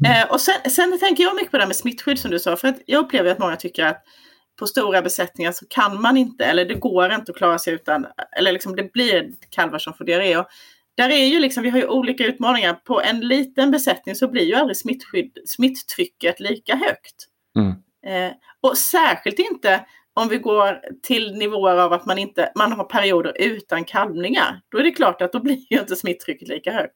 Eh, 0.06 0.30
och 0.30 0.40
sen, 0.40 0.70
sen 0.70 0.98
tänker 0.98 1.22
jag 1.22 1.34
mycket 1.34 1.50
på 1.50 1.56
det 1.56 1.62
här 1.62 1.68
med 1.68 1.76
smittskydd 1.76 2.18
som 2.18 2.30
du 2.30 2.38
sa, 2.38 2.56
för 2.56 2.68
att 2.68 2.80
jag 2.86 3.04
upplever 3.04 3.30
att 3.30 3.38
många 3.38 3.56
tycker 3.56 3.86
att 3.86 4.04
på 4.58 4.66
stora 4.66 5.02
besättningar 5.02 5.52
så 5.52 5.66
kan 5.68 6.00
man 6.02 6.16
inte, 6.16 6.44
eller 6.44 6.64
det 6.64 6.74
går 6.74 7.12
inte 7.12 7.32
att 7.32 7.38
klara 7.38 7.58
sig 7.58 7.74
utan, 7.74 8.06
eller 8.36 8.52
liksom 8.52 8.76
det 8.76 8.92
blir 8.92 9.30
kalvar 9.50 9.78
som 9.78 9.94
får 9.94 10.04
diarré. 10.04 10.36
Och 10.36 10.46
där 10.96 11.10
är 11.10 11.24
ju 11.24 11.40
liksom, 11.40 11.62
vi 11.62 11.70
har 11.70 11.78
ju 11.78 11.86
olika 11.86 12.24
utmaningar. 12.24 12.74
På 12.74 13.00
en 13.00 13.20
liten 13.20 13.70
besättning 13.70 14.14
så 14.14 14.28
blir 14.28 14.44
ju 14.44 14.54
aldrig 14.54 14.76
smittskydd, 14.76 15.38
smitttrycket 15.46 16.40
lika 16.40 16.76
högt. 16.76 17.14
Mm. 17.58 17.70
Eh, 18.06 18.32
och 18.60 18.78
särskilt 18.78 19.38
inte 19.38 19.86
om 20.14 20.28
vi 20.28 20.38
går 20.38 20.80
till 21.02 21.34
nivåer 21.34 21.76
av 21.76 21.92
att 21.92 22.06
man, 22.06 22.18
inte, 22.18 22.52
man 22.54 22.72
har 22.72 22.84
perioder 22.84 23.32
utan 23.38 23.84
kalvningar. 23.84 24.60
Då 24.68 24.78
är 24.78 24.82
det 24.82 24.90
klart 24.90 25.22
att 25.22 25.32
då 25.32 25.40
blir 25.40 25.72
ju 25.72 25.80
inte 25.80 25.96
smitttrycket 25.96 26.48
lika 26.48 26.72
högt. 26.72 26.94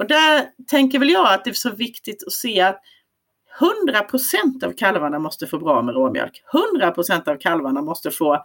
Och 0.00 0.06
där 0.06 0.46
tänker 0.66 0.98
väl 0.98 1.10
jag 1.10 1.34
att 1.34 1.44
det 1.44 1.50
är 1.50 1.54
så 1.54 1.70
viktigt 1.70 2.24
att 2.26 2.32
se 2.32 2.60
att 2.60 2.80
100% 3.86 4.64
av 4.64 4.72
kalvarna 4.72 5.18
måste 5.18 5.46
få 5.46 5.58
bra 5.58 5.82
med 5.82 5.94
råmjölk. 5.94 6.42
100% 6.74 7.28
av 7.28 7.36
kalvarna 7.36 7.82
måste 7.82 8.10
få 8.10 8.44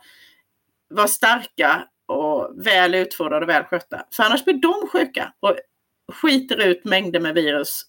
vara 0.89 1.07
starka 1.07 1.83
och 2.07 2.65
väl 2.65 2.95
utfodrade 2.95 3.45
och 3.45 3.49
väl 3.49 3.63
skötta. 3.63 4.01
För 4.15 4.23
annars 4.23 4.43
blir 4.43 4.53
de 4.53 4.87
sjuka 4.91 5.33
och 5.39 5.55
skiter 6.13 6.67
ut 6.67 6.85
mängder 6.85 7.19
med 7.19 7.35
virus 7.35 7.83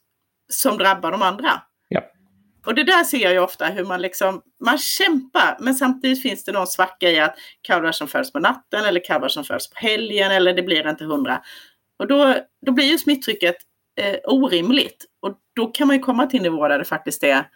som 0.48 0.78
drabbar 0.78 1.10
de 1.10 1.22
andra. 1.22 1.62
Ja. 1.88 2.02
Och 2.66 2.74
det 2.74 2.84
där 2.84 3.04
ser 3.04 3.18
jag 3.18 3.32
ju 3.32 3.38
ofta 3.38 3.66
hur 3.66 3.84
man 3.84 4.02
liksom, 4.02 4.42
man 4.64 4.78
kämpar 4.78 5.56
men 5.60 5.74
samtidigt 5.74 6.22
finns 6.22 6.44
det 6.44 6.52
någon 6.52 6.66
svacka 6.66 7.10
i 7.10 7.20
att 7.20 7.36
kalvar 7.62 7.92
som 7.92 8.08
föds 8.08 8.32
på 8.32 8.38
natten 8.38 8.84
eller 8.84 9.04
kalvar 9.04 9.28
som 9.28 9.44
föds 9.44 9.70
på 9.70 9.76
helgen 9.78 10.30
eller 10.30 10.54
det 10.54 10.62
blir 10.62 10.88
inte 10.90 11.04
hundra. 11.04 11.42
Och 11.96 12.06
då, 12.06 12.34
då 12.66 12.72
blir 12.72 12.84
ju 12.84 12.98
smittrycket 12.98 13.56
eh, 14.00 14.16
orimligt. 14.24 15.04
Och 15.20 15.38
då 15.54 15.66
kan 15.66 15.86
man 15.86 15.96
ju 15.96 16.02
komma 16.02 16.26
till 16.26 16.38
en 16.38 16.42
nivå 16.42 16.68
där 16.68 16.78
det 16.78 16.84
faktiskt 16.84 17.22
är 17.22 17.48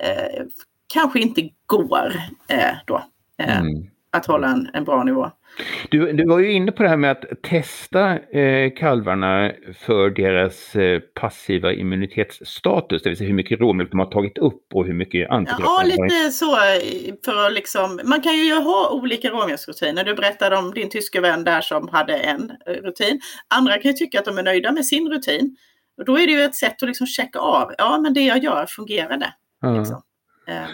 eh, 0.00 0.44
kanske 0.86 1.20
inte 1.20 1.48
går 1.66 2.12
eh, 2.48 2.76
då. 2.86 3.04
Eh, 3.38 3.58
mm. 3.58 3.90
Att 4.10 4.26
hålla 4.26 4.48
en, 4.48 4.70
en 4.72 4.84
bra 4.84 5.04
nivå. 5.04 5.30
Du, 5.90 6.12
du 6.12 6.26
var 6.26 6.38
ju 6.38 6.52
inne 6.52 6.72
på 6.72 6.82
det 6.82 6.88
här 6.88 6.96
med 6.96 7.10
att 7.10 7.24
testa 7.42 8.18
eh, 8.18 8.72
kalvarna 8.76 9.52
för 9.78 10.10
deras 10.10 10.76
eh, 10.76 11.00
passiva 11.00 11.72
immunitetsstatus, 11.72 13.02
det 13.02 13.08
vill 13.08 13.18
säga 13.18 13.28
hur 13.28 13.34
mycket 13.34 13.60
råmjölk 13.60 13.90
de 13.90 14.00
har 14.00 14.06
tagit 14.06 14.38
upp 14.38 14.66
och 14.74 14.86
hur 14.86 14.94
mycket 14.94 15.30
antikroppar 15.30 15.64
Ja, 15.64 15.82
lite 15.84 16.30
så. 16.30 16.56
För 17.24 17.46
att 17.46 17.52
liksom, 17.52 18.00
man 18.04 18.20
kan 18.20 18.36
ju 18.36 18.54
ha 18.54 18.90
olika 18.90 19.30
råmjölksrutiner. 19.30 20.04
Du 20.04 20.14
berättade 20.14 20.56
om 20.56 20.74
din 20.74 20.90
tyska 20.90 21.20
vän 21.20 21.44
där 21.44 21.60
som 21.60 21.88
hade 21.88 22.16
en 22.16 22.50
eh, 22.66 22.72
rutin. 22.72 23.20
Andra 23.54 23.78
kan 23.78 23.90
ju 23.90 23.96
tycka 23.96 24.18
att 24.18 24.24
de 24.24 24.38
är 24.38 24.42
nöjda 24.42 24.72
med 24.72 24.86
sin 24.86 25.08
rutin. 25.08 25.56
Och 25.98 26.04
då 26.04 26.18
är 26.18 26.26
det 26.26 26.32
ju 26.32 26.42
ett 26.42 26.54
sätt 26.54 26.82
att 26.82 26.88
liksom 26.88 27.06
checka 27.06 27.38
av. 27.38 27.74
Ja, 27.78 27.98
men 28.02 28.14
det 28.14 28.20
jag 28.20 28.44
gör 28.44 28.66
fungerade. 28.66 29.34
Mm. 29.64 29.78
Liksom. 29.78 30.02
Eh. 30.48 30.68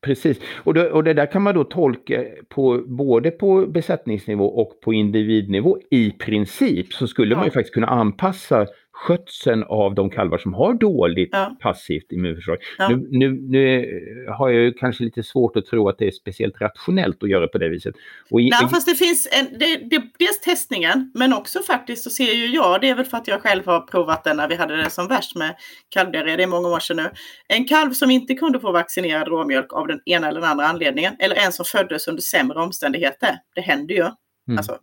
Precis, 0.00 0.40
och 0.64 0.74
det, 0.74 0.90
och 0.90 1.04
det 1.04 1.14
där 1.14 1.26
kan 1.26 1.42
man 1.42 1.54
då 1.54 1.64
tolka 1.64 2.24
på 2.48 2.82
både 2.86 3.30
på 3.30 3.66
besättningsnivå 3.66 4.44
och 4.44 4.80
på 4.80 4.92
individnivå. 4.92 5.78
I 5.90 6.10
princip 6.10 6.92
så 6.92 7.06
skulle 7.06 7.32
ja. 7.32 7.36
man 7.36 7.46
ju 7.46 7.50
faktiskt 7.50 7.74
kunna 7.74 7.86
anpassa 7.86 8.66
skötseln 8.98 9.62
av 9.62 9.94
de 9.94 10.10
kalvar 10.10 10.38
som 10.38 10.54
har 10.54 10.74
dåligt 10.74 11.28
ja. 11.32 11.56
passivt 11.60 12.12
immunförsvar. 12.12 12.58
Ja. 12.78 12.88
Nu, 12.88 13.08
nu, 13.10 13.32
nu, 13.32 13.86
har 14.28 14.48
jag 14.48 14.62
ju 14.62 14.72
kanske 14.72 15.04
lite 15.04 15.22
svårt 15.22 15.56
att 15.56 15.66
tro 15.66 15.88
att 15.88 15.98
det 15.98 16.06
är 16.06 16.10
speciellt 16.10 16.60
rationellt 16.60 17.22
att 17.22 17.28
göra 17.28 17.48
på 17.48 17.58
det 17.58 17.68
viset. 17.68 17.94
Och 18.30 18.40
i, 18.40 18.50
Nej, 18.50 18.68
fast 18.70 18.86
det 18.86 18.94
finns 18.94 19.28
en, 19.32 19.58
det, 19.58 19.76
det, 19.76 20.02
dels 20.18 20.40
testningen, 20.40 21.12
men 21.14 21.32
också 21.32 21.62
faktiskt 21.62 22.04
så 22.04 22.10
ser 22.10 22.32
ju 22.32 22.46
jag, 22.46 22.80
det 22.80 22.88
är 22.88 22.94
väl 22.94 23.04
för 23.04 23.16
att 23.16 23.28
jag 23.28 23.42
själv 23.42 23.66
har 23.66 23.80
provat 23.80 24.24
den 24.24 24.36
när 24.36 24.48
vi 24.48 24.54
hade 24.54 24.76
det 24.76 24.90
som 24.90 25.08
värst 25.08 25.36
med 25.36 25.54
kalvdiarré, 25.88 26.36
det 26.36 26.42
är 26.42 26.46
många 26.46 26.68
år 26.68 26.80
sedan 26.80 26.96
nu. 26.96 27.10
En 27.48 27.64
kalv 27.64 27.92
som 27.92 28.10
inte 28.10 28.34
kunde 28.34 28.60
få 28.60 28.72
vaccinerad 28.72 29.28
råmjölk 29.28 29.72
av 29.72 29.86
den 29.86 30.00
ena 30.06 30.28
eller 30.28 30.40
den 30.40 30.50
andra 30.50 30.66
anledningen, 30.66 31.16
eller 31.18 31.36
en 31.36 31.52
som 31.52 31.64
föddes 31.64 32.08
under 32.08 32.22
sämre 32.22 32.60
omständigheter, 32.60 33.38
det 33.54 33.60
händer 33.60 33.94
ju. 33.94 34.02
Mm. 34.48 34.58
Alltså, 34.58 34.78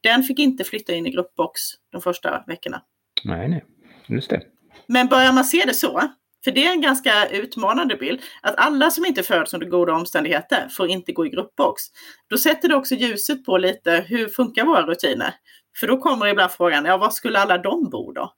den 0.00 0.22
fick 0.22 0.38
inte 0.38 0.64
flytta 0.64 0.92
in 0.92 1.06
i 1.06 1.10
gruppbox 1.10 1.60
de 1.92 2.02
första 2.02 2.44
veckorna. 2.46 2.82
Nej, 3.24 3.48
nej, 3.48 3.64
just 4.06 4.30
det. 4.30 4.42
Men 4.86 5.06
börjar 5.06 5.32
man 5.32 5.44
se 5.44 5.64
det 5.66 5.74
så, 5.74 6.02
för 6.44 6.50
det 6.50 6.66
är 6.66 6.72
en 6.72 6.80
ganska 6.80 7.28
utmanande 7.28 7.96
bild, 7.96 8.20
att 8.42 8.54
alla 8.56 8.90
som 8.90 9.06
inte 9.06 9.22
föds 9.22 9.54
under 9.54 9.66
goda 9.66 9.92
omständigheter 9.92 10.68
får 10.68 10.88
inte 10.88 11.12
gå 11.12 11.26
i 11.26 11.30
gruppbox. 11.30 11.82
Då 12.30 12.38
sätter 12.38 12.68
det 12.68 12.74
också 12.74 12.94
ljuset 12.94 13.44
på 13.44 13.58
lite, 13.58 14.04
hur 14.08 14.28
funkar 14.28 14.64
våra 14.64 14.86
rutiner? 14.86 15.34
För 15.80 15.86
då 15.86 15.96
kommer 15.96 16.26
ibland 16.26 16.52
frågan, 16.52 16.84
ja 16.84 16.96
var 16.96 17.10
skulle 17.10 17.38
alla 17.38 17.58
de 17.58 17.90
bo 17.90 18.12
då? 18.12 18.32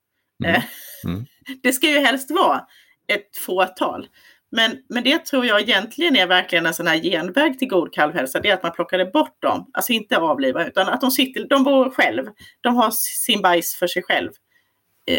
Mm. 0.45 0.55
Eh, 0.55 0.63
mm. 1.05 1.27
det 1.63 1.73
ska 1.73 1.89
ju 1.89 1.99
helst 1.99 2.31
vara 2.31 2.67
ett 3.09 3.37
fåtal. 3.37 4.09
Men, 4.53 4.77
men 4.89 5.05
det 5.05 5.25
tror 5.25 5.47
jag 5.47 5.61
egentligen 5.61 6.17
är 6.17 6.27
verkligen 6.27 6.67
en 6.67 6.75
sån 6.75 6.87
här 6.87 6.97
genväg 6.97 7.59
till 7.59 7.69
god 7.69 7.95
kalvhälsa. 7.95 8.41
Det 8.41 8.49
är 8.49 8.55
att 8.55 8.63
man 8.63 8.73
plockade 8.73 9.05
bort 9.05 9.43
dem, 9.43 9.71
alltså 9.73 9.93
inte 9.93 10.19
avliva, 10.19 10.67
utan 10.67 10.89
att 10.89 11.01
de 11.01 11.11
sitter, 11.11 11.47
de 11.49 11.65
bor 11.65 11.91
själv. 11.91 12.27
De 12.61 12.77
har 12.77 12.91
sin 13.27 13.43
bajs 13.43 13.75
för 13.75 13.87
sig 13.87 14.03
själv 14.03 14.31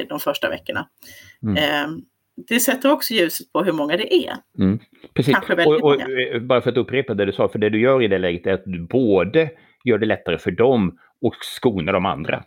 de 0.10 0.19
första 0.19 0.49
veckorna. 0.49 0.88
Mm. 1.43 1.58
Ehm, 1.58 2.01
det 2.47 2.60
sätter 2.60 2.91
också 2.91 3.13
ljuset 3.13 3.54
på 3.54 3.63
hur 3.63 3.71
många 3.71 3.97
det 3.97 4.13
är. 4.13 4.36
Mm. 4.60 4.80
Precis. 5.13 5.38
Och, 5.65 5.84
och, 5.84 6.01
eh, 6.01 6.41
bara 6.41 6.62
för 6.62 6.71
att 6.71 6.77
upprepa 6.77 7.13
det 7.13 7.25
du 7.25 7.32
sa, 7.32 7.49
för 7.49 7.60
det 7.60 7.69
du 7.69 7.82
gör 7.82 8.04
i 8.04 8.08
det 8.08 8.17
läget 8.17 8.47
är 8.47 8.54
att 8.54 8.63
du 8.65 8.80
både 8.80 9.49
gör 9.84 9.97
det 9.97 10.06
lättare 10.06 10.38
för 10.38 10.51
dem 10.51 10.97
och 11.21 11.36
skonar 11.41 11.93
de 11.93 12.06
andra. 12.06 12.43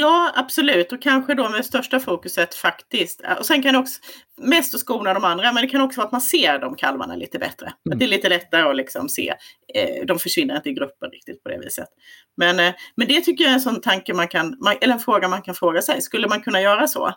Ja, 0.00 0.32
absolut. 0.34 0.92
Och 0.92 1.02
kanske 1.02 1.34
då 1.34 1.48
med 1.48 1.64
största 1.64 2.00
fokuset 2.00 2.54
faktiskt. 2.54 3.22
Och 3.38 3.46
sen 3.46 3.62
kan 3.62 3.72
det 3.72 3.78
också, 3.78 4.00
mest 4.36 4.74
att 4.74 4.80
skona 4.80 5.14
de 5.14 5.24
andra, 5.24 5.52
men 5.52 5.62
det 5.62 5.68
kan 5.68 5.80
också 5.80 6.00
vara 6.00 6.06
att 6.06 6.12
man 6.12 6.20
ser 6.20 6.58
de 6.58 6.76
kalvarna 6.76 7.16
lite 7.16 7.38
bättre. 7.38 7.66
Mm. 7.66 7.94
Att 7.94 7.98
det 7.98 8.04
är 8.04 8.08
lite 8.08 8.28
lättare 8.28 8.62
att 8.62 8.76
liksom 8.76 9.08
se. 9.08 9.34
Eh, 9.74 10.06
de 10.06 10.18
försvinner 10.18 10.56
inte 10.56 10.68
i 10.68 10.72
grupper 10.72 11.10
riktigt 11.10 11.42
på 11.42 11.48
det 11.48 11.58
viset. 11.58 11.88
Men, 12.36 12.60
eh, 12.60 12.74
men 12.94 13.08
det 13.08 13.20
tycker 13.20 13.44
jag 13.44 13.50
är 13.50 13.54
en 13.54 13.60
sån 13.60 13.80
tanke 13.80 14.14
man 14.14 14.28
kan, 14.28 14.56
man, 14.60 14.76
eller 14.80 14.94
en 14.94 15.00
fråga 15.00 15.28
man 15.28 15.42
kan 15.42 15.54
fråga 15.54 15.82
sig. 15.82 16.00
Skulle 16.02 16.28
man 16.28 16.40
kunna 16.40 16.60
göra 16.60 16.86
så? 16.86 17.12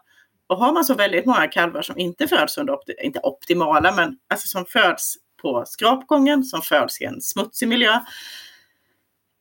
Och 0.48 0.58
har 0.58 0.74
man 0.74 0.86
så 0.86 0.94
väldigt 0.94 1.26
många 1.26 1.48
kalvar 1.48 1.82
som 1.82 1.98
inte 1.98 2.28
föds 2.28 2.58
under, 2.58 2.74
opti 2.74 2.94
inte 3.04 3.20
optimala, 3.24 3.92
men 3.92 4.18
alltså 4.30 4.48
som 4.48 4.66
föds 4.66 5.16
på 5.42 5.64
skrapgången, 5.68 6.44
som 6.44 6.62
föds 6.62 7.02
i 7.02 7.06
en 7.06 7.22
smutsig 7.22 7.68
miljö 7.68 8.00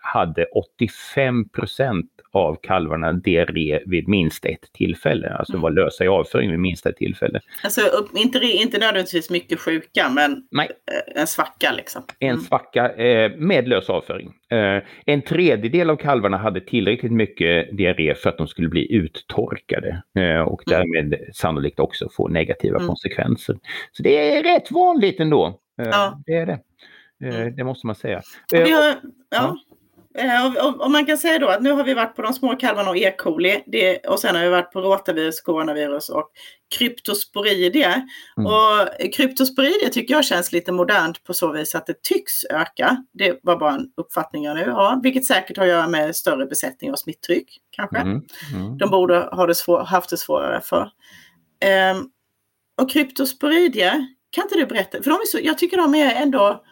hade 0.00 0.44
85 0.44 1.48
procent 1.48 2.10
av 2.32 2.58
kalvarna 2.62 3.12
diarré 3.12 3.80
vid 3.86 4.08
minst 4.08 4.44
ett 4.44 4.72
tillfälle. 4.72 5.34
Alltså 5.34 5.58
var 5.58 5.70
lösa 5.70 6.04
i 6.04 6.08
avföring 6.08 6.50
vid 6.50 6.58
minst 6.58 6.86
ett 6.86 6.96
tillfälle. 6.96 7.40
Alltså 7.64 7.80
inte, 8.16 8.38
inte 8.38 8.78
nödvändigtvis 8.78 9.30
mycket 9.30 9.60
sjuka 9.60 10.08
men 10.08 10.46
Nej. 10.50 10.70
Eh, 11.16 11.20
en 11.20 11.26
svacka 11.26 11.72
liksom. 11.72 12.02
Mm. 12.20 12.34
En 12.34 12.40
svacka 12.40 12.92
eh, 12.92 13.32
med 13.36 13.68
lös 13.68 13.90
avföring. 13.90 14.32
Eh, 14.50 14.82
en 15.06 15.22
tredjedel 15.22 15.90
av 15.90 15.96
kalvarna 15.96 16.36
hade 16.36 16.60
tillräckligt 16.60 17.12
mycket 17.12 17.76
diarré 17.76 18.14
för 18.14 18.28
att 18.28 18.38
de 18.38 18.46
skulle 18.46 18.68
bli 18.68 18.92
uttorkade 18.92 20.02
eh, 20.18 20.40
och 20.40 20.68
mm. 20.68 20.80
därmed 20.80 21.14
mm. 21.14 21.32
sannolikt 21.32 21.80
också 21.80 22.08
få 22.16 22.28
negativa 22.28 22.76
mm. 22.76 22.88
konsekvenser. 22.88 23.56
Så 23.92 24.02
det 24.02 24.36
är 24.36 24.42
rätt 24.42 24.70
vanligt 24.70 25.20
ändå. 25.20 25.46
Eh, 25.82 25.88
ja. 25.88 26.22
Det 26.26 26.32
är 26.32 26.46
det. 26.46 26.58
Eh, 27.22 27.40
mm. 27.40 27.56
Det 27.56 27.64
måste 27.64 27.86
man 27.86 27.96
säga. 27.96 28.22
Har, 28.52 28.96
ja. 29.30 29.56
Eh, 30.14 30.66
och, 30.66 30.80
och, 30.80 30.90
man 30.90 31.06
kan 31.06 31.18
säga 31.18 31.38
då 31.38 31.48
att 31.48 31.62
nu 31.62 31.72
har 31.72 31.84
vi 31.84 31.94
varit 31.94 32.16
på 32.16 32.22
de 32.22 32.32
små 32.32 32.56
kalvarna 32.56 32.90
och 32.90 32.96
E. 32.96 33.14
coli 33.18 33.62
det, 33.66 33.98
och 33.98 34.18
sen 34.18 34.36
har 34.36 34.42
vi 34.42 34.48
varit 34.48 34.72
på 34.72 34.80
rotavirus, 34.80 35.40
coronavirus 35.40 36.08
och 36.08 36.30
kryptosporidia. 36.78 38.08
Mm. 38.36 38.46
Och 38.46 39.12
kryptosporidia 39.14 39.88
tycker 39.88 40.14
jag 40.14 40.24
känns 40.24 40.52
lite 40.52 40.72
modernt 40.72 41.24
på 41.24 41.34
så 41.34 41.52
vis 41.52 41.74
att 41.74 41.86
det 41.86 42.02
tycks 42.02 42.44
öka. 42.50 43.04
Det 43.12 43.40
var 43.42 43.56
bara 43.56 43.74
en 43.74 43.88
uppfattning 43.96 44.44
jag 44.44 44.56
nu 44.56 44.70
har, 44.70 45.02
vilket 45.02 45.24
säkert 45.24 45.56
har 45.56 45.64
att 45.64 45.70
göra 45.70 45.88
med 45.88 46.16
större 46.16 46.46
besättning 46.46 46.92
och 46.92 46.98
smitttryck 46.98 47.58
kanske. 47.70 47.98
Mm. 47.98 48.22
Mm. 48.54 48.78
De 48.78 48.90
borde 48.90 49.18
ha 49.18 49.46
det 49.46 49.54
svår, 49.54 49.80
haft 49.84 50.10
det 50.10 50.16
svårare 50.16 50.60
för. 50.60 50.90
Um, 51.92 52.10
och 52.82 52.90
kryptosporidia, 52.90 54.06
kan 54.30 54.44
inte 54.44 54.54
du 54.54 54.66
berätta? 54.66 55.02
För 55.02 55.10
de 55.10 55.14
är 55.14 55.26
så, 55.26 55.38
jag 55.42 55.58
tycker 55.58 55.76
de 55.76 55.94
är 55.94 56.22
ändå 56.22 56.64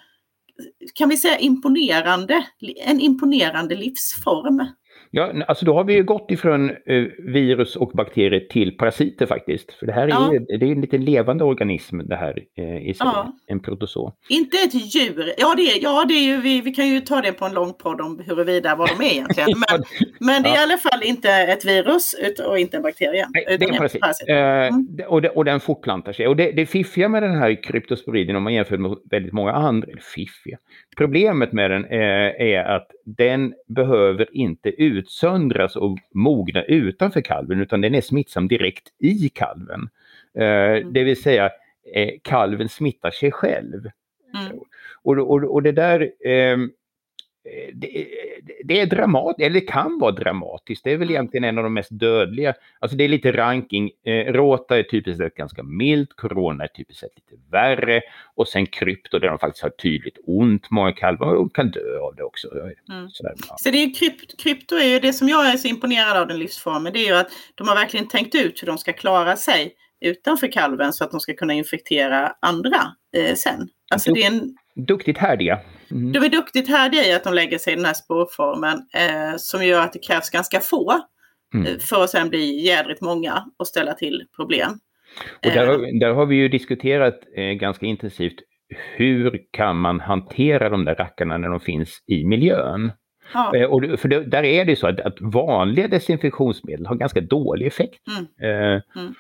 kan 0.95 1.09
vi 1.09 1.17
säga 1.17 1.39
imponerande, 1.39 2.47
en 2.77 3.01
imponerande 3.01 3.77
livsform. 3.77 4.67
Ja, 5.13 5.33
alltså 5.49 5.65
då 5.65 5.75
har 5.75 5.85
vi 5.85 5.95
ju 5.95 6.05
gått 6.05 6.31
ifrån 6.31 6.71
eh, 6.71 7.05
virus 7.19 7.77
och 7.77 7.91
bakterier 7.95 8.41
till 8.41 8.77
parasiter 8.77 9.27
faktiskt. 9.27 9.73
För 9.73 9.87
det 9.87 9.93
här 9.93 10.03
är 10.03 10.09
ja. 10.09 10.33
ju 10.33 10.39
det 10.39 10.67
är 10.67 10.73
en 10.73 10.81
lite 10.81 10.99
levande 10.99 11.45
organism 11.45 11.99
det 11.99 12.17
här 12.17 12.39
eh, 12.59 12.89
i 12.89 12.95
sig, 12.95 13.07
ja. 13.07 13.33
en 13.47 13.61
protozoo. 13.61 14.13
Inte 14.29 14.57
ett 14.57 14.95
djur. 14.95 15.33
Ja, 15.39 15.55
det, 15.57 15.63
är, 15.63 15.83
ja 15.83 16.05
det 16.09 16.15
är 16.15 16.23
ju, 16.23 16.41
vi, 16.41 16.61
vi 16.61 16.73
kan 16.73 16.89
ju 16.89 17.01
ta 17.01 17.21
det 17.21 17.33
på 17.33 17.45
en 17.45 17.53
lång 17.53 17.73
podd 17.73 18.01
om 18.01 18.23
huruvida 18.27 18.77
vad 18.77 18.89
de 18.89 19.05
är 19.05 19.13
egentligen. 19.13 19.49
Men, 19.71 19.83
men 20.21 20.43
det 20.43 20.49
är 20.49 20.55
i 20.55 20.63
alla 20.63 20.77
fall 20.77 21.03
inte 21.03 21.31
ett 21.31 21.65
virus 21.65 22.15
och 22.47 22.59
inte 22.59 22.77
en 22.77 22.83
bakterie. 22.83 23.27
Nej, 23.35 23.59
det 23.59 23.65
är 23.65 23.69
en 23.69 23.77
parasit. 23.77 24.01
parasit. 24.01 24.29
Eh, 24.29 24.37
mm. 24.37 24.87
och, 25.09 25.23
det, 25.23 25.29
och 25.29 25.45
den 25.45 25.61
fortplantar 25.61 26.13
sig. 26.13 26.29
Och 26.29 26.37
det, 26.37 26.53
det 26.53 26.67
fiffiga 26.67 27.09
med 27.09 27.23
den 27.23 27.39
här 27.39 27.63
kryptosporidien 27.63 28.37
om 28.37 28.43
man 28.43 28.55
jämför 28.55 28.77
med 28.77 28.97
väldigt 29.11 29.33
många 29.33 29.53
andra, 29.53 29.89
eller 29.89 30.03
fiffiga, 30.15 30.59
problemet 31.01 31.53
med 31.53 31.71
den 31.71 31.85
är, 31.85 32.41
är 32.41 32.65
att 32.65 32.91
den 33.05 33.55
behöver 33.67 34.37
inte 34.37 34.69
utsöndras 34.69 35.77
och 35.77 35.99
mogna 36.15 36.63
utanför 36.63 37.21
kalven 37.21 37.61
utan 37.61 37.81
den 37.81 37.95
är 37.95 38.01
smittsam 38.01 38.49
direkt 38.49 38.89
i 38.99 39.29
kalven. 39.29 39.89
Eh, 40.39 40.45
mm. 40.45 40.93
Det 40.93 41.05
vill 41.05 41.23
säga 41.23 41.51
eh, 41.95 42.11
kalven 42.23 42.69
smittar 42.69 43.11
sig 43.11 43.33
själv. 43.33 43.91
Mm. 44.35 44.59
Och, 45.03 45.19
och, 45.19 45.55
och 45.55 45.63
det 45.63 45.73
där 45.73 46.13
ehm, 46.25 46.63
Eh, 46.63 46.67
det, 47.75 48.07
det, 48.65 48.81
är 48.81 48.87
dramatiskt, 48.87 49.47
eller 49.47 49.61
det 49.61 49.67
kan 49.67 49.99
vara 49.99 50.13
dramatiskt. 50.13 50.85
Det 50.85 50.93
är 50.93 50.97
väl 50.97 51.11
egentligen 51.11 51.45
en 51.45 51.59
av 51.59 51.65
de 51.65 51.75
mest 51.75 51.91
dödliga. 51.93 52.55
Alltså 52.79 52.97
det 52.97 53.05
är 53.05 53.09
lite 53.09 53.33
ranking. 53.33 53.91
Eh, 54.05 54.33
Rota 54.33 54.79
är 54.79 54.83
typiskt 54.83 55.19
sett 55.19 55.35
ganska 55.35 55.63
milt, 55.63 56.17
Corona 56.17 56.65
är 56.65 56.69
typiskt 56.69 57.01
sett 57.01 57.13
lite 57.17 57.43
värre 57.51 58.01
och 58.35 58.49
sen 58.49 58.67
krypto 58.67 59.19
där 59.19 59.29
de 59.29 59.39
faktiskt 59.39 59.63
har 59.63 59.71
tydligt 59.71 60.19
ont, 60.27 60.71
många 60.71 60.93
kalvar 60.93 61.35
och 61.35 61.55
kan 61.55 61.71
dö 61.71 61.99
av 62.01 62.15
det 62.17 62.23
också. 62.23 62.49
Mm. 62.89 63.11
Sådär, 63.11 63.35
ja. 63.49 63.57
Så 63.59 63.71
det 63.71 63.79
är 63.79 63.95
krypt, 63.95 64.43
krypto 64.43 64.75
är 64.75 64.89
ju 64.89 65.01
det 65.01 65.13
som 65.13 65.29
jag 65.29 65.53
är 65.53 65.57
så 65.57 65.69
imponerad 65.69 66.17
av 66.17 66.27
den 66.27 66.39
livsformen, 66.39 66.93
det 66.93 66.99
är 66.99 67.07
ju 67.07 67.17
att 67.17 67.31
de 67.55 67.69
har 67.69 67.75
verkligen 67.75 68.09
tänkt 68.09 68.35
ut 68.35 68.63
hur 68.63 68.67
de 68.67 68.79
ska 68.79 68.93
klara 68.93 69.37
sig 69.37 69.75
utanför 70.01 70.53
kalven 70.53 70.93
så 70.93 71.05
att 71.05 71.11
de 71.11 71.21
ska 71.21 71.35
kunna 71.35 71.53
infektera 71.53 72.33
andra 72.41 72.97
eh, 73.17 73.35
sen. 73.35 73.69
Alltså 73.91 74.13
det 74.13 74.23
är 74.23 74.27
en... 74.27 74.57
Duktigt 74.87 75.19
härdiga. 75.19 75.61
Mm. 75.91 76.13
De 76.13 76.19
är 76.19 76.29
duktigt 76.29 76.69
härdiga 76.69 77.07
i 77.07 77.13
att 77.13 77.25
de 77.25 77.35
lägger 77.35 77.59
sig 77.59 77.73
i 77.73 77.77
den 77.77 77.85
här 77.85 77.95
spårformen 77.95 78.79
eh, 78.95 79.37
som 79.37 79.67
gör 79.67 79.81
att 79.81 79.93
det 79.93 79.99
krävs 79.99 80.31
ganska 80.31 80.61
få 80.61 81.01
mm. 81.55 81.67
Eh, 81.67 81.79
för 81.79 82.05
att 82.05 82.11
sen 82.11 82.29
bli 82.29 82.67
jädrigt 82.67 83.01
många 83.01 83.45
och 83.59 83.67
ställa 83.67 83.95
till 83.95 84.25
problem. 84.37 84.71
Och 85.47 85.53
där, 85.53 85.67
har, 85.67 86.01
där 86.01 86.15
har 86.15 86.27
vi 86.27 86.37
ju 86.37 86.49
diskuterat 86.49 87.21
eh, 87.37 87.45
ganska 87.45 87.87
intensivt 87.87 88.37
hur 88.97 89.41
kan 89.51 89.77
man 89.77 90.01
hantera 90.01 90.69
de 90.69 90.85
där 90.85 90.95
rackarna 90.95 91.39
när 91.39 91.49
de 91.49 91.61
finns 91.61 92.03
i 92.07 92.25
miljön? 92.25 92.93
Ja. 93.35 93.57
Eh, 93.57 93.65
och 93.65 94.01
för 94.01 94.09
det, 94.09 94.25
där 94.25 94.43
är 94.43 94.65
det 94.65 94.77
så 94.77 94.87
att, 94.87 95.01
att, 95.01 95.21
vanliga 95.21 95.89
desinfektionsmedel 95.89 96.87
har 96.87 96.95
ganska 96.95 97.21
dålig 97.21 97.67
effekt. 97.67 98.01
Mm. 98.09 98.51
Eh, 98.51 98.83
mm 98.97 99.15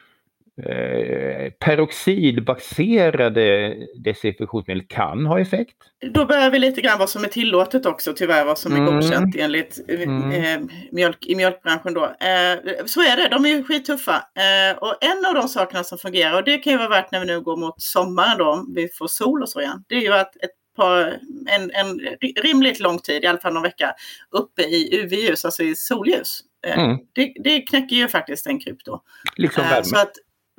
eh, 0.56 1.50
peroxidbaserade 1.50 3.76
desinfektionsmedel 4.04 4.82
kan 4.88 5.26
ha 5.26 5.40
effekt. 5.40 5.76
Då 6.14 6.24
börjar 6.24 6.50
vi 6.50 6.58
lite 6.58 6.80
grann 6.80 6.98
vad 6.98 7.08
som 7.08 7.24
är 7.24 7.28
tillåtet 7.28 7.86
också 7.86 8.12
tyvärr, 8.12 8.44
vad 8.44 8.58
som 8.58 8.72
är 8.72 8.76
mm. 8.76 8.94
godkänt 8.94 9.36
enligt 9.38 9.80
eh, 9.88 10.02
mm. 10.02 10.32
eh, 10.32 10.60
mjölk, 10.92 11.26
i 11.26 11.34
mjölkbranschen 11.34 11.94
då. 11.94 12.04
Eh, 12.04 12.84
så 12.86 13.00
är 13.00 13.16
det, 13.16 13.28
de 13.28 13.44
är 13.44 13.48
ju 13.48 13.64
skittuffa. 13.64 14.16
Eh, 14.16 14.78
och 14.78 14.96
en 15.00 15.26
av 15.26 15.34
de 15.34 15.48
sakerna 15.48 15.84
som 15.84 15.98
fungerar, 15.98 16.36
och 16.36 16.44
det 16.44 16.58
kan 16.58 16.72
ju 16.72 16.78
vara 16.78 16.88
värt 16.88 17.12
när 17.12 17.20
vi 17.20 17.26
nu 17.26 17.40
går 17.40 17.56
mot 17.56 17.82
sommaren 17.82 18.38
då, 18.38 18.50
om 18.50 18.72
vi 18.74 18.88
får 18.88 19.06
sol 19.06 19.42
och 19.42 19.48
så 19.48 19.60
igen, 19.60 19.84
det 19.88 19.94
är 19.94 20.00
ju 20.00 20.12
att 20.12 20.36
ett 20.36 20.50
par, 20.76 21.18
en, 21.46 21.70
en 21.70 22.00
rimligt 22.42 22.80
lång 22.80 22.98
tid, 22.98 23.24
i 23.24 23.26
alla 23.26 23.38
fall 23.38 23.54
någon 23.54 23.62
vecka, 23.62 23.94
uppe 24.30 24.62
i 24.62 25.00
UV-ljus, 25.02 25.44
alltså 25.44 25.62
i 25.62 25.74
solljus. 25.74 26.40
Eh, 26.66 26.78
mm. 26.78 26.98
Det, 27.12 27.32
det 27.44 27.60
knäcker 27.60 27.96
ju 27.96 28.08
faktiskt 28.08 28.46
en 28.46 28.60
krypto. 28.60 29.00
Liksom 29.36 29.64
värme. 29.64 29.84
Så 29.84 29.96
att 29.96 30.12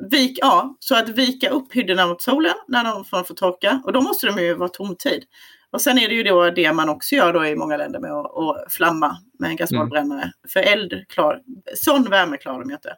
Vik, 0.10 0.40
ja, 0.42 0.78
så 0.80 0.96
att 0.96 1.10
vika 1.10 1.50
upp 1.50 1.74
hyddorna 1.74 2.08
mot 2.08 2.22
solen 2.22 2.54
när 2.68 2.84
de 2.84 3.06
får, 3.06 3.24
torka. 3.24 3.82
Och 3.86 3.94
då 3.94 4.02
måste 4.02 4.28
de 4.28 4.42
ju 4.42 4.54
vara 4.54 4.70
tomtid. 4.70 5.24
Och 5.72 5.82
sen 5.82 5.98
är 5.98 6.08
det 6.08 6.16
ju 6.16 6.24
då 6.24 6.50
det 6.50 6.74
man 6.74 6.90
också 6.90 7.16
gör 7.16 7.34
då 7.34 7.46
i 7.46 7.56
många 7.56 7.78
länder 7.78 8.00
med 8.00 8.12
att, 8.12 8.38
att 8.38 8.74
flamma 8.74 9.18
med 9.40 9.50
en 9.50 9.56
gasbollbrännare. 9.56 10.22
Mm. 10.22 10.34
För 10.54 10.60
eld, 10.60 11.06
klar, 11.10 11.40
sån 11.76 12.04
värme 12.04 12.38
klarar 12.38 12.60
de 12.60 12.70
ju 12.70 12.76
inte. 12.76 12.96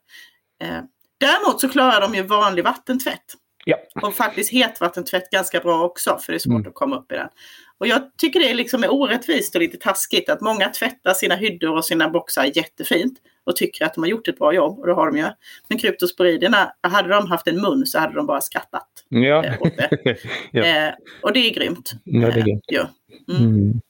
Eh, 0.64 0.84
däremot 1.20 1.62
så 1.62 1.70
klarar 1.70 2.02
de 2.02 2.16
ju 2.16 2.24
vanlig 2.24 2.64
vattentvätt. 2.64 3.34
Ja. 3.66 3.78
Och 4.02 4.14
faktiskt 4.14 4.52
hetvattentvätt 4.52 5.30
ganska 5.30 5.60
bra 5.60 5.84
också 5.84 6.18
för 6.18 6.32
det 6.32 6.38
är 6.38 6.40
svårt 6.40 6.54
mm. 6.54 6.68
att 6.68 6.74
komma 6.74 6.96
upp 6.98 7.12
i 7.12 7.16
den. 7.16 7.30
Och 7.78 7.88
jag 7.88 8.18
tycker 8.18 8.40
det 8.40 8.50
är 8.50 8.54
liksom 8.54 8.84
orättvist 8.90 9.56
och 9.56 9.62
lite 9.62 9.78
taskigt 9.78 10.30
att 10.30 10.42
många 10.42 10.70
tvättar 10.70 11.14
sina 11.14 11.36
hyddor 11.36 11.78
och 11.78 11.86
sina 11.86 12.10
boxar 12.10 12.52
jättefint 12.58 13.20
och 13.46 13.56
tycker 13.56 13.86
att 13.86 13.94
de 13.94 14.04
har 14.04 14.10
gjort 14.10 14.28
ett 14.28 14.38
bra 14.38 14.54
jobb 14.54 14.80
och 14.80 14.88
det 14.88 14.94
har 14.94 15.12
de 15.12 15.18
ju. 15.18 15.26
Men 15.68 15.78
kryptosporiderna, 15.78 16.74
hade 16.82 17.10
de 17.10 17.28
haft 17.28 17.48
en 17.48 17.62
mun 17.62 17.86
så 17.86 18.00
hade 18.00 18.16
de 18.16 18.26
bara 18.26 18.42
skrattat. 18.42 18.88
Ja. 19.10 19.44
Eh, 19.46 19.56
ja. 20.52 20.64
Eh, 20.64 20.94
och 21.22 21.34
det 21.34 21.40
är 21.40 21.54
grymt. 21.54 21.92
Ja, 22.04 22.32
det 22.32 22.40
är 22.40 22.46
grymt. 22.46 22.64
Eh, 22.72 22.76
ja. 22.76 22.90
Mm. 23.30 23.44
Mm. 23.44 23.82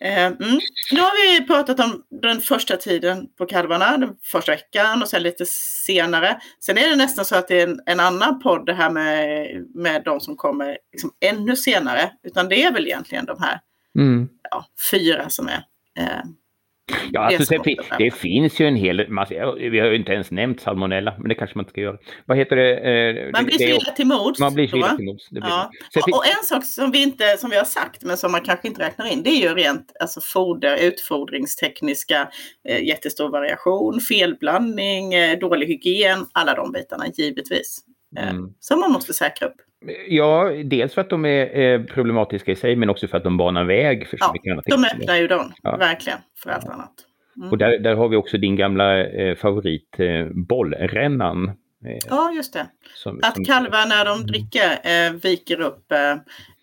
Mm. 0.00 0.58
Nu 0.92 1.00
har 1.00 1.38
vi 1.40 1.46
pratat 1.46 1.80
om 1.80 2.02
den 2.20 2.40
första 2.40 2.76
tiden 2.76 3.26
på 3.38 3.46
kalvarna, 3.46 3.96
den 3.96 4.16
första 4.22 4.52
veckan 4.52 5.02
och 5.02 5.08
sen 5.08 5.22
lite 5.22 5.46
senare. 5.86 6.40
Sen 6.60 6.78
är 6.78 6.88
det 6.88 6.96
nästan 6.96 7.24
så 7.24 7.36
att 7.36 7.48
det 7.48 7.60
är 7.60 7.68
en, 7.68 7.80
en 7.86 8.00
annan 8.00 8.40
podd 8.40 8.66
det 8.66 8.74
här 8.74 8.90
med, 8.90 9.46
med 9.74 10.02
de 10.04 10.20
som 10.20 10.36
kommer 10.36 10.78
liksom 10.92 11.10
ännu 11.20 11.56
senare. 11.56 12.12
Utan 12.22 12.48
det 12.48 12.62
är 12.62 12.72
väl 12.72 12.86
egentligen 12.86 13.24
de 13.24 13.42
här 13.42 13.60
mm. 13.98 14.28
ja, 14.50 14.66
fyra 14.90 15.28
som 15.28 15.48
är 15.48 15.64
eh, 15.98 16.22
Ja, 17.12 17.20
alltså, 17.20 17.54
det, 17.64 17.76
det, 17.98 18.10
finns 18.10 18.60
ju 18.60 18.66
en 18.66 18.76
hel 18.76 19.06
vi 19.70 19.78
har 19.78 19.86
ju 19.86 19.96
inte 19.96 20.12
ens 20.12 20.30
nämnt 20.30 20.60
salmonella, 20.60 21.14
men 21.18 21.28
det 21.28 21.34
kanske 21.34 21.58
man 21.58 21.62
inte 21.62 21.70
ska 21.70 21.80
göra. 21.80 21.96
Vad 22.26 22.38
heter 22.38 22.56
det? 22.56 22.76
Eh, 22.76 23.32
man 23.32 23.44
blir 23.44 23.80
så 23.80 23.92
till 23.96 24.06
mods. 24.06 24.40
Man 24.40 24.54
blir 24.54 24.68
så 24.68 24.76
illa 24.76 24.96
till 24.96 25.04
mods. 25.04 25.28
Ja. 25.30 25.70
Och, 25.96 26.16
och, 26.16 26.26
en 26.26 26.44
sak 26.44 26.64
som 26.64 26.90
vi, 26.90 27.02
inte, 27.02 27.36
som 27.36 27.50
vi 27.50 27.56
har 27.56 27.64
sagt, 27.64 28.04
men 28.04 28.16
som 28.16 28.32
man 28.32 28.40
kanske 28.40 28.68
inte 28.68 28.82
räknar 28.82 29.06
in, 29.06 29.22
det 29.22 29.30
är 29.30 29.40
ju 29.48 29.54
rent 29.54 29.92
alltså, 30.00 30.20
foder, 30.20 30.76
utfodringstekniska, 30.76 32.28
eh, 32.68 32.84
jättestor 32.84 33.28
variation, 33.28 34.00
felblandning, 34.00 35.14
eh, 35.14 35.38
dålig 35.38 35.66
hygien, 35.66 36.26
alla 36.32 36.54
de 36.54 36.72
bitarna 36.72 37.04
givetvis. 37.06 37.78
Eh, 38.18 38.30
mm. 38.30 38.54
Som 38.60 38.80
man 38.80 38.92
måste 38.92 39.14
säkra 39.14 39.48
upp. 39.48 39.56
Ja, 40.08 40.50
dels 40.64 40.94
för 40.94 41.00
att 41.00 41.10
de 41.10 41.24
är 41.24 41.84
problematiska 41.84 42.52
i 42.52 42.56
sig 42.56 42.76
men 42.76 42.90
också 42.90 43.08
för 43.08 43.16
att 43.16 43.24
de 43.24 43.36
banar 43.36 43.64
väg 43.64 44.08
för 44.08 44.16
så 44.16 44.24
ja, 44.24 44.32
mycket 44.32 44.52
annat. 44.52 44.64
De 44.64 44.84
öppnar 44.84 45.16
ju 45.16 45.26
dörren, 45.26 45.52
ja. 45.62 45.76
verkligen, 45.76 46.18
för 46.42 46.50
allt 46.50 46.68
annat. 46.68 46.92
Mm. 47.36 47.50
Och 47.50 47.58
där, 47.58 47.78
där 47.78 47.94
har 47.94 48.08
vi 48.08 48.16
också 48.16 48.38
din 48.38 48.56
gamla 48.56 49.06
eh, 49.06 49.36
favorit, 49.36 49.94
eh, 49.98 50.26
bollrännan. 50.30 51.48
Eh, 51.84 51.98
ja, 52.08 52.32
just 52.32 52.52
det. 52.52 52.66
Som, 52.94 53.20
att 53.22 53.34
som... 53.34 53.44
kalvar 53.44 53.88
när 53.88 54.04
de 54.04 54.26
dricker 54.26 54.70
eh, 54.82 55.12
viker 55.12 55.60
upp 55.60 55.92
eh, 55.92 56.12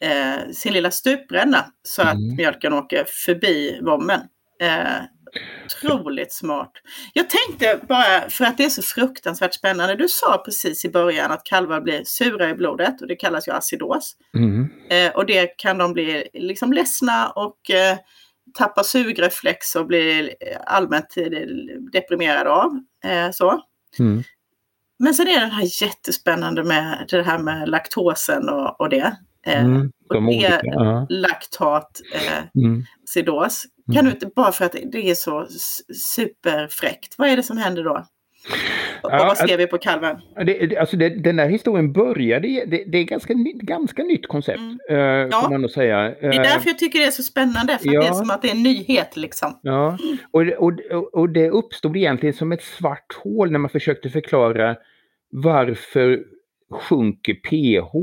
eh 0.09 0.49
sin 0.53 0.73
lilla 0.73 0.91
stupränna 0.91 1.65
så 1.83 2.01
att 2.01 2.15
mm. 2.15 2.35
mjölken 2.35 2.73
åker 2.73 3.03
förbi 3.25 3.79
vommen. 3.81 4.19
Eh, 5.33 5.41
otroligt 5.65 6.33
smart. 6.33 6.71
Jag 7.13 7.25
tänkte 7.29 7.79
bara, 7.87 8.29
för 8.29 8.45
att 8.45 8.57
det 8.57 8.65
är 8.65 8.69
så 8.69 8.81
fruktansvärt 8.81 9.53
spännande. 9.53 9.95
Du 9.95 10.07
sa 10.07 10.41
precis 10.45 10.85
i 10.85 10.89
början 10.89 11.31
att 11.31 11.43
kalvar 11.43 11.81
blir 11.81 12.03
sura 12.03 12.49
i 12.49 12.53
blodet 12.53 13.01
och 13.01 13.07
det 13.07 13.15
kallas 13.15 13.47
ju 13.47 13.51
acidos. 13.51 14.15
Mm. 14.37 14.69
Eh, 14.89 15.15
och 15.15 15.25
det 15.25 15.47
kan 15.57 15.77
de 15.77 15.93
bli 15.93 16.27
liksom 16.33 16.73
ledsna 16.73 17.29
och 17.29 17.71
eh, 17.71 17.97
tappa 18.57 18.83
sugreflex 18.83 19.75
och 19.75 19.87
bli 19.87 20.33
allmänt 20.65 21.17
eh, 21.17 21.29
deprimerade 21.91 22.49
av. 22.49 22.79
Eh, 23.05 23.31
så. 23.31 23.61
Mm. 23.99 24.23
Men 24.99 25.13
sen 25.13 25.27
är 25.27 25.39
det 25.39 25.45
här 25.45 25.83
jättespännande 25.83 26.63
med 26.63 27.05
det 27.09 27.23
här 27.23 27.39
med 27.39 27.69
laktosen 27.69 28.49
och, 28.49 28.81
och 28.81 28.89
det. 28.89 29.17
Eh, 29.47 29.63
mm, 29.63 29.91
och 30.09 30.15
det 30.15 30.27
olika, 30.27 30.59
ja. 30.63 31.07
laktat, 31.09 32.01
eh, 32.13 32.63
mm. 32.63 32.83
sidos. 33.05 33.63
Kan 33.93 34.05
du 34.05 34.11
inte, 34.11 34.27
bara 34.35 34.51
för 34.51 34.65
att 34.65 34.75
det 34.91 35.09
är 35.09 35.15
så 35.15 35.47
superfräckt, 36.15 37.15
vad 37.17 37.29
är 37.29 37.37
det 37.37 37.43
som 37.43 37.57
händer 37.57 37.83
då? 37.83 38.05
Och 39.03 39.11
ja, 39.11 39.17
vad 39.17 39.37
ser 39.37 39.57
vi 39.57 39.67
på 39.67 39.77
kalven? 39.77 40.17
Det, 40.45 40.77
alltså 40.77 40.97
det, 40.97 41.09
den 41.09 41.39
här 41.39 41.49
historien 41.49 41.93
började, 41.93 42.47
det, 42.47 42.83
det 42.91 42.97
är 42.97 43.03
ganska, 43.03 43.33
ganska 43.61 44.03
nytt 44.03 44.27
koncept. 44.27 44.59
Mm. 44.59 44.79
Uh, 44.91 45.29
ja. 45.31 45.49
man 45.49 45.69
säga. 45.69 45.97
det 45.97 46.27
är 46.27 46.43
därför 46.43 46.69
jag 46.69 46.79
tycker 46.79 46.99
det 46.99 47.05
är 47.05 47.11
så 47.11 47.23
spännande, 47.23 47.77
för 47.77 47.93
ja. 47.93 48.01
det 48.01 48.07
är 48.07 48.13
som 48.13 48.29
att 48.29 48.41
det 48.41 48.47
är 48.47 48.55
en 48.55 48.63
nyhet 48.63 49.17
liksom. 49.17 49.59
Ja, 49.61 49.97
och, 50.31 50.41
och, 50.41 50.73
och 51.13 51.29
det 51.29 51.49
uppstod 51.49 51.97
egentligen 51.97 52.33
som 52.33 52.51
ett 52.51 52.63
svart 52.63 53.13
hål 53.23 53.51
när 53.51 53.59
man 53.59 53.69
försökte 53.69 54.09
förklara 54.09 54.75
varför 55.31 56.23
sjunker 56.71 57.33
pH 57.33 57.93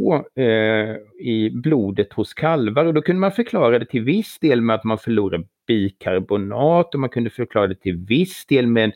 eh, 0.41 0.97
i 1.21 1.51
blodet 1.51 2.13
hos 2.13 2.35
kalvar 2.35 2.85
och 2.85 2.95
då 2.95 3.03
kunde 3.03 3.21
man 3.21 3.33
förklara 3.33 3.79
det 3.79 3.87
till 3.87 4.03
viss 4.03 4.39
del 4.39 4.61
med 4.61 4.75
att 4.75 4.85
man 4.85 4.99
förlorar 4.99 5.45
bikarbonat 5.67 6.95
och 6.95 7.01
man 7.01 7.11
kunde 7.11 7.31
förklara 7.31 7.67
det 7.67 7.75
till 7.75 7.97
viss 7.97 8.47
del 8.47 8.67
med 8.67 8.85
en, 8.85 8.93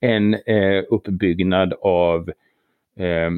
en 0.00 0.34
eh, 0.34 0.84
uppbyggnad 0.90 1.74
av 1.80 2.30
eh, 2.96 3.30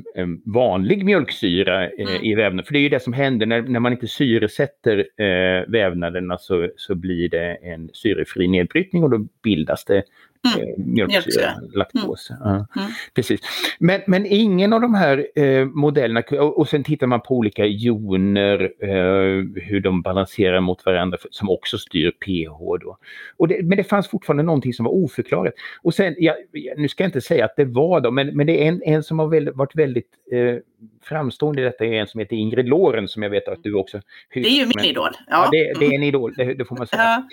vanlig 0.45 1.05
mjölksyra 1.05 1.85
eh, 1.85 2.11
mm. 2.11 2.25
i 2.25 2.35
vävnaden. 2.35 2.65
För 2.65 2.73
det 2.73 2.79
är 2.79 2.83
ju 2.83 2.89
det 2.89 3.03
som 3.03 3.13
händer 3.13 3.47
när, 3.47 3.63
när 3.63 3.81
man 3.81 3.93
inte 3.93 4.09
syresätter 4.09 4.99
eh, 4.99 5.71
vävnaderna 5.71 6.39
så, 6.39 6.71
så 6.77 6.95
blir 6.95 7.29
det 7.29 7.55
en 7.55 7.91
syrefri 7.93 8.49
nedbrytning 8.49 9.03
och 9.05 9.11
då 9.11 9.27
bildas 9.43 9.85
det 9.85 10.03
Mm. 10.45 10.69
Eh, 10.69 10.75
mjölksyra, 10.77 11.55
laktos. 11.75 12.31
Mm. 12.31 12.43
Ja, 12.45 12.67
mm. 12.77 12.91
Precis. 13.15 13.41
Men, 13.79 14.01
men 14.07 14.27
ingen 14.27 14.73
av 14.73 14.81
de 14.81 14.95
här 14.95 15.27
eh, 15.35 15.65
modellerna, 15.65 16.23
och, 16.31 16.59
och 16.59 16.69
sen 16.69 16.85
tittar 16.85 17.07
man 17.07 17.21
på 17.21 17.37
olika 17.37 17.67
joner, 17.67 18.73
eh, 18.81 19.45
hur 19.63 19.81
de 19.81 20.03
balanserar 20.03 20.61
mot 20.61 20.87
varandra 20.87 21.19
som 21.31 21.51
också 21.51 21.79
styr 21.79 22.11
pH. 22.11 22.85
Då. 22.85 22.99
Och 23.37 23.49
det, 23.49 23.63
men 23.63 23.77
det 23.77 23.85
fanns 23.85 24.09
fortfarande 24.09 24.43
någonting 24.43 24.73
som 24.75 24.85
var 24.85 24.93
oförklarat. 24.93 25.55
Och 25.83 25.95
sen, 25.95 26.15
ja, 26.19 26.35
nu 26.77 26.89
ska 26.89 27.03
jag 27.03 27.09
inte 27.09 27.21
säga 27.21 27.45
att 27.45 27.57
det 27.57 27.65
var 27.65 28.01
då, 28.01 28.11
men, 28.11 28.37
men 28.37 28.47
det 28.47 28.65
är 28.65 28.69
en, 28.69 28.83
en 28.83 29.03
som 29.03 29.19
har 29.19 29.27
väl, 29.29 29.53
varit 29.53 29.77
väldigt 29.77 30.11
eh, 30.33 30.57
framstående 31.03 31.63
i 31.63 31.65
detta 31.65 31.85
är 31.85 31.93
en 31.93 32.07
som 32.07 32.21
heter 32.21 32.37
Ingrid 32.37 32.69
Loren 32.69 33.09
som 33.09 33.23
jag 33.23 33.31
vet 33.31 33.49
att 33.49 33.63
du 33.63 33.75
också... 33.75 34.01
Det 34.35 34.41
är 34.41 34.59
ju 34.59 34.67
min 34.67 34.85
idol. 34.85 35.11
Ja, 35.27 35.45
ja 35.45 35.49
det, 35.53 35.79
det, 35.81 35.87
är 35.87 35.95
en 35.95 36.03
idol, 36.03 36.35
det, 36.37 36.55
det 36.55 36.65
får 36.65 36.77
man 36.77 36.87
säga. 36.87 37.03
Ja. 37.03 37.25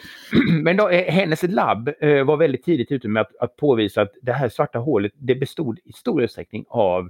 Men 0.63 0.77
då, 0.77 0.89
eh, 0.89 1.13
hennes 1.13 1.43
labb 1.43 1.89
eh, 1.99 2.23
var 2.23 2.37
väldigt 2.37 2.65
tidigt 2.65 2.91
ute 2.91 3.07
med 3.07 3.21
att, 3.21 3.35
att 3.39 3.55
påvisa 3.55 4.01
att 4.01 4.11
det 4.21 4.33
här 4.33 4.49
svarta 4.49 4.79
hålet 4.79 5.11
det 5.15 5.35
bestod 5.35 5.79
i 5.83 5.91
stor 5.93 6.23
utsträckning 6.23 6.65
av 6.69 7.09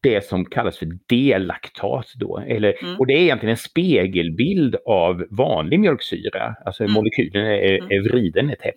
det 0.00 0.24
som 0.24 0.44
kallas 0.44 0.78
för 0.78 0.88
delaktat 1.06 2.12
då. 2.14 2.38
Eller, 2.38 2.82
mm. 2.82 2.98
Och 2.98 3.06
det 3.06 3.12
är 3.12 3.20
egentligen 3.20 3.50
en 3.50 3.56
spegelbild 3.56 4.76
av 4.86 5.26
vanlig 5.30 5.80
mjölksyra. 5.80 6.54
Alltså 6.64 6.84
mm. 6.84 6.94
molekylen 6.94 7.46
är, 7.46 7.52
är 7.52 7.92
mm. 7.92 8.02
vriden 8.02 8.50
ett 8.50 8.62
häpp. 8.62 8.74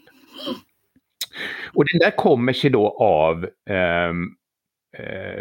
Och 1.74 1.86
den 1.92 2.00
där 2.00 2.12
kommer 2.12 2.54
sig 2.54 2.70
då 2.70 2.90
av 3.00 3.48
um, 4.10 4.36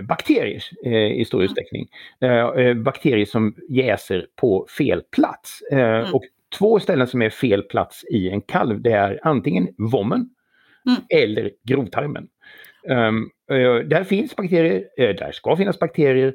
bakterier 0.03 0.63
eh, 0.85 1.21
i 1.21 1.25
stor 1.25 1.39
mm. 1.39 1.45
utsträckning. 1.45 1.89
Eh, 2.21 2.31
eh, 2.31 2.75
bakterier 2.75 3.27
som 3.27 3.55
jäser 3.69 4.27
på 4.37 4.67
fel 4.79 5.03
plats. 5.03 5.63
Eh, 5.73 5.79
mm. 5.79 6.15
Och 6.15 6.23
två 6.59 6.81
ställen 6.81 7.07
som 7.07 7.23
är 7.23 7.31
fel 7.31 7.63
plats 7.63 8.05
i 8.05 8.29
en 8.29 8.41
kalv 8.41 8.83
det 8.83 8.93
är 8.93 9.21
antingen 9.23 9.69
vommen 9.79 10.29
mm. 10.87 11.01
eller 11.09 11.51
grovtarmen. 11.63 12.29
Um, 12.89 13.31
där 13.89 14.05
finns 14.05 14.37
bakterier, 14.37 14.85
där 14.97 15.33
ska 15.33 15.57
finnas 15.57 15.79
bakterier, 15.79 16.35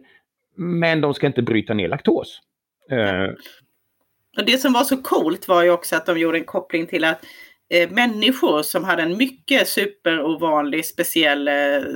men 0.56 1.02
de 1.02 1.14
ska 1.14 1.28
inte 1.28 1.42
bryta 1.42 1.74
ner 1.74 1.88
laktos. 1.88 2.42
Och 4.38 4.46
det 4.46 4.58
som 4.58 4.74
var 4.74 4.84
så 4.84 4.98
coolt 4.98 5.48
var 5.48 5.64
ju 5.64 5.70
också 5.70 5.96
att 5.96 6.06
de 6.06 6.20
gjorde 6.20 6.38
en 6.38 6.44
koppling 6.44 6.88
till 6.88 7.04
att 7.04 7.24
eh, 7.24 7.30
människor 7.90 8.62
som 8.62 8.84
hade 8.84 9.04
en 9.04 9.18
mycket 9.18 9.68
superovanlig 9.68 10.86
speciell 10.86 11.48
eh, 11.48 11.54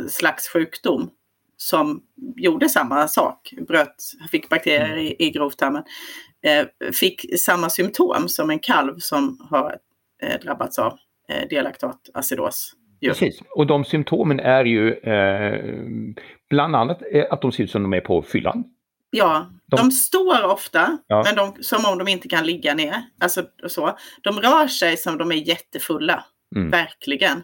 slags 0.10 0.50
sjukdom 0.50 1.10
som 1.58 2.02
gjorde 2.36 2.70
samma 2.70 3.08
sak, 3.08 3.54
bröt, 3.68 3.96
fick 4.32 4.50
bakterier 4.50 4.98
i, 4.98 5.16
i 5.20 5.30
grovtarmen, 5.30 5.84
eh, 6.46 6.92
fick 6.94 7.40
samma 7.40 7.70
symptom 7.70 8.30
som 8.30 8.50
en 8.50 8.60
kalv 8.60 8.96
som 8.98 9.48
har 9.50 9.76
eh, 10.24 10.40
drabbats 10.40 10.80
av 10.80 10.98
eh, 11.30 11.48
delaktasacidos. 11.50 12.76
Precis, 13.02 13.42
och 13.50 13.68
de 13.68 13.86
symptomen 13.86 14.40
är 14.40 14.66
ju 14.66 14.94
eh, 14.94 15.66
bland 16.50 16.76
annat 16.76 17.02
eh, 17.12 17.26
att 17.30 17.42
de 17.42 17.52
ser 17.52 17.64
ut 17.64 17.72
som 17.72 17.84
de 17.84 17.94
är 17.94 18.02
på 18.02 18.22
fyllan. 18.22 18.64
Ja, 19.12 19.52
de, 19.66 19.78
de 19.78 19.92
står 19.92 20.44
ofta, 20.46 20.98
ja. 21.08 21.24
men 21.24 21.36
de, 21.36 21.64
som 21.64 21.86
om 21.86 21.98
de 21.98 22.08
inte 22.08 22.28
kan 22.28 22.46
ligga 22.46 22.74
ner. 22.74 23.04
Alltså, 23.20 23.44
så. 23.68 23.98
De 24.22 24.40
rör 24.40 24.68
sig 24.68 24.98
som 24.98 25.18
de 25.18 25.32
är 25.32 25.36
jättefulla, 25.36 26.26
mm. 26.56 26.70
verkligen. 26.70 27.44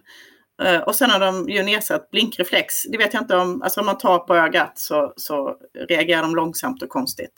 Uh, 0.64 0.80
och 0.80 0.96
sen 0.96 1.10
har 1.10 1.20
de 1.20 1.50
ju 1.50 1.64
nedsatt 1.64 2.12
blinkreflex. 2.12 2.84
Det 2.84 2.98
vet 2.98 3.14
jag 3.14 3.24
inte 3.24 3.36
om, 3.36 3.62
alltså 3.62 3.80
om 3.80 3.86
man 3.86 3.98
tar 3.98 4.20
på 4.20 4.36
ögat 4.36 4.78
så, 4.78 5.14
så 5.16 5.56
reagerar 5.90 6.22
de 6.22 6.36
långsamt 6.36 6.84
och 6.84 6.90
konstigt. 6.90 7.32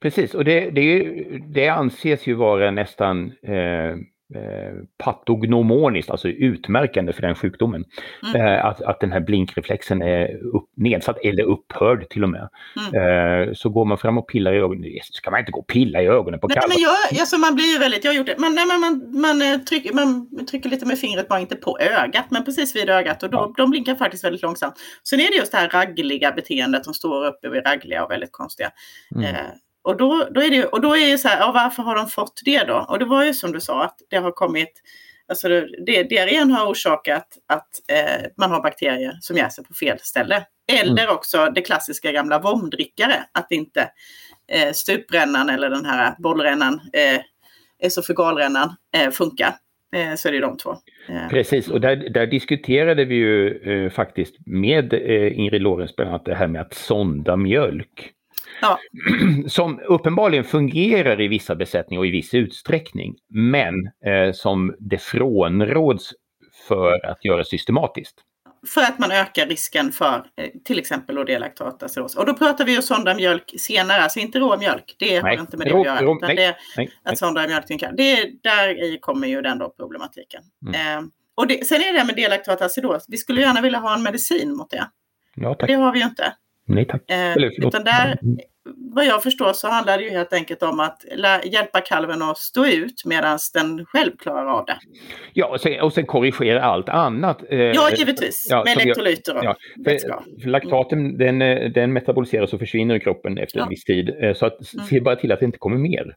Precis, 0.00 0.34
och 0.34 0.44
det, 0.44 0.70
det, 0.70 1.08
det 1.46 1.68
anses 1.68 2.26
ju 2.26 2.34
vara 2.34 2.70
nästan 2.70 3.32
eh, 3.42 3.96
Eh, 4.34 4.74
patognomoniskt, 4.98 6.10
alltså 6.10 6.28
utmärkande 6.28 7.12
för 7.12 7.22
den 7.22 7.34
sjukdomen. 7.34 7.84
Mm. 8.26 8.46
Eh, 8.46 8.64
att, 8.64 8.82
att 8.82 9.00
den 9.00 9.12
här 9.12 9.20
blinkreflexen 9.20 10.02
är 10.02 10.44
upp, 10.54 10.64
nedsatt 10.76 11.18
eller 11.24 11.42
upphörd 11.42 12.08
till 12.08 12.24
och 12.24 12.30
med. 12.30 12.48
Mm. 12.76 13.48
Eh, 13.48 13.54
så 13.54 13.68
går 13.68 13.84
man 13.84 13.98
fram 13.98 14.18
och 14.18 14.28
pillar 14.28 14.52
i 14.52 14.56
ögonen, 14.56 14.90
ska 15.02 15.30
man 15.30 15.40
inte 15.40 15.52
gå 15.52 15.60
och 15.60 15.66
pilla 15.66 16.02
i 16.02 16.06
ögonen 16.06 16.40
på 16.40 16.48
kalvar? 16.48 16.68
Men 16.68 16.76
jag, 16.78 17.20
alltså 17.20 17.38
man 17.38 17.54
blir 17.54 17.72
ju 17.72 17.78
väldigt, 17.78 18.04
jag 18.04 18.12
har 18.12 18.16
gjort 18.16 18.26
det, 18.26 18.38
man, 18.38 18.54
nej, 18.54 18.66
man, 18.66 18.80
man, 18.80 19.20
man, 19.20 19.64
trycker, 19.64 19.94
man 19.94 20.46
trycker 20.46 20.70
lite 20.70 20.86
med 20.86 20.98
fingret, 20.98 21.28
bara 21.28 21.40
inte 21.40 21.56
på 21.56 21.78
ögat, 21.78 22.26
men 22.30 22.44
precis 22.44 22.76
vid 22.76 22.90
ögat 22.90 23.22
och 23.22 23.30
då, 23.30 23.38
ja. 23.38 23.54
de 23.56 23.70
blinkar 23.70 23.94
faktiskt 23.94 24.24
väldigt 24.24 24.42
långsamt. 24.42 24.74
Sen 25.08 25.20
är 25.20 25.30
det 25.30 25.36
just 25.36 25.52
det 25.52 25.58
här 25.58 25.68
raggliga 25.68 26.32
beteendet 26.32 26.84
som 26.84 26.94
står 26.94 27.26
uppe 27.26 27.48
vid 27.48 27.66
raggliga 27.66 28.04
och 28.04 28.10
väldigt 28.10 28.32
konstiga. 28.32 28.70
Mm. 29.16 29.34
Och 29.82 29.96
då, 29.96 30.28
då 30.30 30.42
är 30.42 30.50
det 30.50 30.66
och 30.66 30.80
då 30.80 30.96
är 30.96 31.10
det 31.10 31.18
så 31.18 31.28
här, 31.28 31.38
ja, 31.38 31.52
varför 31.52 31.82
har 31.82 31.96
de 31.96 32.06
fått 32.06 32.40
det 32.44 32.64
då? 32.64 32.86
Och 32.88 32.98
det 32.98 33.04
var 33.04 33.24
ju 33.24 33.34
som 33.34 33.52
du 33.52 33.60
sa 33.60 33.84
att 33.84 33.98
det 34.10 34.16
har 34.16 34.32
kommit, 34.32 34.72
alltså 35.28 35.48
det, 35.86 36.02
diarrén 36.02 36.50
har 36.50 36.66
orsakat 36.66 37.26
att 37.48 37.68
eh, 37.88 38.26
man 38.36 38.50
har 38.50 38.62
bakterier 38.62 39.18
som 39.20 39.36
jäser 39.36 39.62
på 39.62 39.74
fel 39.74 39.98
ställe. 40.00 40.46
Eller 40.72 41.02
mm. 41.02 41.14
också 41.14 41.50
det 41.54 41.62
klassiska 41.62 42.12
gamla 42.12 42.38
vomdrickare, 42.38 43.24
att 43.32 43.52
inte 43.52 43.90
eh, 44.52 44.72
stuprännan 44.72 45.48
eller 45.48 45.70
den 45.70 45.84
här 45.84 46.14
bollrännan, 46.18 46.74
eh, 46.92 47.20
esofygalrännan, 47.86 48.76
eh, 48.96 49.10
funkar. 49.10 49.54
Eh, 49.96 50.14
så 50.14 50.28
är 50.28 50.32
det 50.32 50.40
de 50.40 50.56
två. 50.56 50.70
Eh. 51.08 51.28
Precis, 51.28 51.68
och 51.68 51.80
där, 51.80 51.96
där 51.96 52.26
diskuterade 52.26 53.04
vi 53.04 53.14
ju 53.14 53.56
eh, 53.56 53.90
faktiskt 53.90 54.34
med 54.46 54.92
eh, 54.92 55.38
Ingrid 55.38 55.62
Lorenz 55.62 55.96
bland 55.96 56.10
annat 56.10 56.24
det 56.24 56.34
här 56.34 56.46
med 56.46 56.60
att 56.60 56.74
sonda 56.74 57.36
mjölk. 57.36 58.12
Ja. 58.60 58.78
Som 59.48 59.80
uppenbarligen 59.88 60.44
fungerar 60.44 61.20
i 61.20 61.28
vissa 61.28 61.54
besättningar 61.54 62.00
och 62.00 62.06
i 62.06 62.10
viss 62.10 62.34
utsträckning, 62.34 63.16
men 63.28 63.74
eh, 64.06 64.32
som 64.32 64.74
det 64.78 64.98
frånråds 64.98 66.12
för 66.68 67.06
att 67.06 67.24
göra 67.24 67.44
systematiskt. 67.44 68.24
För 68.66 68.80
att 68.80 68.98
man 68.98 69.10
ökar 69.10 69.46
risken 69.46 69.92
för 69.92 70.26
eh, 70.36 70.48
till 70.64 70.78
exempel 70.78 71.16
då 71.16 71.24
delaktotacidos. 71.24 72.16
Och 72.16 72.26
då 72.26 72.34
pratar 72.34 72.64
vi 72.64 72.74
ju 72.74 72.82
sonda 72.82 73.14
mjölk 73.14 73.54
senare, 73.58 74.02
alltså 74.02 74.18
inte 74.18 74.38
rå 74.38 74.58
mjölk. 74.58 74.96
Det 74.98 75.22
nej, 75.22 75.36
har 75.36 75.42
inte 75.42 75.56
med 75.56 75.66
det 75.66 75.78
att 75.78 75.86
göra. 75.86 76.02
Rå, 76.02 76.18
nej, 76.22 76.36
det, 76.36 76.56
nej, 76.76 76.90
att 77.04 77.18
sonda 77.18 77.46
mjölk 77.46 77.64
det, 77.96 78.30
där 78.42 79.00
kommer 79.00 79.28
ju 79.28 79.42
den 79.42 79.58
då 79.58 79.74
problematiken. 79.78 80.42
Mm. 80.66 80.98
Eh, 80.98 81.04
och 81.34 81.46
det, 81.46 81.66
sen 81.66 81.80
är 81.80 81.92
det 81.92 82.04
med 82.04 82.16
delaktotacidos. 82.16 83.04
Vi 83.08 83.16
skulle 83.16 83.40
gärna 83.40 83.60
vilja 83.60 83.78
ha 83.78 83.94
en 83.94 84.02
medicin 84.02 84.56
mot 84.56 84.70
det. 84.70 84.90
Ja. 85.34 85.56
Det 85.66 85.74
har 85.74 85.92
vi 85.92 85.98
ju 85.98 86.04
inte. 86.04 86.32
Nej 86.74 86.84
tack. 86.84 87.10
Eh, 87.10 87.36
utan 87.36 87.84
där, 87.84 88.18
mm 88.22 88.36
vad 88.94 89.06
jag 89.06 89.22
förstår 89.22 89.52
så 89.52 89.68
handlar 89.68 89.98
det 89.98 90.04
ju 90.04 90.10
helt 90.10 90.32
enkelt 90.32 90.62
om 90.62 90.80
att 90.80 91.04
hjälpa 91.44 91.80
kalven 91.80 92.22
att 92.22 92.38
stå 92.38 92.66
ut 92.66 93.02
medan 93.04 93.38
den 93.54 93.86
själv 93.86 94.10
klarar 94.18 94.46
av 94.46 94.64
det. 94.66 94.78
Ja, 95.32 95.46
och 95.46 95.60
sen, 95.60 95.80
och 95.80 95.92
sen 95.92 96.06
korrigera 96.06 96.62
allt 96.62 96.88
annat. 96.88 97.42
Eh, 97.50 97.58
ja, 97.58 97.90
givetvis. 97.96 98.46
Ja, 98.50 98.64
med 98.64 98.76
elektrolyter 98.76 99.36
och 99.36 99.44
ja, 99.44 99.56
för, 99.84 100.48
Laktaten 100.48 100.98
mm. 100.98 101.18
den, 101.18 101.42
eh, 101.42 101.70
den 101.70 101.92
metaboliseras 101.92 102.52
och 102.52 102.58
försvinner 102.58 102.94
i 102.94 103.00
kroppen 103.00 103.38
efter 103.38 103.58
ja. 103.58 103.64
en 103.64 103.68
viss 103.68 103.84
tid. 103.84 104.14
Eh, 104.22 104.34
så 104.34 104.46
att, 104.46 104.74
mm. 104.74 104.86
se 104.86 105.00
bara 105.00 105.16
till 105.16 105.32
att 105.32 105.40
det 105.40 105.46
inte 105.46 105.58
kommer 105.58 105.78
mer. 105.78 106.14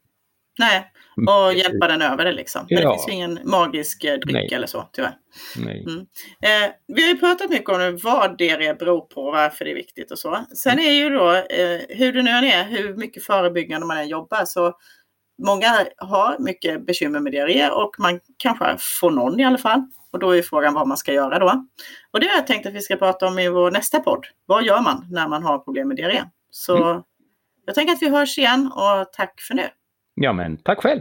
Nej, 0.58 0.92
mm. 1.16 1.34
och 1.34 1.54
hjälpa 1.54 1.88
den 1.88 2.02
över 2.02 2.24
det 2.24 2.32
liksom. 2.32 2.66
Men 2.70 2.82
ja. 2.82 2.88
det 2.88 2.96
finns 2.96 3.08
ju 3.08 3.12
ingen 3.12 3.38
magisk 3.44 4.04
eh, 4.04 4.18
dryck 4.18 4.34
Nej. 4.34 4.54
eller 4.54 4.66
så 4.66 4.88
tyvärr. 4.92 5.16
Mm. 5.56 6.00
Eh, 6.42 6.72
vi 6.86 7.02
har 7.02 7.08
ju 7.08 7.18
pratat 7.18 7.50
mycket 7.50 7.68
om 7.68 7.98
vad 8.02 8.38
diarré 8.38 8.74
beror 8.74 9.00
på 9.00 9.22
och 9.22 9.32
varför 9.32 9.64
det 9.64 9.70
är 9.70 9.74
viktigt 9.74 10.10
och 10.10 10.18
så. 10.18 10.44
Sen 10.56 10.78
är 10.78 10.92
ju 10.92 11.10
då, 11.10 11.30
eh, 11.34 11.80
hur 11.88 12.12
det 12.12 12.22
nu 12.22 12.30
än 12.30 12.44
är, 12.44 12.64
hur 12.64 12.96
mycket 12.96 13.24
förebyggande 13.24 13.86
man 13.86 13.98
än 13.98 14.08
jobbar 14.08 14.44
så 14.44 14.74
många 15.42 15.86
har 15.96 16.38
mycket 16.38 16.86
bekymmer 16.86 17.20
med 17.20 17.32
diarré 17.32 17.68
och 17.68 17.94
man 17.98 18.20
kanske 18.36 18.76
får 19.00 19.10
någon 19.10 19.40
i 19.40 19.44
alla 19.44 19.58
fall. 19.58 19.82
Och 20.12 20.18
då 20.18 20.36
är 20.36 20.42
frågan 20.42 20.74
vad 20.74 20.88
man 20.88 20.96
ska 20.96 21.12
göra 21.12 21.38
då. 21.38 21.66
Och 22.10 22.20
det 22.20 22.26
har 22.26 22.34
jag 22.34 22.46
tänkt 22.46 22.66
att 22.66 22.74
vi 22.74 22.80
ska 22.80 22.96
prata 22.96 23.26
om 23.26 23.38
i 23.38 23.48
vår 23.48 23.70
nästa 23.70 24.00
podd. 24.00 24.26
Vad 24.46 24.64
gör 24.64 24.80
man 24.80 25.06
när 25.10 25.28
man 25.28 25.42
har 25.42 25.58
problem 25.58 25.88
med 25.88 25.96
diarré? 25.96 26.22
Så 26.50 26.90
mm. 26.90 27.02
jag 27.66 27.74
tänker 27.74 27.92
att 27.92 28.02
vi 28.02 28.08
hörs 28.08 28.38
igen 28.38 28.72
och 28.72 29.12
tack 29.12 29.40
för 29.40 29.54
nu. 29.54 29.68
Ja, 30.14 30.32
men 30.32 30.56
tack 30.56 30.80
själv! 30.82 31.00